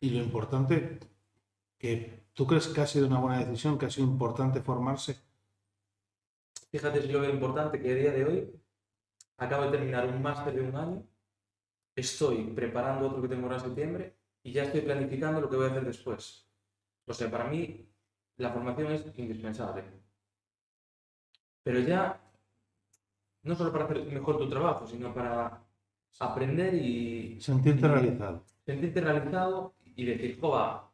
Y 0.00 0.10
lo 0.10 0.18
importante, 0.22 0.98
que 1.78 2.25
tú 2.36 2.46
crees 2.46 2.68
que 2.68 2.82
ha 2.82 2.86
sido 2.86 3.06
una 3.06 3.18
buena 3.18 3.38
decisión, 3.38 3.78
que 3.78 3.86
ha 3.86 3.90
sido 3.90 4.06
importante 4.06 4.60
formarse. 4.60 5.16
fíjate 6.70 7.00
si 7.00 7.08
lo 7.08 7.22
veo 7.22 7.32
importante 7.32 7.80
que 7.80 7.90
a 7.90 7.94
día 7.94 8.12
de 8.12 8.24
hoy 8.26 8.60
acabo 9.38 9.64
de 9.64 9.70
terminar 9.70 10.06
un 10.06 10.20
máster 10.20 10.54
de 10.54 10.60
un 10.60 10.76
año, 10.76 11.02
estoy 11.94 12.44
preparando 12.54 13.06
otro 13.08 13.22
que 13.22 13.28
tengo 13.28 13.44
ahora 13.44 13.56
en 13.56 13.62
septiembre 13.62 14.16
y 14.42 14.52
ya 14.52 14.64
estoy 14.64 14.82
planificando 14.82 15.40
lo 15.40 15.48
que 15.48 15.56
voy 15.56 15.66
a 15.66 15.70
hacer 15.70 15.86
después. 15.86 16.46
O 17.06 17.14
sea, 17.14 17.30
para 17.30 17.44
mí 17.44 17.88
la 18.36 18.50
formación 18.50 18.92
es 18.92 19.06
indispensable. 19.16 19.82
Pero 21.62 21.80
ya, 21.80 22.20
no 23.44 23.54
solo 23.54 23.72
para 23.72 23.86
hacer 23.86 24.04
mejor 24.12 24.36
tu 24.36 24.48
trabajo, 24.48 24.86
sino 24.86 25.14
para 25.14 25.64
aprender 26.18 26.74
y 26.74 27.40
Sentirte 27.40 27.86
y 27.86 27.88
realizado. 27.88 28.44
sentirte 28.66 29.00
realizado 29.00 29.74
y 29.94 30.04
decir, 30.04 30.38
joa, 30.38 30.92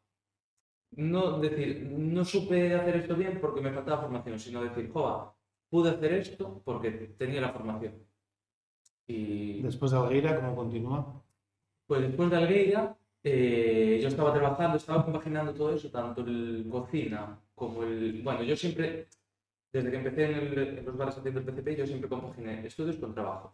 no 0.97 1.39
decir, 1.41 1.83
no 1.91 2.25
supe 2.25 2.75
hacer 2.75 2.97
esto 2.97 3.17
bien 3.17 3.41
porque 3.41 3.61
me 3.61 3.73
faltaba 3.73 4.03
formación, 4.03 4.39
sino 4.39 4.63
decir, 4.63 4.91
joa, 4.93 5.35
pude 5.71 5.91
hacer 5.91 6.13
esto 6.15 6.63
porque 6.65 6.91
tenía 7.19 7.41
la 7.41 7.53
formación. 7.53 7.95
Y 9.07 9.61
Después 9.63 9.91
de 9.93 9.99
Algueira, 9.99 10.37
¿cómo 10.37 10.57
continúa? 10.57 11.23
pues 11.87 12.03
después 12.03 12.31
de 12.31 12.37
Algueira, 12.39 12.97
eh, 13.25 14.01
yo 14.03 14.09
estaba 14.09 14.33
trabajando, 14.35 14.77
estaba 14.79 15.05
compaginando 15.05 15.55
todo 15.55 15.75
eso, 15.75 15.91
tanto 15.91 16.23
el 16.23 16.67
cocina 16.71 17.39
como 17.55 17.83
el... 17.85 18.23
Bueno, 18.23 18.43
yo 18.43 18.57
siempre, 18.57 19.09
desde 19.73 19.91
que 19.91 19.97
empecé 19.99 20.25
en, 20.27 20.35
el- 20.37 20.79
en 20.79 20.85
los 20.87 20.97
bares 20.97 21.19
haciendo 21.19 21.41
el 21.41 21.47
PCP, 21.47 21.77
yo 21.77 21.87
siempre 21.87 22.09
compaginé 22.09 22.67
estudios 22.67 22.97
con 22.97 23.15
trabajo, 23.15 23.53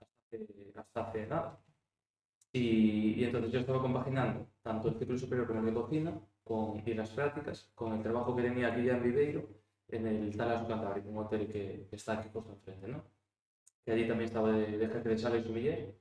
hasta 0.00 0.06
hace, 0.36 0.72
hasta 0.76 1.00
hace 1.08 1.26
nada. 1.26 1.60
Y, 2.52 3.14
y 3.20 3.24
entonces 3.24 3.52
yo 3.52 3.60
estaba 3.60 3.80
compaginando 3.82 4.48
tanto 4.62 4.88
el 4.88 4.94
ciclo 4.98 5.18
superior 5.18 5.46
como 5.46 5.60
el 5.60 5.66
de 5.66 5.74
cocina 5.74 6.20
con, 6.48 6.82
y 6.86 6.94
prácticas 7.10 7.70
con 7.74 7.94
el 7.94 8.02
trabajo 8.02 8.34
que 8.36 8.42
tenía 8.42 8.68
aquí 8.68 8.84
ya 8.84 8.94
en 8.96 9.02
Viveiro, 9.04 9.42
en 9.88 10.06
el 10.06 10.36
Talaso 10.36 10.68
Cantábrico, 10.68 11.08
un 11.10 11.18
hotel 11.18 11.46
que, 11.52 11.86
que 11.90 11.96
está 11.96 12.14
aquí 12.14 12.28
justo 12.32 12.52
enfrente, 12.52 12.88
¿no? 12.88 13.04
Que 13.84 13.92
allí 13.92 14.06
también 14.08 14.28
estaba 14.28 14.52
de, 14.52 14.78
de 14.78 14.88
jefe 14.88 15.08
de 15.08 15.18
sala 15.18 15.38
y. 15.38 15.94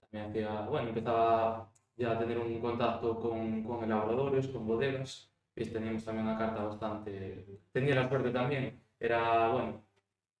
También 0.00 0.30
hacía, 0.30 0.62
bueno, 0.68 0.88
empezaba 0.90 1.70
ya 1.96 2.12
a 2.12 2.18
tener 2.18 2.38
un 2.38 2.60
contacto 2.60 3.20
con, 3.20 3.62
con 3.64 3.84
elaboradores, 3.84 4.48
con 4.48 4.66
bodegas, 4.66 5.30
y 5.56 5.64
teníamos 5.66 6.04
también 6.04 6.26
una 6.28 6.38
carta 6.38 6.64
bastante... 6.64 7.46
Tenía 7.72 7.94
la 7.96 8.08
suerte 8.08 8.30
también, 8.30 8.82
era, 9.00 9.50
bueno, 9.52 9.84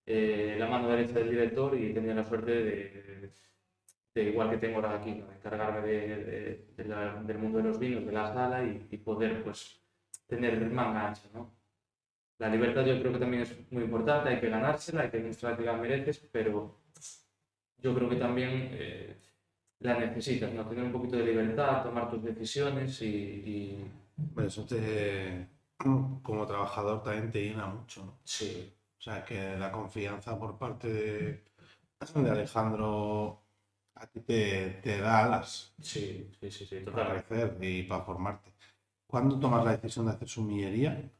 eh, 0.06 0.56
la 0.58 0.68
mano 0.68 0.88
derecha 0.88 1.18
del 1.20 1.30
director 1.30 1.78
y 1.78 1.94
tenía 1.94 2.14
la 2.14 2.24
suerte 2.24 2.50
de, 2.52 2.64
de- 2.64 3.20
de 3.20 3.32
igual 4.22 4.50
que 4.50 4.58
tengo 4.58 4.76
ahora 4.76 4.96
aquí, 4.96 5.12
¿no? 5.12 5.26
de 5.26 5.34
encargarme 5.36 5.80
de, 5.86 6.08
de- 6.24 6.66
de 6.76 6.84
la- 6.84 7.22
del 7.22 7.38
mundo 7.38 7.58
de 7.58 7.64
los 7.64 7.78
vinos, 7.78 8.04
de 8.06 8.12
la 8.12 8.32
sala 8.32 8.62
y, 8.64 8.86
y 8.90 8.96
poder, 8.98 9.42
pues, 9.44 9.80
tener 10.26 10.58
manga 10.70 11.08
ancha, 11.08 11.28
¿no? 11.34 11.52
La 12.38 12.48
libertad 12.48 12.84
yo 12.86 13.00
creo 13.00 13.12
que 13.12 13.18
también 13.20 13.42
es 13.44 13.72
muy 13.72 13.84
importante, 13.84 14.30
hay 14.30 14.40
que 14.40 14.50
ganársela, 14.50 15.02
hay 15.02 15.10
que 15.10 15.18
demostrar 15.18 15.56
que 15.56 15.64
la 15.64 15.74
mereces, 15.74 16.18
pero 16.32 16.78
yo 17.78 17.94
creo 17.94 18.08
que 18.08 18.16
también 18.16 18.50
eh, 18.72 19.16
la 19.80 19.98
necesitas, 19.98 20.52
¿no? 20.52 20.66
Tener 20.68 20.84
un 20.84 20.92
poquito 20.92 21.16
de 21.16 21.24
libertad, 21.26 21.82
tomar 21.84 22.10
tus 22.10 22.22
decisiones 22.24 23.00
y, 23.02 23.06
y- 23.08 23.84
Hombre, 24.18 24.46
Eso 24.46 24.64
te, 24.64 25.48
como 26.22 26.46
trabajador 26.46 27.02
también 27.02 27.30
te 27.30 27.42
llena 27.42 27.66
mucho, 27.66 28.04
¿no? 28.04 28.18
sí, 28.24 28.74
O 28.98 29.02
sea, 29.02 29.24
que 29.24 29.56
la 29.56 29.70
confianza 29.72 30.38
por 30.38 30.58
parte 30.58 30.88
de, 30.92 31.44
de 32.14 32.30
Alejandro 32.30 33.43
a 33.96 34.06
ti 34.06 34.20
te, 34.20 34.80
te 34.82 34.98
da 35.00 35.24
alas 35.24 35.74
sí, 35.80 36.30
sí, 36.40 36.50
sí, 36.50 36.66
sí, 36.66 36.78
para 36.80 37.24
crecer 37.24 37.56
y 37.60 37.82
para 37.84 38.04
formarte. 38.04 38.52
¿Cuándo 39.06 39.38
tomas 39.38 39.64
la 39.64 39.72
decisión 39.76 40.06
de 40.06 40.12
hacer 40.12 40.28
sumillería? 40.28 41.10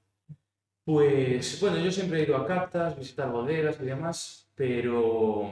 Pues 0.85 1.61
bueno, 1.61 1.79
yo 1.79 1.91
siempre 1.91 2.21
he 2.21 2.25
ido 2.25 2.37
a 2.37 2.47
cartas, 2.47 2.99
visitar 2.99 3.31
bodegas 3.31 3.81
y 3.81 3.85
demás, 3.85 4.51
pero, 4.55 5.51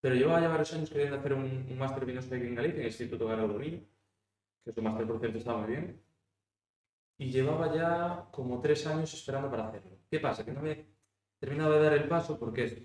pero 0.00 0.14
llevaba 0.14 0.40
ya 0.40 0.48
varios 0.48 0.72
años 0.74 0.90
queriendo 0.90 1.16
hacer 1.16 1.32
un, 1.32 1.66
un 1.70 1.78
máster 1.78 2.00
de 2.00 2.06
vinos 2.06 2.26
aquí 2.26 2.34
en 2.34 2.54
Galicia, 2.54 2.76
en 2.76 2.80
el 2.82 2.86
Instituto 2.86 3.26
Garau 3.26 3.48
do 3.48 3.58
Vino, 3.58 3.80
que 4.64 4.72
su 4.72 4.82
máster 4.82 5.06
por 5.06 5.18
cierto 5.20 5.38
estaba 5.38 5.62
muy 5.62 5.70
bien, 5.72 6.00
y 7.18 7.30
llevaba 7.30 7.74
ya 7.74 8.28
como 8.30 8.60
tres 8.60 8.86
años 8.86 9.12
esperando 9.14 9.50
para 9.50 9.68
hacerlo. 9.68 9.98
¿Qué 10.10 10.20
pasa? 10.20 10.44
Que 10.44 10.52
no 10.52 10.62
me 10.62 10.72
he 10.72 10.86
terminado 11.40 11.72
de 11.72 11.80
dar 11.84 11.94
el 11.94 12.08
paso 12.08 12.38
porque 12.38 12.64
es 12.64 12.76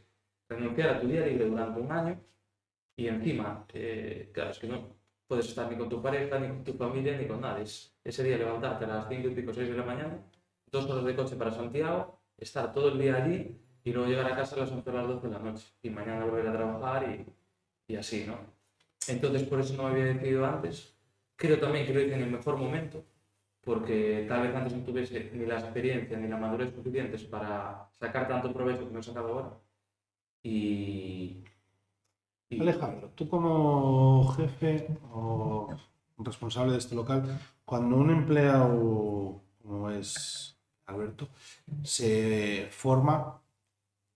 renunciar 0.47 0.89
a 0.89 0.99
tu 0.99 1.08
libre 1.08 1.38
durante 1.38 1.79
un 1.79 1.91
año 1.91 2.21
y 3.00 3.08
encima, 3.08 3.66
eh, 3.74 4.30
claro, 4.34 4.52
es 4.52 4.60
que 4.60 4.68
no 4.68 4.94
puedes 5.26 5.48
estar 5.48 5.72
ni 5.72 5.78
con 5.78 5.88
tu 5.88 6.02
pareja, 6.02 6.38
ni 6.38 6.50
con 6.50 6.66
tu 6.66 6.74
familia, 6.74 7.18
ni 7.18 7.28
con 7.28 7.40
nadie. 7.40 7.64
Es 7.64 7.98
ese 8.04 8.26
día 8.26 8.38
levantarte 8.38 8.84
a 8.84 8.90
las 8.90 9.08
5 9.08 9.30
y 9.30 9.36
pico, 9.36 9.54
6 9.54 9.70
de 9.70 9.78
la 9.78 9.86
mañana, 9.86 10.22
dos 10.70 10.86
horas 10.90 11.06
de 11.06 11.16
coche 11.16 11.38
para 11.38 11.50
Santiago, 11.50 12.20
estar 12.38 12.74
todo 12.74 12.90
el 12.90 13.00
día 13.00 13.24
allí 13.24 13.58
y 13.86 13.94
luego 13.94 14.10
llegar 14.10 14.30
a 14.30 14.36
casa 14.36 14.58
a 14.58 14.60
las 14.60 14.72
11 14.74 14.90
o 14.90 14.94
las 14.94 15.08
12 15.08 15.28
de 15.28 15.34
la 15.34 15.40
noche 15.40 15.66
y 15.82 15.90
mañana 15.90 16.26
volver 16.26 16.48
a 16.48 16.52
trabajar 16.52 17.26
y, 17.88 17.94
y 17.94 17.96
así, 17.96 18.26
¿no? 18.28 18.38
Entonces 19.08 19.44
por 19.44 19.62
eso 19.62 19.76
no 19.76 19.84
me 19.84 19.92
había 19.92 20.14
decidido 20.14 20.46
antes. 20.46 20.94
Creo 21.38 21.58
también 21.58 21.86
que 21.86 21.94
lo 21.94 22.02
hice 22.02 22.16
en 22.16 22.24
el 22.24 22.32
mejor 22.32 22.58
momento, 22.58 23.06
porque 23.62 24.26
tal 24.28 24.42
vez 24.46 24.54
antes 24.54 24.74
no 24.74 24.84
tuviese 24.84 25.32
ni 25.34 25.46
la 25.46 25.60
experiencia 25.60 26.18
ni 26.18 26.28
la 26.28 26.36
madurez 26.36 26.74
suficientes 26.76 27.24
para 27.24 27.90
sacar 27.98 28.28
tanto 28.28 28.52
provecho 28.52 28.86
como 28.86 29.00
he 29.00 29.04
sacado 29.04 29.30
ahora. 29.30 29.58
Y... 30.44 31.29
Alejandro, 32.60 33.10
tú 33.15 33.30
como 33.30 34.28
jefe 34.36 34.88
o 35.13 35.69
responsable 36.17 36.74
de 36.74 36.80
este 36.80 36.95
local, 36.95 37.39
cuando 37.65 37.95
un 37.98 38.10
empleado 38.12 39.41
como 39.62 39.89
es 39.91 40.58
Alberto 40.86 41.30
se 41.84 42.67
forma, 42.72 43.41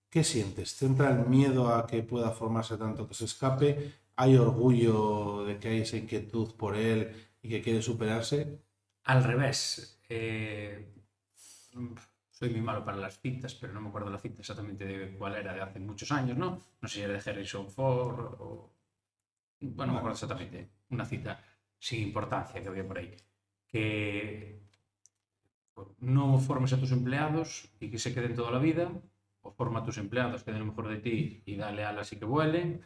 ¿qué 0.10 0.24
sientes? 0.24 0.78
¿Te 0.78 0.86
entra 0.86 1.12
el 1.12 1.28
miedo 1.28 1.74
a 1.74 1.86
que 1.88 2.04
pueda 2.04 2.32
formarse 2.32 2.78
tanto 2.78 3.08
que 3.08 3.14
se 3.14 3.26
escape? 3.26 3.94
¿Hay 4.16 4.36
orgullo 4.38 5.44
de 5.46 5.60
que 5.60 5.70
hay 5.70 5.82
esa 5.82 5.98
inquietud 5.98 6.54
por 6.56 6.76
él 6.76 7.12
y 7.42 7.50
que 7.50 7.62
quiere 7.62 7.82
superarse? 7.82 8.60
Al 9.04 9.24
revés. 9.24 10.00
eh, 10.10 10.94
soy 12.44 12.52
muy 12.52 12.62
malo 12.62 12.84
para 12.84 12.98
las 12.98 13.22
citas, 13.22 13.56
pero 13.56 13.72
no 13.72 13.80
me 13.80 13.88
acuerdo 13.88 14.10
la 14.10 14.18
cita 14.18 14.42
exactamente 14.42 14.86
de 14.86 15.18
cuál 15.18 15.36
era 15.36 15.54
de 15.54 15.62
hace 15.62 15.80
muchos 15.80 16.12
años, 16.12 16.38
¿no? 16.38 16.60
No 16.82 16.88
sé 16.90 16.96
si 16.96 17.02
era 17.02 17.14
de 17.14 17.30
Harrison 17.30 17.70
Ford 17.70 18.36
o... 18.38 18.74
Bueno, 19.62 19.88
no 19.88 19.94
me 19.94 20.00
acuerdo 20.00 20.16
exactamente. 20.16 20.70
Una 20.90 21.06
cita 21.06 21.42
sin 21.80 22.02
importancia 22.02 22.62
que 22.62 22.68
había 22.68 22.86
por 22.86 22.98
ahí. 22.98 23.16
Que 23.66 24.62
no 26.00 26.38
formes 26.38 26.74
a 26.74 26.80
tus 26.80 26.92
empleados 26.92 27.70
y 27.80 27.90
que 27.90 27.98
se 27.98 28.14
queden 28.14 28.36
toda 28.36 28.52
la 28.52 28.60
vida, 28.60 28.92
o 29.42 29.52
forma 29.52 29.80
a 29.80 29.86
tus 29.86 29.98
empleados 29.98 30.44
que 30.44 30.52
den 30.52 30.60
lo 30.60 30.66
mejor 30.66 30.90
de 30.90 30.98
ti 30.98 31.44
y 31.46 31.56
dale 31.56 31.86
alas 31.86 32.12
y 32.12 32.18
que 32.18 32.26
vuelen. 32.26 32.86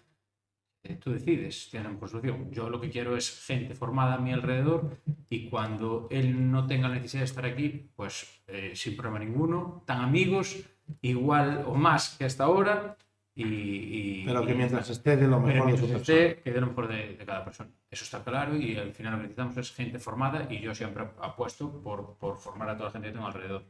Eh, 0.89 0.97
tú 1.03 1.11
decides, 1.11 1.69
tienes 1.69 1.99
la 1.99 2.07
solución. 2.07 2.49
Yo 2.51 2.69
lo 2.69 2.79
que 2.79 2.89
quiero 2.89 3.17
es 3.17 3.43
gente 3.45 3.75
formada 3.75 4.13
a 4.15 4.17
mi 4.19 4.31
alrededor 4.31 4.97
y 5.29 5.49
cuando 5.49 6.07
él 6.11 6.49
no 6.51 6.65
tenga 6.65 6.87
la 6.87 6.95
necesidad 6.95 7.21
de 7.21 7.25
estar 7.25 7.45
aquí, 7.45 7.89
pues 7.95 8.41
eh, 8.47 8.71
sin 8.75 8.95
problema 8.95 9.19
ninguno, 9.19 9.83
tan 9.85 9.99
amigos, 10.01 10.57
igual 11.01 11.63
o 11.67 11.75
más 11.75 12.15
que 12.17 12.25
hasta 12.25 12.45
ahora. 12.45 12.95
Y, 13.35 13.43
y- 13.43 14.23
Pero 14.25 14.45
que 14.45 14.53
y- 14.53 14.55
mientras 14.55 14.89
esté 14.89 15.15
de 15.17 15.27
lo 15.27 15.39
mejor 15.39 15.71
de 15.71 15.77
su 15.77 15.85
esté, 15.95 16.41
que 16.41 16.51
dé 16.51 16.59
lo 16.61 16.67
mejor 16.67 16.87
de, 16.87 17.17
de 17.17 17.25
cada 17.25 17.43
persona. 17.45 17.69
Eso 17.91 18.03
está 18.03 18.23
claro 18.23 18.55
y 18.57 18.77
al 18.77 18.93
final 18.93 19.11
lo 19.13 19.17
que 19.19 19.23
necesitamos 19.23 19.57
es 19.57 19.71
gente 19.73 19.99
formada 19.99 20.47
y 20.51 20.59
yo 20.59 20.73
siempre 20.73 21.03
apuesto 21.21 21.81
por, 21.83 22.17
por 22.17 22.37
formar 22.37 22.69
a 22.69 22.75
toda 22.77 22.89
la 22.89 22.93
gente 22.93 23.07
que 23.09 23.13
tengo 23.13 23.27
alrededor. 23.27 23.63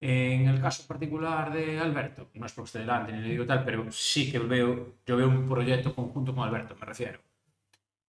En 0.00 0.46
el 0.48 0.60
caso 0.60 0.86
particular 0.86 1.52
de 1.52 1.78
Alberto, 1.78 2.28
no 2.34 2.46
es 2.46 2.52
porque 2.52 2.66
esté 2.66 2.78
delante 2.80 3.12
ni 3.12 3.20
le 3.22 3.30
digo 3.30 3.46
tal, 3.46 3.64
pero 3.64 3.90
sí 3.90 4.30
que 4.30 4.38
veo, 4.38 4.96
yo 5.06 5.16
veo 5.16 5.28
un 5.28 5.48
proyecto 5.48 5.94
conjunto 5.94 6.34
con 6.34 6.44
Alberto, 6.46 6.76
me 6.78 6.86
refiero. 6.86 7.20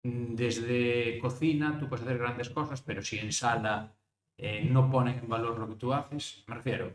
Mm, 0.04 0.36
Desde 0.36 1.20
cocina 1.20 1.78
tú 1.80 1.88
puedes 1.90 2.06
hacer 2.06 2.18
grandes 2.20 2.50
cosas, 2.50 2.82
pero 2.82 3.02
si 3.02 3.18
en 3.20 3.32
sala 3.32 3.94
eh, 4.38 4.64
no 4.66 4.90
ponen 4.92 5.20
en 5.20 5.30
valor 5.30 5.58
lo 5.60 5.68
que 5.70 5.76
tú 5.76 5.94
haces, 5.94 6.44
me 6.48 6.56
refiero. 6.56 6.94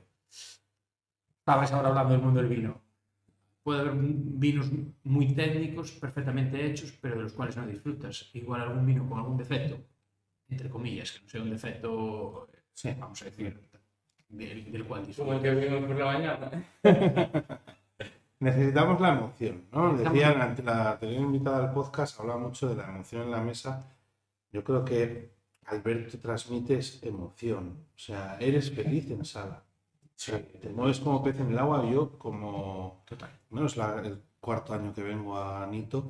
estabais 1.41 1.73
ahora 1.73 1.89
hablando 1.91 2.13
del 2.15 2.23
mundo 2.23 2.41
del 2.41 2.49
vino. 2.49 2.83
Puede 3.63 3.81
haber 3.81 3.95
vinos 3.97 4.71
muy 5.05 5.35
técnicos, 5.35 5.91
perfectamente 5.93 6.65
hechos, 6.67 6.93
pero 7.01 7.17
de 7.17 7.23
los 7.25 7.33
cuales 7.33 7.57
no 7.57 7.67
disfrutas. 7.67 8.31
Igual 8.35 8.61
algún 8.63 8.87
vino 8.87 9.09
con 9.09 9.19
algún 9.19 9.37
defecto, 9.37 9.77
entre 10.49 10.69
comillas, 10.71 11.11
que 11.13 11.23
no 11.25 11.29
sea 11.29 11.43
un 11.43 11.51
defecto, 11.51 12.49
Sí. 12.73 12.91
vamos 12.99 13.21
a 13.23 13.25
decir, 13.27 13.59
del, 14.29 14.71
del 14.73 14.85
cual 14.85 15.03
Como 15.17 15.33
el 15.33 15.43
disfrutas. 15.43 15.43
que 15.43 15.51
vimos 15.55 15.85
por 15.87 15.97
la 15.97 16.05
mañana. 16.07 16.51
Necesitamos 18.39 19.01
la 19.01 19.15
emoción, 19.15 19.65
¿no? 19.73 19.97
Decían 19.97 20.41
ante 20.43 20.63
la 20.63 20.93
anterior 20.93 21.23
invitada 21.23 21.65
al 21.69 21.73
podcast, 21.73 22.21
hablaba 22.21 22.39
mucho 22.41 22.69
de 22.69 22.77
la 22.77 22.89
emoción 22.89 23.23
en 23.23 23.31
la 23.31 23.41
mesa. 23.41 23.87
Yo 24.53 24.63
creo 24.63 24.85
que 24.85 25.31
Alberto 25.65 26.19
transmites 26.19 27.03
emoción, 27.03 27.87
o 27.95 27.99
sea, 27.99 28.37
eres 28.39 28.71
feliz 28.71 29.11
en 29.11 29.25
sala. 29.25 29.63
O 30.05 30.19
sea, 30.19 30.41
te 30.61 30.69
mueves 30.69 31.01
como 31.01 31.23
pez 31.23 31.41
en 31.41 31.51
el 31.53 31.59
agua, 31.59 31.89
yo 31.91 32.19
como, 32.19 33.03
Total. 33.07 33.31
bueno, 33.51 33.67
es 33.67 33.77
la- 33.77 34.01
el 34.05 34.23
cuarto 34.41 34.75
año 34.75 34.93
que 34.95 35.03
vengo 35.03 35.39
a 35.39 35.67
Nito, 35.67 36.09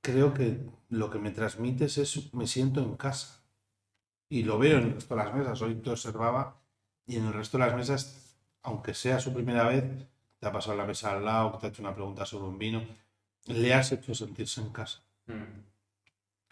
creo 0.00 0.32
que 0.34 0.60
lo 0.88 1.10
que 1.10 1.18
me 1.18 1.30
transmites 1.30 1.98
es, 1.98 2.32
me 2.34 2.46
siento 2.46 2.80
en 2.80 2.96
casa. 2.96 3.42
Y 4.30 4.42
lo 4.44 4.58
veo 4.58 4.78
en 4.78 4.98
de 4.98 5.16
las 5.16 5.34
mesas, 5.34 5.60
hoy 5.62 5.74
te 5.76 5.90
observaba, 5.90 6.56
y 7.06 7.16
en 7.16 7.26
el 7.26 7.32
resto 7.32 7.58
de 7.58 7.66
las 7.66 7.76
mesas, 7.76 8.36
aunque 8.62 8.94
sea 8.94 9.20
su 9.20 9.32
primera 9.32 9.68
vez, 9.68 9.84
te 10.38 10.46
ha 10.46 10.52
pasado 10.52 10.76
la 10.76 10.86
mesa 10.86 11.12
al 11.12 11.24
lado, 11.24 11.58
te 11.58 11.66
ha 11.66 11.68
hecho 11.70 11.82
una 11.82 11.94
pregunta 11.94 12.24
sobre 12.24 12.48
un 12.48 12.58
vino, 12.58 12.82
le 13.46 13.74
has 13.74 13.92
hecho 13.92 14.14
sentirse 14.14 14.60
en 14.60 14.70
casa. 14.70 15.02
Mm. 15.26 15.60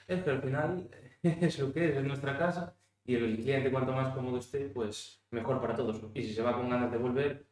Es 0.07 0.23
que 0.23 0.31
al 0.31 0.43
final 0.43 0.91
es 1.23 1.59
lo 1.59 1.73
que 1.73 1.91
es, 1.91 1.97
es 1.97 2.05
nuestra 2.05 2.38
casa 2.38 2.75
y 3.05 3.15
el 3.15 3.37
cliente 3.37 3.71
cuanto 3.71 3.93
más 3.93 4.15
cómodo 4.15 4.38
esté, 4.38 4.69
pues 4.69 5.23
mejor 5.31 5.61
para 5.61 5.75
todos. 5.75 6.01
Y 6.15 6.23
si 6.23 6.35
se 6.35 6.43
va 6.43 6.55
con 6.55 6.69
ganas 6.69 6.91
de 6.91 6.99
volver 6.99 7.47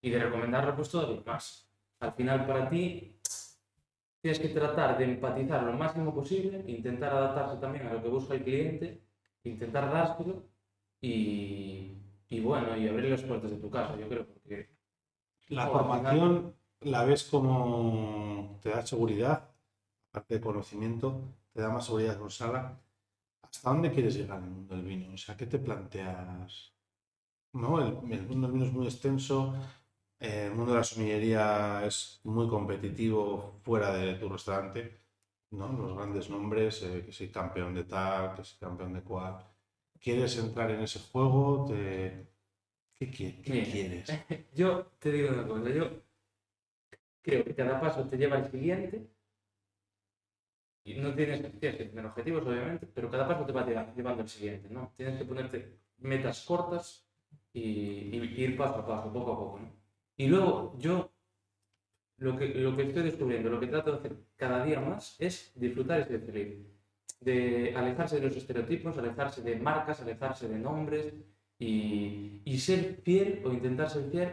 y 0.00 0.10
de 0.10 0.18
recomendarlo, 0.18 0.74
pues 0.74 0.90
todavía 0.90 1.22
más. 1.24 1.68
Al 2.00 2.12
final 2.12 2.46
para 2.46 2.68
ti 2.68 3.18
tienes 4.20 4.40
que 4.40 4.48
tratar 4.48 4.98
de 4.98 5.04
empatizar 5.04 5.62
lo 5.62 5.72
máximo 5.74 6.14
posible, 6.14 6.64
intentar 6.66 7.12
adaptarse 7.12 7.60
también 7.60 7.86
a 7.86 7.92
lo 7.92 8.02
que 8.02 8.08
busca 8.08 8.34
el 8.34 8.42
cliente, 8.42 9.02
intentar 9.44 9.90
dárselo 9.92 10.48
y, 11.00 12.05
y 12.28 12.40
bueno, 12.40 12.76
y 12.76 12.88
abrir 12.88 13.10
las 13.10 13.22
puertas 13.22 13.50
de 13.50 13.58
tu 13.58 13.70
casa, 13.70 13.96
yo 13.96 14.08
creo, 14.08 14.26
porque 14.26 14.70
La 15.48 15.68
formación 15.68 16.54
la 16.80 17.04
ves 17.04 17.24
como 17.24 18.58
te 18.62 18.70
da 18.70 18.86
seguridad, 18.86 19.50
aparte 20.10 20.34
de 20.36 20.40
conocimiento, 20.40 21.08
te 21.52 21.62
da 21.62 21.70
más 21.70 21.86
seguridad 21.86 22.18
con 22.18 22.30
sala. 22.30 22.80
¿Hasta 23.42 23.70
dónde 23.70 23.92
quieres 23.92 24.14
llegar 24.16 24.38
en 24.40 24.44
el 24.46 24.50
mundo 24.50 24.76
del 24.76 24.84
vino? 24.86 25.14
O 25.14 25.18
sea, 25.18 25.36
¿qué 25.36 25.46
te 25.46 25.58
planteas? 25.58 26.72
¿No? 27.52 27.80
El, 27.80 28.12
el 28.12 28.26
mundo 28.28 28.46
del 28.48 28.52
vino 28.54 28.66
es 28.66 28.72
muy 28.72 28.86
extenso, 28.86 29.54
eh, 30.20 30.46
el 30.48 30.54
mundo 30.56 30.72
de 30.72 30.78
la 30.78 30.84
somillería 30.84 31.84
es 31.86 32.20
muy 32.24 32.48
competitivo 32.48 33.60
fuera 33.64 33.94
de 33.94 34.14
tu 34.14 34.28
restaurante, 34.28 35.00
¿no? 35.52 35.72
Los 35.72 35.94
grandes 35.96 36.30
nombres, 36.30 36.82
eh, 36.82 37.02
que 37.06 37.12
soy 37.12 37.30
campeón 37.30 37.74
de 37.74 37.84
tal, 37.84 38.34
que 38.36 38.44
soy 38.44 38.58
campeón 38.58 38.94
de 38.94 39.02
cual. 39.02 39.38
¿Quieres 40.00 40.38
entrar 40.38 40.70
en 40.70 40.80
ese 40.82 41.00
juego? 41.00 41.66
Te- 41.68 42.26
¿Qué, 42.98 43.10
qué 43.10 43.42
Mira. 43.52 43.64
quieres? 43.72 44.10
Yo 44.54 44.86
te 45.00 45.12
digo 45.12 45.30
una 45.30 45.46
cosa, 45.48 45.70
yo 45.70 45.90
creo 47.22 47.44
que 47.44 47.54
cada 47.54 47.78
paso 47.80 48.08
te 48.08 48.16
lleva 48.16 48.36
al 48.36 48.50
siguiente 48.50 49.10
y 50.84 50.94
no 51.00 51.14
tienes, 51.14 51.40
tienes 51.60 51.78
que 51.78 51.84
tener 51.86 52.06
objetivos, 52.06 52.46
obviamente, 52.46 52.86
pero 52.94 53.10
cada 53.10 53.26
paso 53.28 53.44
te 53.44 53.52
va 53.52 53.66
lleva- 53.66 53.92
llevando 53.94 54.22
al 54.22 54.28
siguiente, 54.28 54.68
¿no? 54.70 54.92
Tienes 54.96 55.18
que 55.18 55.24
ponerte 55.24 55.78
metas 55.98 56.44
cortas 56.44 57.06
y, 57.52 57.60
y 58.16 58.34
ir 58.44 58.56
paso 58.56 58.76
a 58.80 58.86
paso, 58.86 59.12
poco 59.12 59.32
a 59.32 59.38
poco, 59.38 59.58
¿no? 59.60 59.72
Y 60.16 60.28
luego 60.28 60.76
yo 60.78 61.12
lo 62.18 62.36
que, 62.36 62.48
lo 62.48 62.76
que 62.76 62.82
estoy 62.82 63.04
descubriendo, 63.04 63.48
lo 63.50 63.58
que 63.60 63.66
trato 63.68 63.92
de 63.92 63.98
hacer 63.98 64.16
cada 64.36 64.64
día 64.64 64.80
más 64.80 65.16
es 65.18 65.52
disfrutar 65.54 66.06
ser 66.06 66.20
feliz. 66.20 66.58
De 67.20 67.74
alejarse 67.76 68.16
de 68.20 68.26
los 68.26 68.36
estereotipos, 68.36 68.96
alejarse 68.98 69.42
de 69.42 69.56
marcas, 69.56 70.00
alejarse 70.00 70.48
de 70.48 70.58
nombres 70.58 71.14
y, 71.58 72.42
y 72.44 72.58
ser 72.58 73.00
fiel 73.02 73.42
o 73.44 73.52
intentar 73.52 73.88
ser 73.90 74.10
fiel 74.10 74.28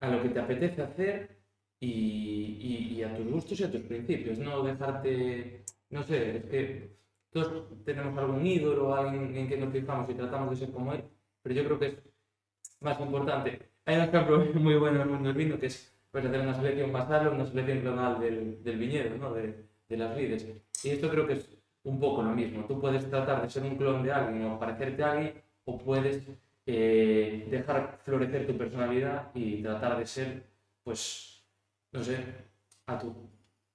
a 0.00 0.08
lo 0.10 0.22
que 0.22 0.30
te 0.30 0.40
apetece 0.40 0.82
hacer 0.82 1.38
y, 1.80 1.88
y- 1.90 2.94
y 2.98 3.02
a 3.02 3.14
tus 3.16 3.26
gustos 3.30 3.60
y 3.60 3.64
a 3.64 3.70
tus 3.70 3.82
principios. 3.82 4.38
No 4.38 4.62
dejarte, 4.62 5.64
no 5.90 6.02
sé, 6.02 6.36
es 6.38 6.44
que 6.46 6.96
todos 7.30 7.64
tenemos 7.84 8.16
algún 8.18 8.46
ídolo, 8.46 8.94
alguien 8.94 9.34
en 9.36 9.48
que 9.48 9.56
nos 9.56 9.72
fijamos 9.72 10.08
y 10.10 10.14
tratamos 10.14 10.50
de 10.50 10.56
ser 10.66 10.72
como 10.74 10.92
él, 10.92 11.04
pero 11.42 11.54
yo 11.54 11.64
creo 11.64 11.78
que 11.78 11.86
es 11.86 11.96
más 12.80 13.00
importante. 13.00 13.58
Hay 13.84 13.96
un 13.96 14.02
ejemplo 14.02 14.38
muy 14.54 14.74
bueno 14.76 14.96
en 14.96 15.02
el 15.02 15.08
mundo 15.08 15.28
del 15.28 15.36
vino 15.38 15.58
que 15.58 15.66
es 15.66 15.96
pues, 16.10 16.24
hacer 16.24 16.40
una 16.40 16.54
selección 16.54 16.92
basal 16.92 17.28
o 17.28 17.32
una 17.34 17.46
selección 17.46 17.80
clonal 17.80 18.20
del, 18.20 18.62
del 18.62 18.78
viñedo, 18.78 19.16
¿no? 19.16 19.32
de, 19.34 19.66
de 19.88 19.96
las 19.96 20.16
vides. 20.16 20.46
Y 20.84 20.90
esto 20.90 21.08
creo 21.10 21.26
que 21.26 21.34
es 21.34 21.61
un 21.84 21.98
poco 22.00 22.22
lo 22.22 22.30
mismo. 22.30 22.64
Tú 22.66 22.80
puedes 22.80 23.08
tratar 23.08 23.42
de 23.42 23.50
ser 23.50 23.62
un 23.64 23.76
clon 23.76 24.02
de 24.02 24.12
alguien 24.12 24.44
o 24.46 24.58
parecerte 24.58 25.02
a 25.02 25.12
alguien, 25.12 25.42
o 25.64 25.78
puedes 25.78 26.26
eh, 26.66 27.46
dejar 27.50 28.00
florecer 28.04 28.46
tu 28.46 28.56
personalidad 28.56 29.30
y 29.34 29.62
tratar 29.62 29.98
de 29.98 30.06
ser, 30.06 30.44
pues, 30.84 31.44
no 31.92 32.02
sé, 32.02 32.24
a 32.86 32.98
tu, 32.98 33.14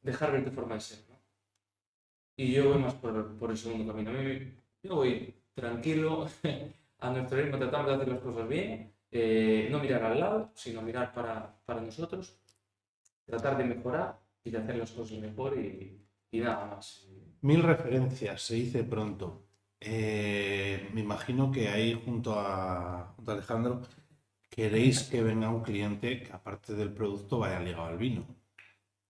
dejar 0.02 0.32
ver 0.32 0.46
tu 0.46 0.52
forma 0.52 0.76
de 0.76 0.82
ser. 0.82 1.00
¿no? 1.10 1.16
Y 2.38 2.54
yo 2.54 2.70
voy 2.70 2.80
más 2.80 2.94
por, 2.96 3.38
por 3.38 3.52
el 3.52 3.58
segundo 3.58 3.94
camino. 3.94 4.12
Yo 4.84 4.96
voy 4.96 5.34
tranquilo, 5.54 6.28
a 7.00 7.10
nuestro 7.12 7.38
ritmo, 7.38 7.58
tratamos 7.58 7.88
de 7.88 7.94
hacer 7.96 8.08
las 8.08 8.20
cosas 8.20 8.48
bien, 8.48 8.94
eh, 9.12 9.68
no 9.72 9.80
mirar 9.80 10.04
al 10.04 10.20
lado, 10.20 10.52
sino 10.56 10.82
mirar 10.82 11.14
para, 11.14 11.60
para 11.66 11.82
nosotros, 11.82 12.40
tratar 13.26 13.58
de 13.58 13.66
mejorar 13.66 14.20
y 14.44 14.52
de 14.52 14.58
hacer 14.58 14.78
las 14.78 14.92
cosas 14.92 15.18
mejor 15.20 15.58
y, 15.58 16.00
y 16.32 16.40
nada 16.40 16.66
más. 16.66 17.08
Mil 17.42 17.64
referencias, 17.64 18.42
se 18.42 18.56
dice 18.56 18.84
pronto. 18.84 19.48
Eh, 19.80 20.90
me 20.94 21.02
imagino 21.02 21.52
que 21.52 21.70
ahí 21.70 21.94
junto 22.04 22.40
a, 22.40 23.16
Alejandro 23.26 23.82
queréis 24.50 25.04
que 25.04 25.22
venga 25.22 25.50
un 25.50 25.62
cliente 25.62 26.24
que 26.24 26.34
aparte 26.34 26.74
del 26.74 26.92
producto 26.94 27.40
vaya 27.40 27.60
ligado 27.60 27.86
al 27.86 27.98
vino. 27.98 28.26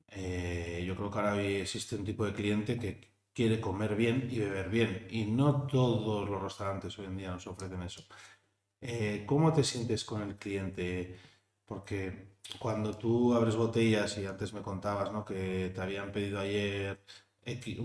Eh, 0.10 0.84
yo 0.86 0.96
creo 0.96 1.12
que 1.12 1.20
ahora 1.20 1.42
existe 1.42 1.96
un 1.96 2.06
tipo 2.06 2.26
de 2.26 2.34
cliente 2.34 2.78
que 2.80 3.16
quiere 3.34 3.62
comer 3.62 3.96
bien 3.96 4.28
y 4.32 4.40
beber 4.40 4.70
bien 4.70 5.08
y 5.10 5.26
no 5.26 5.68
todos 5.68 6.30
los 6.30 6.42
restaurantes 6.42 6.98
hoy 7.00 7.06
en 7.06 7.18
día 7.18 7.32
nos 7.32 7.48
ofrecen 7.48 7.82
eso. 7.84 8.04
Eh, 8.82 9.24
¿cómo 9.26 9.54
te 9.54 9.64
sientes 9.64 10.04
con 10.06 10.22
el 10.22 10.38
cliente? 10.38 11.18
Porque 11.66 12.38
cuando 12.60 12.98
tú 12.98 13.34
abres 13.34 13.56
botellas 13.56 14.18
y 14.18 14.26
antes 14.26 14.54
me 14.54 14.62
contabas, 14.62 15.12
¿no? 15.12 15.26
que 15.26 15.72
te 15.74 15.82
habían 15.82 16.12
pedido 16.12 16.40
ayer 16.40 17.00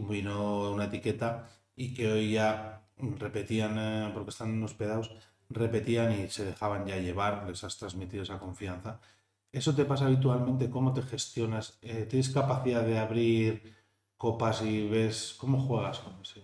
vino, 0.08 0.72
una 0.72 0.84
etiqueta 0.86 1.48
y 1.76 1.94
que 1.94 2.10
hoy 2.10 2.32
ya 2.32 2.82
repetían, 2.96 3.78
eh, 3.78 4.10
porque 4.12 4.30
están 4.30 4.62
hospedados, 4.62 5.14
repetían 5.48 6.12
y 6.12 6.28
se 6.28 6.44
dejaban 6.44 6.86
ya 6.86 6.96
llevar, 6.98 7.46
les 7.48 7.64
has 7.64 7.78
transmitido 7.78 8.22
esa 8.22 8.38
confianza. 8.38 9.00
¿Eso 9.50 9.74
te 9.74 9.84
pasa 9.84 10.06
habitualmente? 10.06 10.70
¿Cómo 10.70 10.92
te 10.94 11.02
gestionas? 11.02 11.78
Eh, 11.82 12.06
¿tienes 12.08 12.30
capacidad 12.30 12.84
de 12.84 12.98
abrir 12.98 13.74
copas 14.16 14.62
y 14.62 14.88
ves 14.88 15.34
cómo 15.38 15.60
juegas 15.60 15.98
con 16.00 16.20
ese... 16.22 16.42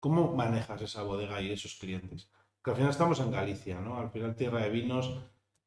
¿Cómo 0.00 0.34
manejas 0.34 0.82
esa 0.82 1.02
bodega 1.02 1.40
y 1.40 1.50
esos 1.50 1.76
clientes? 1.76 2.28
Que 2.62 2.70
al 2.70 2.76
final 2.76 2.90
estamos 2.90 3.20
en 3.20 3.30
Galicia, 3.30 3.80
¿no? 3.80 3.98
Al 3.98 4.10
final 4.10 4.36
tierra 4.36 4.60
de 4.60 4.68
vinos, 4.70 5.18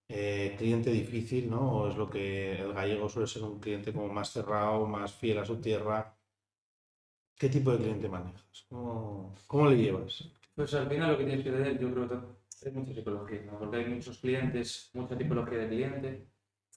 eh, 0.09 0.55
cliente 0.57 0.91
difícil, 0.91 1.49
¿no? 1.49 1.71
O 1.71 1.89
es 1.89 1.95
lo 1.97 2.09
que 2.09 2.53
el 2.61 2.73
gallego 2.73 3.09
suele 3.09 3.27
ser 3.27 3.43
un 3.43 3.59
cliente 3.59 3.91
como 3.93 4.09
más 4.09 4.31
cerrado, 4.31 4.85
más 4.85 5.11
fiel 5.13 5.39
a 5.39 5.45
su 5.45 5.57
tierra. 5.59 6.16
¿Qué 7.39 7.47
tipo 7.49 7.71
de 7.71 7.77
cliente 7.79 8.09
manejas? 8.09 8.65
¿Cómo, 8.69 9.33
cómo 9.47 9.69
le 9.69 9.77
llevas? 9.77 10.13
Pues 10.55 10.73
al 10.73 10.87
final 10.89 11.11
lo 11.11 11.17
que 11.17 11.25
tienes 11.25 11.43
que 11.45 11.51
tener, 11.51 11.79
yo 11.79 11.91
creo 11.93 12.09
que 12.09 12.67
es 12.67 12.73
mucha 12.73 12.93
psicología, 12.93 13.41
¿no? 13.43 13.59
porque 13.59 13.77
hay 13.77 13.85
muchos 13.85 14.17
clientes, 14.19 14.89
mucha 14.93 15.17
tipología 15.17 15.59
de 15.59 15.67
cliente. 15.69 16.27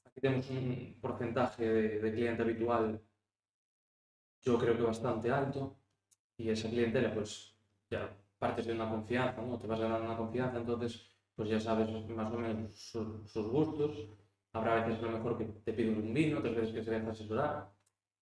Aquí 0.07 0.21
tenemos 0.21 0.51
un 0.51 0.99
porcentaje 1.01 1.65
de, 1.69 2.01
de 2.01 2.13
cliente 2.13 2.43
habitual, 2.43 3.01
yo 4.43 4.59
creo 4.59 4.77
que 4.77 4.83
bastante 4.83 5.31
alto, 5.31 5.77
y 6.37 6.51
esa 6.51 6.71
clientela, 6.71 7.15
pues 7.15 7.55
ya 7.91 8.03
partes 8.39 8.67
de 8.67 8.75
una 8.75 8.89
confianza, 8.91 9.43
¿no? 9.43 9.59
Te 9.59 9.67
vas 9.69 9.81
ganando 9.81 10.07
una 10.07 10.17
confianza, 10.19 10.59
entonces, 10.59 10.93
pues 11.37 11.49
ya 11.51 11.61
sabes 11.61 11.89
más 12.11 12.33
o 12.35 12.39
menos 12.39 12.75
su- 12.75 13.27
sus 13.27 13.47
gustos. 13.49 14.09
Habrá 14.53 14.85
veces 14.87 15.03
a 15.03 15.07
lo 15.07 15.13
mejor 15.19 15.39
que 15.39 15.45
te 15.47 15.73
piden 15.73 15.97
un 15.99 16.15
vino, 16.15 16.39
otras 16.39 16.57
veces 16.57 16.75
que 16.75 16.85
se 16.85 16.91
deja 16.93 17.11
asesorar. 17.11 17.71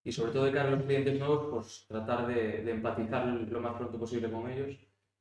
Y 0.05 0.13
sobre 0.13 0.33
todo 0.33 0.45
de 0.45 0.53
cara 0.53 0.69
a 0.69 0.73
los 0.73 0.85
clientes 0.85 1.19
nuevos, 1.19 1.47
pues 1.51 1.87
tratar 1.87 2.27
de, 2.27 2.63
de 2.65 2.71
empatizar 2.73 3.27
lo 3.27 3.61
más 3.61 3.75
pronto 3.77 3.99
posible 3.99 4.31
con 4.31 4.51
ellos 4.51 4.77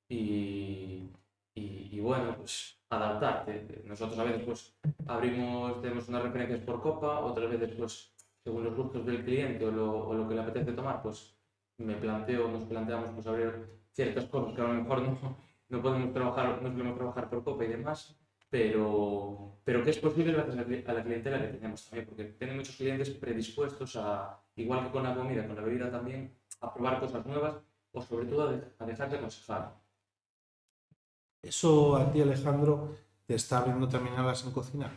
y, 0.09 1.09
y, 1.55 1.89
y 1.91 1.99
bueno, 1.99 2.35
pues 2.37 2.79
adaptarte. 2.89 3.81
Nosotros 3.85 4.17
a 4.19 4.23
veces 4.23 4.43
pues 4.45 4.79
abrimos, 5.05 5.81
tenemos 5.81 6.07
unas 6.09 6.23
referencias 6.23 6.61
por 6.61 6.81
copa, 6.81 7.19
otras 7.19 7.49
veces 7.49 7.71
pues 7.77 8.13
según 8.43 8.63
los 8.63 8.75
gustos 8.75 9.05
del 9.05 9.23
cliente 9.25 9.65
o 9.65 9.71
lo, 9.71 10.07
o 10.07 10.13
lo 10.13 10.27
que 10.27 10.35
le 10.35 10.41
apetece 10.41 10.71
tomar, 10.71 11.01
pues 11.01 11.37
me 11.77 11.95
planteo, 11.95 12.47
nos 12.49 12.63
planteamos 12.63 13.09
pues 13.11 13.27
abrir 13.27 13.51
ciertas 13.91 14.25
cosas 14.25 14.53
que 14.55 14.61
a 14.61 14.67
lo 14.67 14.73
mejor 14.75 15.01
no, 15.01 15.37
no 15.69 15.81
podemos 15.81 16.13
trabajar, 16.13 16.61
no 16.61 16.71
podemos 16.71 16.95
trabajar 16.95 17.29
por 17.29 17.43
copa 17.43 17.65
y 17.65 17.67
demás. 17.69 18.17
pero, 18.49 19.59
pero 19.63 19.83
que 19.83 19.89
es 19.91 19.99
posible 19.99 20.31
gracias 20.33 20.55
a 20.87 20.93
la 20.93 21.03
clientela 21.03 21.41
que 21.41 21.47
tenemos 21.57 21.83
también, 21.89 22.07
porque 22.07 22.23
tienen 22.25 22.55
muchos 22.57 22.75
clientes 22.77 23.09
predispuestos 23.11 23.95
a, 23.97 24.41
igual 24.57 24.83
que 24.83 24.91
con 24.91 25.03
la 25.03 25.15
comida, 25.15 25.47
con 25.47 25.55
la 25.55 25.61
bebida 25.61 25.89
también, 25.89 26.35
a 26.61 26.73
probar 26.73 26.99
cosas 26.99 27.25
nuevas 27.25 27.55
o 27.93 28.01
sobre 28.01 28.25
todo 28.25 28.49
a, 28.49 28.51
de, 28.51 28.63
a 28.79 28.85
dejarse 28.85 29.15
aconsejar. 29.15 29.75
¿Eso 31.41 31.95
a 31.95 32.11
ti, 32.11 32.21
Alejandro, 32.21 32.95
te 33.25 33.35
está 33.35 33.59
abriendo 33.59 33.87
también 33.87 34.15
alas 34.17 34.43
en 34.45 34.51
cocina? 34.51 34.91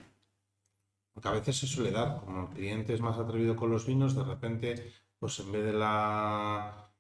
Porque 1.13 1.29
a 1.29 1.33
veces 1.33 1.59
se 1.59 1.67
suele 1.67 1.93
dar, 1.93 2.21
como 2.21 2.43
el 2.43 2.49
cliente 2.49 2.95
es 2.95 3.01
más 3.01 3.19
atrevido 3.19 3.55
con 3.57 3.71
los 3.71 3.87
vinos, 3.87 4.15
de 4.15 4.25
repente, 4.25 4.93
pues 5.19 5.39
en 5.41 5.53
vez 5.53 5.65
de 5.65 5.73
la, 5.73 6.93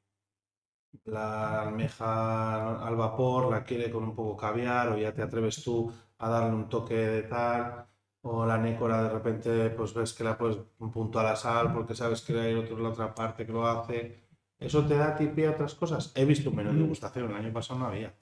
la 1.04 1.62
almeja 1.62 2.86
al 2.86 2.96
vapor, 2.96 3.50
la 3.50 3.64
quiere 3.64 3.90
con 3.90 4.04
un 4.04 4.14
poco 4.14 4.36
caviar, 4.36 4.88
o 4.90 4.98
ya 4.98 5.14
te 5.14 5.22
atreves 5.22 5.62
tú 5.62 5.92
a 6.18 6.28
darle 6.28 6.54
un 6.54 6.68
toque 6.68 6.94
de 6.94 7.22
tal, 7.24 7.86
o 8.22 8.44
la 8.44 8.58
nécora 8.58 9.02
de 9.02 9.08
repente, 9.08 9.70
pues 9.70 9.94
ves 9.94 10.12
que 10.12 10.24
la 10.24 10.36
puedes 10.36 10.58
un 10.78 10.90
punto 10.90 11.18
a 11.18 11.22
la 11.22 11.36
sal, 11.36 11.72
porque 11.72 11.94
sabes 11.94 12.20
que 12.22 12.38
hay 12.38 12.54
otro, 12.54 12.78
la 12.78 12.90
otra 12.90 13.14
parte 13.14 13.46
que 13.46 13.52
lo 13.52 13.66
hace. 13.66 14.20
¿Eso 14.58 14.84
te 14.86 14.94
da 14.94 15.08
a 15.08 15.16
ti 15.16 15.26
pie 15.26 15.46
a 15.46 15.52
otras 15.52 15.74
cosas? 15.74 16.12
He 16.14 16.24
visto 16.24 16.50
un 16.50 16.56
menú 16.56 16.72
de 16.72 16.78
degustación, 16.78 17.30
el 17.30 17.36
año 17.36 17.52
pasado 17.52 17.80
no 17.80 17.86
había. 17.86 18.12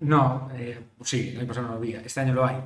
No, 0.00 0.50
eh, 0.54 0.80
sí, 1.02 1.30
el 1.30 1.38
año 1.38 1.48
pasado 1.48 1.68
no 1.68 1.74
había, 1.74 2.00
este 2.00 2.20
año 2.20 2.34
lo 2.34 2.44
hay. 2.44 2.56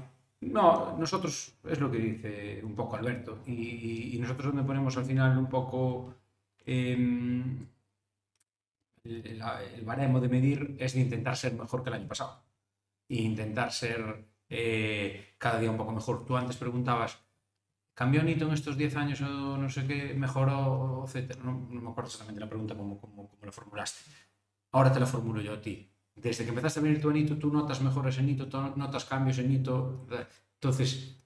No, 0.40 0.96
nosotros, 0.98 1.54
es 1.64 1.80
lo 1.80 1.90
que 1.90 1.98
dice 1.98 2.60
un 2.62 2.74
poco 2.74 2.96
Alberto, 2.96 3.38
y, 3.46 4.16
y 4.16 4.18
nosotros 4.18 4.54
donde 4.54 4.66
ponemos 4.66 4.96
al 4.96 5.04
final 5.04 5.36
un 5.36 5.48
poco 5.48 6.14
eh, 6.66 6.92
el, 9.04 9.42
el, 9.42 9.84
baremo 9.84 10.20
de 10.20 10.28
medir 10.28 10.76
es 10.78 10.94
de 10.94 11.00
intentar 11.00 11.36
ser 11.36 11.52
mejor 11.54 11.82
que 11.82 11.90
el 11.90 11.96
año 11.96 12.08
pasado. 12.08 12.42
E 13.08 13.16
intentar 13.16 13.70
ser 13.70 14.24
eh, 14.48 15.34
cada 15.38 15.58
día 15.58 15.70
un 15.70 15.76
poco 15.76 15.92
mejor. 15.92 16.24
Tú 16.24 16.36
antes 16.36 16.56
preguntabas, 16.56 17.18
¿cambió 17.94 18.22
Nito 18.22 18.46
en 18.46 18.52
estos 18.52 18.76
10 18.76 18.96
años 18.96 19.20
o 19.20 19.56
no 19.56 19.68
sé 19.68 19.86
qué, 19.86 20.14
mejoró, 20.14 21.04
etcétera? 21.06 21.42
No, 21.42 21.66
no 21.70 21.80
me 21.80 21.90
acuerdo 21.90 22.08
exactamente 22.08 22.40
la 22.40 22.48
pregunta 22.48 22.76
como, 22.76 23.38
la 23.42 23.52
formulaste. 23.52 24.10
Ahora 24.72 24.92
te 24.92 25.00
la 25.00 25.06
formulo 25.06 25.40
yo 25.40 25.54
a 25.54 25.60
ti 25.60 25.94
desde 26.14 26.44
que 26.44 26.50
empezaste 26.50 26.80
a 26.80 26.82
venir 26.82 27.04
a 27.04 27.10
Nito, 27.10 27.38
tú 27.38 27.52
notas 27.52 27.80
mejores 27.80 28.18
en 28.18 28.26
Nito, 28.26 28.46
notas 28.76 29.04
cambios 29.04 29.38
en 29.38 29.48
Nito. 29.48 30.06
Entonces. 30.54 31.20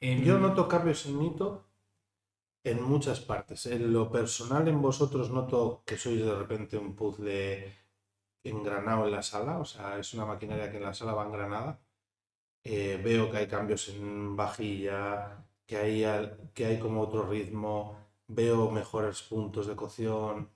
En... 0.00 0.22
Yo 0.22 0.38
noto 0.38 0.68
cambios 0.68 1.06
en 1.06 1.18
Nito 1.18 1.66
en 2.62 2.82
muchas 2.82 3.20
partes. 3.20 3.66
En 3.66 3.92
lo 3.92 4.10
personal, 4.10 4.68
en 4.68 4.80
vosotros 4.80 5.30
noto 5.30 5.82
que 5.86 5.96
sois 5.96 6.20
de 6.24 6.34
repente 6.34 6.76
un 6.76 6.94
puzzle 6.94 7.72
engranado 8.42 9.06
en 9.06 9.12
la 9.12 9.22
sala, 9.22 9.58
o 9.58 9.64
sea, 9.64 9.98
es 9.98 10.12
una 10.12 10.26
maquinaria 10.26 10.70
que 10.70 10.76
en 10.76 10.84
la 10.84 10.94
sala 10.94 11.14
va 11.14 11.24
engranada. 11.24 11.80
Eh, 12.64 13.00
veo 13.04 13.30
que 13.30 13.38
hay 13.38 13.46
cambios 13.46 13.88
en 13.90 14.36
vajilla, 14.36 15.44
que 15.66 15.76
hay, 15.76 16.04
que 16.54 16.66
hay 16.66 16.78
como 16.78 17.02
otro 17.02 17.26
ritmo, 17.28 17.96
veo 18.28 18.70
mejores 18.70 19.22
puntos 19.22 19.66
de 19.66 19.76
cocción, 19.76 20.50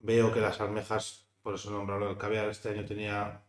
veo 0.00 0.32
que 0.32 0.40
las 0.40 0.60
almejas 0.60 1.30
por 1.42 1.54
eso 1.54 1.70
nombrarlo 1.70 2.10
el 2.10 2.18
caviar, 2.18 2.48
este 2.48 2.70
año 2.70 2.84
tenía 2.84 3.42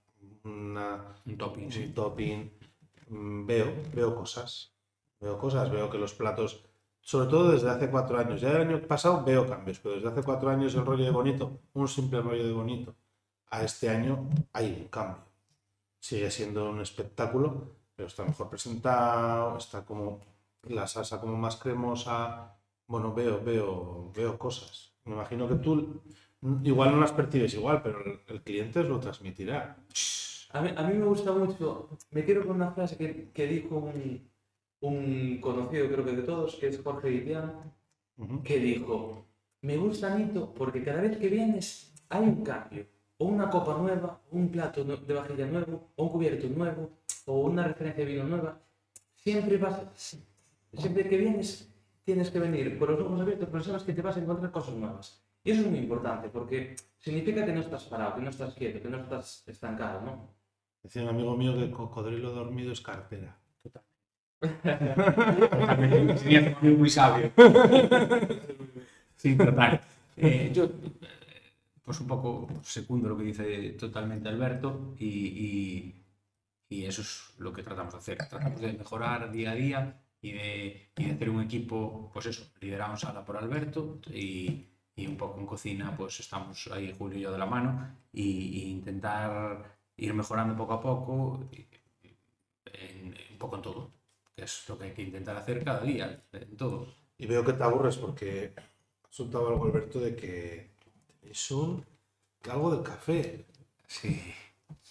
una, 0.44 1.16
un 1.26 1.38
topping. 1.38 1.66
Un 1.66 1.72
sí. 1.72 1.88
topping. 1.94 2.52
Mm, 3.10 3.46
Veo, 3.46 3.74
veo 3.94 4.16
cosas. 4.16 4.74
Veo 5.20 5.38
cosas, 5.38 5.70
veo 5.70 5.90
que 5.90 5.98
los 5.98 6.14
platos, 6.14 6.66
sobre 7.02 7.30
todo 7.30 7.52
desde 7.52 7.70
hace 7.70 7.90
cuatro 7.90 8.18
años, 8.18 8.42
ya 8.42 8.52
el 8.52 8.62
año 8.68 8.82
pasado 8.88 9.24
veo 9.24 9.46
cambios, 9.48 9.80
pero 9.80 9.96
desde 9.96 10.08
hace 10.08 10.24
cuatro 10.24 10.50
años 10.50 10.74
el 10.76 10.86
rollo 10.86 11.04
de 11.04 11.12
bonito, 11.12 11.60
un 11.74 11.88
simple 11.88 12.22
rollo 12.22 12.46
de 12.46 12.54
bonito, 12.54 12.96
a 13.52 13.64
este 13.64 13.90
año 13.90 14.30
hay 14.54 14.74
un 14.82 14.88
cambio. 14.88 15.24
Sigue 16.00 16.32
siendo 16.32 16.70
un 16.70 16.82
espectáculo, 16.82 17.76
pero 18.02 18.08
está 18.08 18.26
mejor 18.26 18.50
presentado, 18.50 19.58
está 19.58 19.86
como 19.86 20.22
la 20.64 20.88
salsa 20.88 21.22
como 21.22 21.38
más 21.38 21.56
cremosa. 21.58 22.58
Bueno, 22.88 23.14
veo, 23.14 23.40
veo, 23.44 24.12
veo 24.16 24.40
cosas. 24.40 24.94
Me 25.06 25.14
imagino 25.14 25.48
que 25.48 25.54
tú 25.54 26.02
igual 26.64 26.94
no 26.94 27.00
las 27.00 27.12
percibes 27.12 27.54
igual, 27.54 27.84
pero 27.84 28.04
el, 28.04 28.20
el 28.28 28.42
cliente 28.42 28.80
os 28.80 28.90
lo 28.90 29.00
transmitirá. 29.00 29.78
A 30.50 30.62
mí, 30.62 30.70
a 30.76 30.82
mí, 30.82 30.96
me 30.96 31.06
gusta 31.06 31.32
mucho, 31.32 31.90
me 32.10 32.26
quiero 32.26 32.42
con 32.48 32.56
una 32.56 32.72
frase 32.72 32.98
que, 32.98 33.30
que 33.32 33.46
dijo 33.46 33.76
un, 33.76 34.28
un, 34.80 35.40
conocido, 35.40 35.88
creo 35.88 36.04
que 36.04 36.16
de 36.16 36.24
todos, 36.24 36.56
que 36.56 36.70
es 36.70 36.82
Jorge 36.82 37.08
Guitián, 37.08 37.72
uh 38.18 38.26
-huh. 38.26 38.42
que 38.42 38.58
dijo, 38.58 39.28
me 39.62 39.78
gusta 39.78 40.18
Nito 40.18 40.52
porque 40.56 40.84
cada 40.84 41.02
vez 41.02 41.18
que 41.18 41.30
vienes 41.30 41.94
hay 42.10 42.24
un 42.24 42.44
cambio, 42.44 42.88
o 43.20 43.26
una 43.26 43.48
copa 43.52 43.78
nueva, 43.78 44.20
o 44.32 44.36
un 44.36 44.50
plato 44.50 44.84
de 44.84 45.14
vajilla 45.14 45.46
nuevo, 45.46 45.92
o 45.96 46.04
un 46.06 46.10
cubierto 46.10 46.48
nuevo, 46.48 46.90
o 47.28 47.40
una 47.40 47.68
referencia 47.68 48.06
de 48.06 48.12
vino 48.12 48.26
nueva. 48.26 48.60
Siempre 49.16 49.58
vas, 49.58 50.18
siempre 50.74 51.08
que 51.08 51.18
vienes, 51.18 51.72
tienes 52.04 52.30
que 52.30 52.40
venir 52.40 52.78
con 52.78 52.92
los 52.92 53.00
ojos 53.00 53.22
abiertos, 53.22 53.50
pero 53.52 53.64
sabes 53.64 53.84
que 53.84 53.94
te 53.94 54.02
vas 54.02 54.18
a 54.18 54.20
encontrar 54.20 54.52
cosas 54.52 54.76
nuevas. 54.76 55.24
Y 55.44 55.52
eso 55.52 55.62
es 55.62 55.68
muy 55.68 55.80
importante 55.80 56.30
porque 56.30 56.76
significa 57.00 57.46
que 57.46 57.54
no 57.54 57.62
estás 57.62 57.84
parado, 57.86 58.16
que 58.16 58.22
no 58.22 58.30
estás 58.30 58.54
quieto, 58.54 58.82
que 58.82 58.90
no 58.90 59.00
estás 59.00 59.44
estancado, 59.48 60.02
¿no? 60.02 60.30
Decía 60.84 61.04
un 61.04 61.10
amigo 61.10 61.38
mío 61.38 61.54
que 61.54 61.64
el 61.64 61.72
cocodrilo 61.72 62.32
dormido 62.32 62.72
es 62.72 62.82
cartera. 62.82 63.38
Total. 63.62 63.84
Totalmente. 65.50 66.56
muy 66.62 66.90
sabio. 66.90 67.32
sí, 69.16 69.36
total. 69.36 69.82
Eh, 70.18 70.52
yo, 70.54 70.70
pues 71.84 72.00
un 72.00 72.08
poco 72.08 72.48
secundo 72.64 73.10
lo 73.10 73.18
que 73.18 73.24
dice 73.24 73.72
totalmente 73.72 74.30
Alberto 74.30 74.96
y, 74.98 75.06
y, 75.06 76.01
y, 76.72 76.86
eso 76.86 77.02
es 77.02 77.34
lo 77.38 77.54
que 77.54 77.64
tratamos 77.64 77.94
de 77.94 78.00
hacer. 78.00 78.18
Tratamos 78.18 78.60
de 78.62 78.74
mejorar 78.74 79.32
día 79.32 79.52
a 79.52 79.56
día 79.56 80.02
y 80.22 80.32
de, 80.34 80.92
y 80.98 81.06
de 81.06 81.12
hacer 81.12 81.30
un 81.30 81.42
equipo, 81.44 82.10
pues 82.14 82.26
eso, 82.28 82.52
liderado 82.60 82.94
en 82.94 82.98
sala 83.00 83.26
por 83.26 83.38
Alberto 83.38 84.00
y 84.08 84.68
y 84.96 85.08
un 85.08 85.18
poco 85.18 85.40
en 85.40 85.46
cocina 85.46 85.96
pues 85.96 86.20
estamos 86.20 86.68
ahí 86.72 86.94
Julio 86.98 87.18
y 87.18 87.22
yo 87.22 87.32
de 87.32 87.38
la 87.38 87.46
mano 87.46 87.98
y, 88.12 88.24
y 88.60 88.72
intentar 88.72 89.78
ir 89.98 90.14
mejorando 90.14 90.56
poco 90.56 90.74
a 90.74 90.82
poco 90.82 91.50
en, 92.66 93.16
un 93.32 93.38
poco 93.38 93.56
en 93.56 93.62
todo 93.62 93.92
que 94.36 94.44
es 94.44 94.70
lo 94.70 94.78
que 94.78 94.86
hay 94.86 94.92
que 94.94 95.04
intentar 95.04 95.36
hacer 95.38 95.64
cada 95.64 95.82
día 95.82 96.24
en 96.32 96.56
todo. 96.56 96.88
Y 97.18 97.26
veo 97.26 97.44
que 97.44 97.54
te 97.54 97.64
aburres 97.64 97.98
porque 97.98 98.54
has 98.56 99.16
soltado 99.16 99.50
algo 99.50 99.66
Alberto 99.66 100.00
de 100.00 100.16
que 100.16 100.72
tenéis 101.20 101.52
un 101.52 101.86
algo 102.50 102.74
del 102.74 102.84
café. 102.84 103.46
Sí 103.88 104.34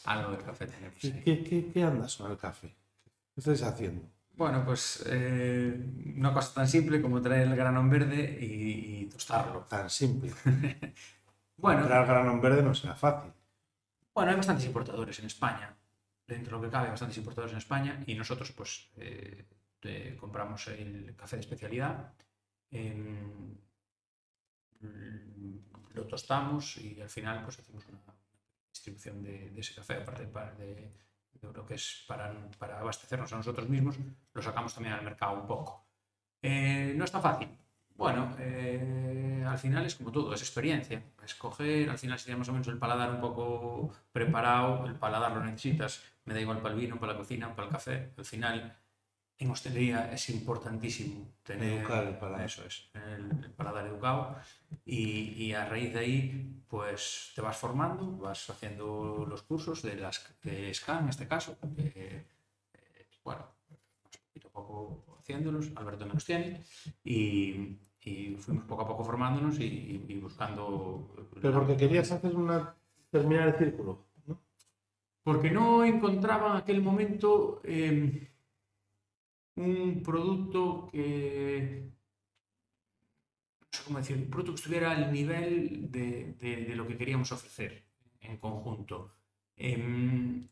algo 0.04 0.32
del 0.32 0.42
café 0.42 0.66
tenemos 0.66 0.98
¿Qué, 1.00 1.08
sí. 1.08 1.20
¿qué, 1.24 1.44
qué, 1.44 1.70
qué 1.72 1.82
andas 1.82 2.16
con 2.16 2.30
el 2.30 2.38
café? 2.38 2.68
¿qué 3.34 3.40
estáis 3.40 3.62
haciendo? 3.62 4.08
Bueno, 4.34 4.64
pues 4.64 5.04
eh, 5.06 5.78
una 6.16 6.32
cosa 6.32 6.54
tan 6.54 6.68
simple 6.68 7.02
como 7.02 7.20
traer 7.20 7.48
el 7.48 7.56
grano 7.56 7.80
en 7.80 7.90
verde 7.90 8.38
y, 8.40 9.02
y 9.02 9.06
tostarlo. 9.06 9.66
Tan 9.68 9.90
simple. 9.90 10.32
bueno, 11.56 11.86
traer 11.86 12.02
el 12.02 12.08
grano 12.08 12.32
en 12.32 12.40
verde 12.40 12.62
no 12.62 12.74
será 12.74 12.94
fácil. 12.94 13.32
Bueno, 14.14 14.30
hay 14.30 14.36
bastantes 14.36 14.66
importadores 14.66 15.18
en 15.18 15.26
España. 15.26 15.76
Dentro 16.26 16.56
de 16.56 16.62
lo 16.62 16.68
que 16.68 16.72
cabe, 16.72 16.86
hay 16.86 16.90
bastantes 16.90 17.18
importadores 17.18 17.52
en 17.52 17.58
España 17.58 18.02
y 18.06 18.14
nosotros 18.14 18.52
pues 18.52 18.90
eh, 18.96 19.46
eh, 19.82 20.16
compramos 20.18 20.68
el 20.68 21.14
café 21.16 21.36
de 21.36 21.40
especialidad, 21.40 22.12
eh, 22.70 23.22
lo 25.92 26.06
tostamos 26.06 26.76
y 26.76 27.00
al 27.00 27.08
final 27.08 27.42
pues 27.42 27.58
hacemos 27.58 27.84
una 27.88 27.98
distribución 28.72 29.22
de, 29.22 29.52
ese 29.56 29.74
café 29.74 29.94
aparte 29.94 30.26
de, 30.26 30.30
de 30.58 30.90
creo 31.48 31.66
que 31.66 31.74
es 31.74 32.04
para, 32.06 32.32
abastecernos 32.78 33.32
a 33.32 33.36
nosotros 33.36 33.68
mismos, 33.68 33.96
lo 34.34 34.42
sacamos 34.42 34.74
también 34.74 34.94
al 34.94 35.04
mercado 35.04 35.34
un 35.34 35.46
poco. 35.46 35.86
Eh, 36.42 36.92
no 36.96 37.04
es 37.04 37.12
tan 37.12 37.22
fácil. 37.22 37.48
Bueno, 37.96 38.34
eh, 38.38 39.44
al 39.46 39.58
final 39.58 39.84
es 39.84 39.94
como 39.94 40.10
todo, 40.10 40.32
es 40.34 40.40
experiencia. 40.40 41.02
Escoger, 41.22 41.90
al 41.90 41.98
final 41.98 42.18
si 42.18 42.34
más 42.34 42.48
o 42.48 42.52
menos 42.52 42.68
el 42.68 42.78
paladar 42.78 43.10
un 43.10 43.20
poco 43.20 43.92
preparado, 44.12 44.86
el 44.86 44.94
paladar 44.94 45.32
lo 45.32 45.44
necesitas, 45.44 46.02
me 46.24 46.34
da 46.34 46.40
igual 46.40 46.58
para 46.58 46.74
el 46.74 46.80
vino, 46.80 46.98
para 46.98 47.12
la 47.12 47.18
cocina, 47.18 47.54
para 47.54 47.68
el 47.68 47.72
café. 47.72 48.12
Al 48.16 48.24
final, 48.24 48.76
en 49.40 49.50
hostelería 49.50 50.12
es 50.12 50.28
importantísimo 50.28 51.32
tener 51.42 51.80
Educar 51.80 52.04
el 52.04 52.16
paladar. 52.18 52.44
eso 52.44 52.64
es, 52.66 52.90
el, 52.92 53.50
paladar 53.52 53.86
educado 53.86 54.36
y, 54.84 55.32
y, 55.44 55.54
a 55.54 55.64
raíz 55.64 55.94
de 55.94 55.98
ahí 55.98 56.62
pues 56.68 57.32
te 57.34 57.40
vas 57.40 57.56
formando, 57.56 58.18
vas 58.18 58.50
haciendo 58.50 59.26
los 59.26 59.42
cursos 59.42 59.82
de 59.82 59.96
las 59.96 60.22
de 60.42 60.72
SCAN 60.74 61.04
en 61.04 61.08
este 61.08 61.26
caso, 61.26 61.56
eh, 61.78 62.26
bueno, 63.24 63.46
poquito 64.28 64.48
a 64.48 64.52
poco 64.52 65.16
haciéndolos, 65.18 65.72
Alberto 65.74 66.06
me 66.06 66.14
los 66.14 66.24
tiene 66.24 66.62
y, 67.02 67.78
y 68.02 68.36
fuimos 68.38 68.64
poco 68.64 68.82
a 68.82 68.88
poco 68.88 69.04
formándonos 69.04 69.58
y, 69.58 70.04
y 70.06 70.18
buscando... 70.18 71.14
Pero 71.40 71.54
porque 71.54 71.76
querías 71.76 72.12
hacer 72.12 72.36
una... 72.36 72.74
terminar 73.10 73.48
el 73.48 73.54
círculo, 73.54 74.06
¿no? 74.26 74.38
Porque 75.22 75.50
no 75.50 75.82
encontraba 75.82 76.50
en 76.50 76.56
aquel 76.58 76.82
momento... 76.82 77.62
Eh, 77.64 78.29
un 79.60 80.02
producto 80.02 80.88
que, 80.90 81.90
cómo 83.84 83.98
decir, 83.98 84.16
un 84.16 84.30
producto 84.30 84.52
que 84.52 84.60
estuviera 84.60 84.92
al 84.92 85.12
nivel 85.12 85.90
de, 85.90 86.34
de, 86.34 86.74
lo 86.74 86.86
que 86.86 86.96
queríamos 86.96 87.30
ofrecer 87.32 87.84
en 88.20 88.36
conjunto. 88.38 89.14
Eh, 89.56 90.48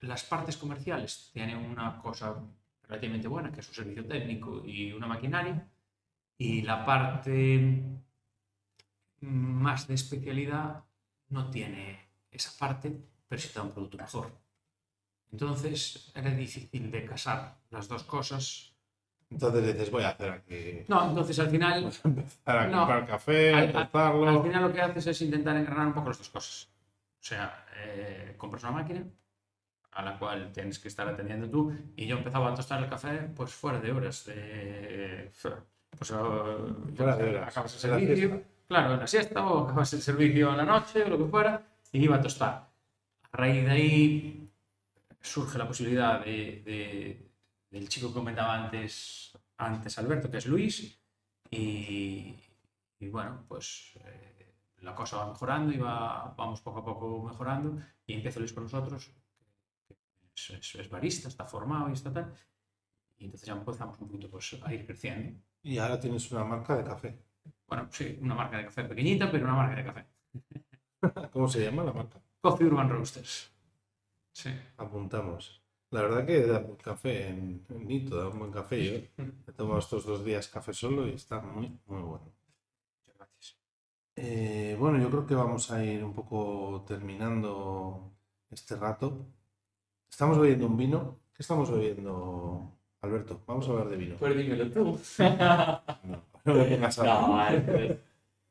las 0.00 0.24
partes 0.24 0.56
comerciales 0.56 1.30
tienen 1.32 1.58
una 1.58 2.00
cosa 2.00 2.42
relativamente 2.88 3.28
buena, 3.28 3.52
que 3.52 3.60
es 3.60 3.68
un 3.68 3.74
servicio 3.74 4.06
técnico 4.06 4.62
y 4.64 4.92
una 4.92 5.06
maquinaria, 5.06 5.66
y 6.36 6.62
la 6.62 6.84
parte 6.84 7.82
más 9.20 9.86
de 9.86 9.94
especialidad 9.94 10.84
no 11.28 11.50
tiene 11.50 12.08
esa 12.30 12.50
parte, 12.58 12.92
pero 13.28 13.40
sí 13.40 13.48
te 13.48 13.54
da 13.54 13.62
un 13.62 13.72
producto 13.72 13.96
mejor. 13.96 14.41
Entonces 15.32 16.12
era 16.14 16.30
difícil 16.30 16.90
de 16.90 17.04
casar 17.06 17.56
las 17.70 17.88
dos 17.88 18.04
cosas. 18.04 18.72
Entonces 19.30 19.64
dices, 19.66 19.90
voy 19.90 20.02
a 20.02 20.10
hacer 20.10 20.30
aquí. 20.30 20.84
No, 20.88 21.08
entonces 21.08 21.38
al 21.38 21.48
final, 21.48 21.90
Empezar 22.04 22.58
a 22.58 22.66
No. 22.66 22.78
comprar 22.80 23.06
café, 23.06 23.54
al, 23.54 23.60
al- 23.64 23.72
tostarlo. 23.72 24.28
al 24.28 24.42
final 24.42 24.62
lo 24.62 24.72
que 24.72 24.80
haces 24.82 25.06
es 25.06 25.22
intentar 25.22 25.56
engranar 25.56 25.86
un 25.86 25.94
poco 25.94 26.08
las 26.08 26.18
dos 26.18 26.28
cosas. 26.28 26.68
O 27.18 27.24
sea, 27.24 27.64
eh, 27.78 28.34
compras 28.36 28.62
una 28.64 28.72
máquina 28.72 29.04
a 29.92 30.02
la 30.02 30.18
cual 30.18 30.52
tienes 30.52 30.78
que 30.78 30.88
estar 30.88 31.08
atendiendo 31.08 31.48
tú 31.48 31.72
y 31.96 32.06
yo 32.06 32.18
empezaba 32.18 32.50
a 32.50 32.54
tostar 32.54 32.82
el 32.82 32.90
café 32.90 33.30
pues 33.34 33.52
fuera 33.54 33.80
de 33.80 33.92
horas. 33.92 34.26
De, 34.26 35.30
pues, 35.98 36.10
eh, 36.10 36.14
Fuera 36.94 37.16
de 37.16 37.28
horas. 37.30 37.48
Acabas 37.48 37.84
el 37.84 37.90
la 37.90 37.98
servicio, 37.98 38.42
claro, 38.68 38.94
en 38.94 39.00
la 39.00 39.06
siesta 39.06 39.46
o 39.46 39.64
acabas 39.64 39.92
el 39.94 40.02
servicio 40.02 40.50
en 40.50 40.56
la 40.58 40.64
noche 40.64 41.04
o 41.04 41.08
lo 41.08 41.18
que 41.18 41.24
fuera 41.24 41.62
y 41.90 42.04
iba 42.04 42.16
a 42.16 42.20
tostar. 42.20 42.68
A 43.30 43.36
raíz 43.36 43.64
de 43.64 43.70
ahí 43.70 44.41
surge 45.22 45.58
la 45.58 45.66
posibilidad 45.66 46.24
de, 46.24 46.62
de- 46.64 47.30
del 47.70 47.88
chico 47.88 48.08
que 48.08 48.14
comentaba 48.14 48.54
antes, 48.64 49.32
antes 49.56 49.98
Alberto, 49.98 50.30
que 50.30 50.38
es 50.38 50.46
Luis, 50.46 51.00
y, 51.50 52.36
y 52.98 53.08
bueno, 53.08 53.44
pues 53.48 53.92
eh, 54.04 54.54
la 54.78 54.94
cosa 54.94 55.18
va 55.18 55.28
mejorando 55.28 55.72
y 55.72 55.78
va, 55.78 56.34
vamos 56.36 56.60
poco 56.60 56.80
a 56.80 56.84
poco 56.84 57.22
mejorando 57.24 57.78
y 58.06 58.14
empieza 58.14 58.40
Luis 58.40 58.52
con 58.52 58.64
nosotros, 58.64 59.10
que 59.86 60.32
es, 60.34 60.50
es- 60.50 60.74
es 60.76 60.88
barista, 60.90 61.28
está 61.28 61.44
formado 61.46 61.88
y 61.90 61.92
está 61.94 62.12
tal, 62.12 62.32
y 63.18 63.26
entonces 63.26 63.46
ya 63.48 63.54
empezamos 63.54 63.98
un 64.00 64.08
poquito 64.08 64.30
pues, 64.30 64.56
a 64.62 64.74
ir 64.74 64.86
creciendo. 64.86 65.40
Y 65.62 65.78
ahora 65.78 66.00
tienes 66.00 66.30
una 66.32 66.44
marca 66.44 66.76
de 66.76 66.84
café. 66.84 67.18
Bueno, 67.68 67.88
sí, 67.90 68.18
una 68.20 68.34
marca 68.34 68.58
de 68.58 68.64
café 68.64 68.84
pequeñita, 68.84 69.30
pero 69.30 69.44
una 69.44 69.54
marca 69.54 69.76
de 69.76 69.84
café. 69.84 70.06
¿Cómo 71.32 71.48
se 71.48 71.64
llama 71.64 71.84
la 71.84 71.92
marca? 71.92 72.20
Coffee 72.40 72.66
Urban 72.66 72.88
Roasters. 72.90 73.51
Sí. 74.32 74.50
Apuntamos. 74.76 75.62
La 75.90 76.02
verdad 76.02 76.24
que 76.26 76.46
da 76.46 76.58
buen 76.58 76.76
café 76.76 77.28
en, 77.28 77.66
en 77.68 77.86
Nito, 77.86 78.16
da 78.16 78.28
un 78.28 78.38
buen 78.38 78.50
café. 78.50 78.82
Yo 79.16 79.24
he 79.48 79.52
tomado 79.52 79.78
estos 79.78 80.06
dos 80.06 80.24
días 80.24 80.48
café 80.48 80.72
solo 80.72 81.06
y 81.06 81.12
está 81.12 81.40
muy, 81.40 81.78
muy 81.86 82.02
bueno. 82.02 82.32
Muchas 83.06 83.16
gracias. 83.18 83.56
Eh, 84.16 84.76
bueno, 84.78 84.98
yo 84.98 85.10
creo 85.10 85.26
que 85.26 85.34
vamos 85.34 85.70
a 85.70 85.84
ir 85.84 86.02
un 86.02 86.14
poco 86.14 86.84
terminando 86.86 88.10
este 88.50 88.76
rato. 88.76 89.26
Estamos 90.10 90.38
bebiendo 90.38 90.66
un 90.66 90.76
vino. 90.76 91.20
¿Qué 91.34 91.42
estamos 91.42 91.70
bebiendo, 91.70 92.72
Alberto? 93.02 93.42
Vamos 93.46 93.68
a 93.68 93.72
hablar 93.72 93.88
de 93.90 93.96
vino. 93.96 94.16
Pues 94.16 94.36
dímelo 94.36 94.70
tú. 94.70 94.98
No, 95.18 95.82
no 96.44 96.54
me 96.54 96.64
pongas 96.64 96.98
a 96.98 97.04
No, 97.04 97.48
este, 97.48 98.00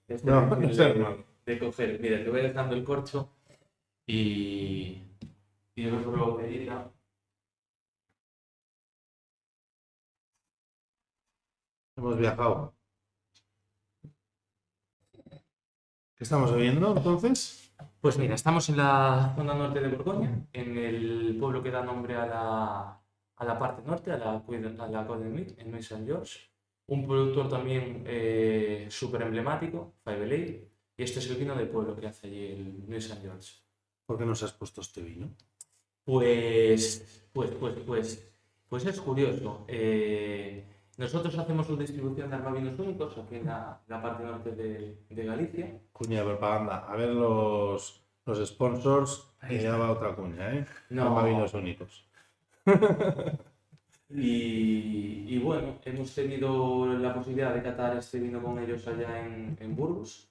este 0.07 0.29
No, 0.29 0.45
no 0.45 0.55
de, 0.55 1.25
de 1.45 1.59
coger. 1.59 1.99
Mira, 1.99 2.23
te 2.23 2.29
voy 2.29 2.41
dejando 2.41 2.75
el 2.75 2.83
corcho 2.83 3.31
y, 4.05 5.03
y 5.81 5.89
yo 5.89 6.03
por 6.03 6.17
la 6.17 6.25
botellita. 6.25 6.91
Hemos 11.97 12.17
viajado. 12.17 12.73
¿Qué 16.15 16.23
estamos 16.23 16.51
bebiendo 16.51 16.95
entonces? 16.95 17.73
Pues 17.99 18.17
mira, 18.17 18.35
estamos 18.35 18.69
en 18.69 18.77
la 18.77 19.33
zona 19.35 19.55
norte 19.55 19.79
de 19.79 19.87
Borgoña, 19.87 20.47
en 20.53 20.77
el 20.77 21.37
pueblo 21.39 21.63
que 21.63 21.71
da 21.71 21.83
nombre 21.83 22.15
a 22.15 22.25
la, 22.27 23.01
a 23.35 23.45
la 23.45 23.59
parte 23.59 23.81
norte, 23.81 24.11
a 24.11 24.17
la, 24.17 24.31
a 24.33 24.87
la 24.87 25.07
Côte 25.07 25.23
de 25.23 25.29
Nuit, 25.29 25.59
en 25.59 25.71
Nuit 25.71 25.83
Saint 25.83 26.05
George. 26.05 26.39
Un 26.87 27.07
productor 27.07 27.49
también 27.49 28.03
eh, 28.05 28.87
súper 28.89 29.23
emblemático, 29.23 29.95
Five 30.03 30.69
y 30.97 31.03
este 31.03 31.19
es 31.19 31.29
el 31.29 31.37
vino 31.37 31.55
del 31.55 31.69
pueblo 31.69 31.95
que 31.95 32.07
hace 32.07 32.27
allí 32.27 32.45
el 32.51 32.87
Nuit 32.87 33.01
Saint 33.01 33.21
George. 33.23 33.63
¿Por 34.05 34.17
qué 34.17 34.25
nos 34.25 34.43
has 34.43 34.53
puesto 34.53 34.81
este 34.81 35.01
vino? 35.01 35.35
Pues, 36.05 37.25
pues, 37.33 37.51
pues, 37.51 37.75
pues, 37.85 38.33
pues 38.69 38.85
es 38.85 38.99
curioso. 39.01 39.65
Eh, 39.67 40.65
nosotros 40.97 41.37
hacemos 41.37 41.67
su 41.67 41.77
distribución 41.77 42.29
de 42.29 42.35
armavinos 42.35 42.77
únicos 42.79 43.17
aquí 43.17 43.35
en 43.35 43.45
la, 43.45 43.81
la 43.87 44.01
parte 44.01 44.23
norte 44.23 44.51
de, 44.51 44.97
de 45.09 45.23
Galicia. 45.25 45.79
Cuña 45.91 46.19
de 46.19 46.25
propaganda. 46.25 46.85
A 46.87 46.95
ver 46.95 47.09
los, 47.09 48.03
los 48.25 48.47
sponsors. 48.47 49.27
Ahí 49.39 49.57
Y 49.57 49.61
ya 49.61 49.77
va 49.77 49.91
otra 49.91 50.15
cuña, 50.15 50.53
¿eh? 50.53 50.65
No. 50.89 51.17
Arma 51.17 51.23
vinos 51.23 51.53
únicos. 51.53 52.05
Y, 54.13 55.23
y 55.33 55.39
bueno, 55.39 55.79
hemos 55.85 56.13
tenido 56.13 56.85
la 56.85 57.13
posibilidad 57.13 57.53
de 57.53 57.63
catar 57.63 57.95
este 57.95 58.19
vino 58.19 58.43
con 58.43 58.59
ellos 58.59 58.85
allá 58.85 59.25
en, 59.25 59.57
en 59.59 59.73
Burgos 59.75 60.30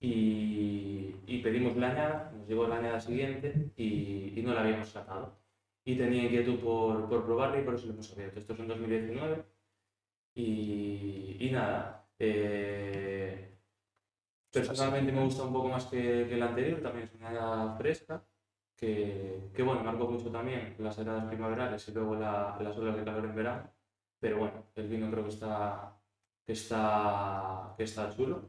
y, 0.00 1.16
y 1.26 1.42
pedimos 1.42 1.76
la 1.76 1.90
añada, 1.90 2.32
nos 2.36 2.48
llegó 2.48 2.66
la 2.68 2.78
añada 2.78 3.00
siguiente 3.00 3.72
y, 3.76 4.38
y 4.38 4.42
no 4.42 4.54
la 4.54 4.62
habíamos 4.62 4.90
catado. 4.92 5.38
Y 5.84 5.96
tenía 5.96 6.24
inquietud 6.24 6.58
por, 6.60 7.08
por 7.08 7.24
probarla 7.26 7.60
y 7.60 7.64
por 7.64 7.74
eso 7.74 7.86
lo 7.86 7.92
hemos 7.94 8.12
abierto. 8.12 8.40
Esto 8.40 8.54
es 8.54 8.60
en 8.60 8.68
2019 8.68 9.44
y, 10.34 11.36
y 11.40 11.50
nada. 11.52 12.08
eh, 12.18 13.58
personalmente 14.52 15.12
me 15.12 15.22
gusta 15.24 15.42
un 15.44 15.52
poco 15.52 15.68
más 15.68 15.86
que, 15.86 15.98
que 16.28 16.34
el 16.34 16.42
anterior, 16.42 16.80
también 16.80 17.04
es 17.06 17.14
una 17.14 17.28
añada 17.30 17.76
fresca 17.76 18.24
que, 18.76 19.50
que, 19.54 19.62
bueno, 19.62 19.82
marcó 19.84 20.08
mucho 20.10 20.30
también 20.30 20.76
las 20.78 20.98
heladas 20.98 21.26
primaverales 21.26 21.88
y 21.88 21.92
luego 21.92 22.14
la- 22.16 22.58
las 22.60 22.76
olas 22.78 22.96
de 22.96 23.04
calor 23.04 23.24
en 23.26 23.34
verano. 23.36 23.70
Pero 24.20 24.38
bueno, 24.38 24.66
el 24.74 24.88
vino 24.88 25.10
creo 25.10 25.24
que 25.24 25.30
está, 25.30 25.98
que 26.46 26.52
está, 26.52 27.74
que 27.76 27.84
está 27.84 28.14
chulo 28.14 28.42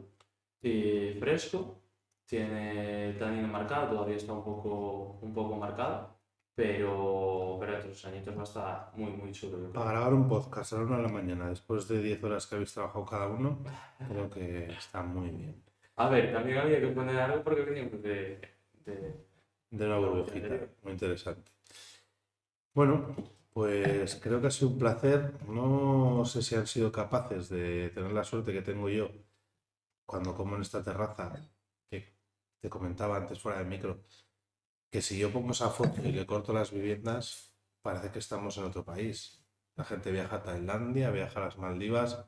y 0.62 1.14
fresco. 1.20 1.82
Tiene 2.26 3.14
tanino 3.14 3.48
marcado, 3.48 3.90
todavía 3.90 4.18
está 4.18 4.34
un 4.34 4.44
poco, 4.44 5.18
un 5.22 5.34
poco 5.34 5.56
marcado, 5.56 6.18
pero, 6.54 7.56
pero 7.58 7.80
entre 7.80 8.10
añitos 8.10 8.36
va 8.36 8.42
a 8.42 8.44
estar 8.44 8.92
muy, 8.96 9.12
muy 9.12 9.32
chulo. 9.32 9.72
Para 9.72 9.92
grabar 9.92 10.14
un 10.14 10.28
podcast 10.28 10.74
a 10.74 10.78
la 10.78 10.84
una 10.84 10.98
de 10.98 11.04
la 11.04 11.10
mañana, 11.10 11.50
después 11.50 11.88
de 11.88 12.02
10 12.02 12.24
horas 12.26 12.46
que 12.46 12.56
habéis 12.56 12.74
trabajado 12.74 13.06
cada 13.06 13.28
uno, 13.30 13.64
creo 14.10 14.30
que 14.30 14.66
está 14.72 15.04
muy 15.04 15.30
bien. 15.30 15.64
A 15.96 16.10
ver, 16.10 16.34
también 16.34 16.58
había 16.58 16.82
que 16.82 16.88
poner 16.88 17.18
algo 17.18 17.44
porque 17.44 17.62
veníamos 17.62 18.02
de, 18.04 18.42
de, 18.84 19.26
De 19.72 19.86
una 19.86 19.98
burbujita, 19.98 20.68
muy 20.84 20.92
interesante. 20.92 21.50
Bueno, 22.74 23.16
pues 23.54 24.20
creo 24.22 24.42
que 24.42 24.48
ha 24.48 24.52
sido 24.52 24.72
un 24.72 24.80
placer. 24.80 25.32
No 25.48 26.26
sé 26.26 26.42
si 26.42 26.56
han 26.56 26.68
sido 26.68 26.92
capaces 26.92 27.48
de 27.48 27.90
tener 27.92 28.12
la 28.12 28.26
suerte 28.26 28.52
que 28.52 28.62
tengo 28.62 28.90
yo 28.90 29.10
cuando 30.08 30.34
como 30.34 30.56
en 30.56 30.62
esta 30.62 30.82
terraza, 30.82 31.34
que 31.90 32.16
te 32.60 32.70
comentaba 32.70 33.18
antes 33.18 33.40
fuera 33.40 33.60
del 33.60 33.68
micro, 33.68 34.04
que 34.90 35.02
si 35.02 35.20
yo 35.20 35.32
pongo 35.32 35.52
esa 35.52 35.70
foto 35.70 36.02
y 36.02 36.14
le 36.14 36.26
corto 36.26 36.54
las 36.54 36.72
viviendas, 36.72 37.54
parece 37.82 38.10
que 38.12 38.20
estamos 38.20 38.58
en 38.58 38.64
otro 38.64 38.86
país. 38.86 39.44
La 39.76 39.84
gente 39.84 40.12
viaja 40.12 40.38
a 40.38 40.44
Tailandia, 40.44 41.12
viaja 41.12 41.40
a 41.40 41.46
las 41.46 41.58
Maldivas. 41.58 42.26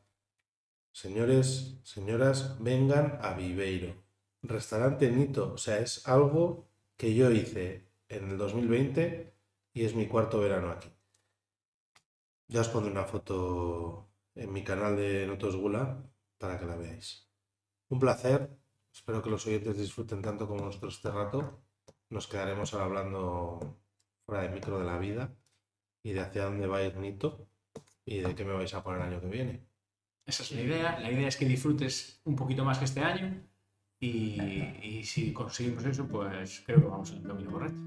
Señores, 0.92 1.80
señoras, 1.84 2.58
vengan 2.60 3.18
a 3.22 3.34
Viveiro. 3.34 3.96
Restaurante 4.42 5.10
Nito, 5.10 5.54
o 5.54 5.58
sea, 5.58 5.80
es 5.80 6.06
algo 6.08 6.68
que 6.98 7.16
yo 7.16 7.32
hice 7.32 7.88
en 8.10 8.30
el 8.32 8.38
2020 8.38 9.34
y 9.74 9.86
es 9.86 9.96
mi 9.96 10.08
cuarto 10.08 10.40
verano 10.40 10.70
aquí. 10.72 10.92
Ya 12.48 12.62
os 12.62 12.70
pondré 12.70 12.92
una 12.92 13.06
foto 13.06 14.10
en 14.36 14.52
mi 14.52 14.64
canal 14.64 14.98
de 14.98 15.26
Notos 15.28 15.56
Gula 15.56 16.04
para 16.38 16.60
que 16.60 16.66
la 16.66 16.76
veáis. 16.76 17.29
Un 17.90 18.00
placer, 18.00 18.56
espero 18.94 19.22
que 19.22 19.32
los 19.32 19.46
oyentes 19.48 19.78
disfruten 19.78 20.22
tanto 20.22 20.48
como 20.48 20.66
nosotros 20.66 20.96
este 20.96 21.10
rato. 21.12 21.64
Nos 22.10 22.28
quedaremos 22.28 22.74
ahora 22.74 22.86
hablando 22.86 23.60
fuera 24.26 24.44
de 24.44 24.50
micro 24.50 24.80
de 24.80 24.86
la 24.86 25.00
vida 25.00 25.36
y 26.04 26.14
de 26.14 26.20
hacia 26.22 26.46
dónde 26.46 26.68
va 26.68 26.78
a 26.78 26.84
ir 26.84 26.98
Nito 26.98 27.48
y 28.06 28.20
de 28.20 28.36
qué 28.36 28.46
me 28.46 28.54
vais 28.54 28.74
a 28.74 28.84
poner 28.84 29.02
el 29.02 29.08
año 29.08 29.22
que 29.22 29.28
viene. 29.28 29.66
Esa 30.26 30.44
es 30.44 30.52
la 30.52 30.62
idea. 30.62 31.00
La 31.00 31.12
idea 31.12 31.28
es 31.28 31.38
que 31.38 31.46
disfrutes 31.46 32.22
un 32.26 32.36
poquito 32.36 32.64
más 32.64 32.78
que 32.78 32.86
este 32.86 33.02
año. 33.02 33.44
Y, 34.00 34.40
y 34.82 35.04
si 35.04 35.34
conseguimos 35.34 35.84
eso, 35.84 36.08
pues 36.08 36.62
creo 36.66 36.82
que 36.82 36.88
vamos 36.88 37.12
en 37.12 37.18
el 37.18 37.24
camino 37.24 37.52
correcto. 37.52 37.82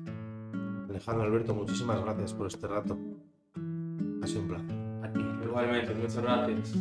Alejandro 0.90 1.22
Alberto, 1.22 1.54
muchísimas 1.54 2.00
gracias 2.02 2.34
por 2.34 2.48
este 2.48 2.66
rato. 2.66 2.98
Ha 4.22 4.26
sido 4.26 4.42
un 4.42 4.48
placer. 4.48 5.04
A 5.04 5.12
ti. 5.12 5.20
Igualmente, 5.44 5.94
muchas 5.94 6.16
gracias. 6.16 6.74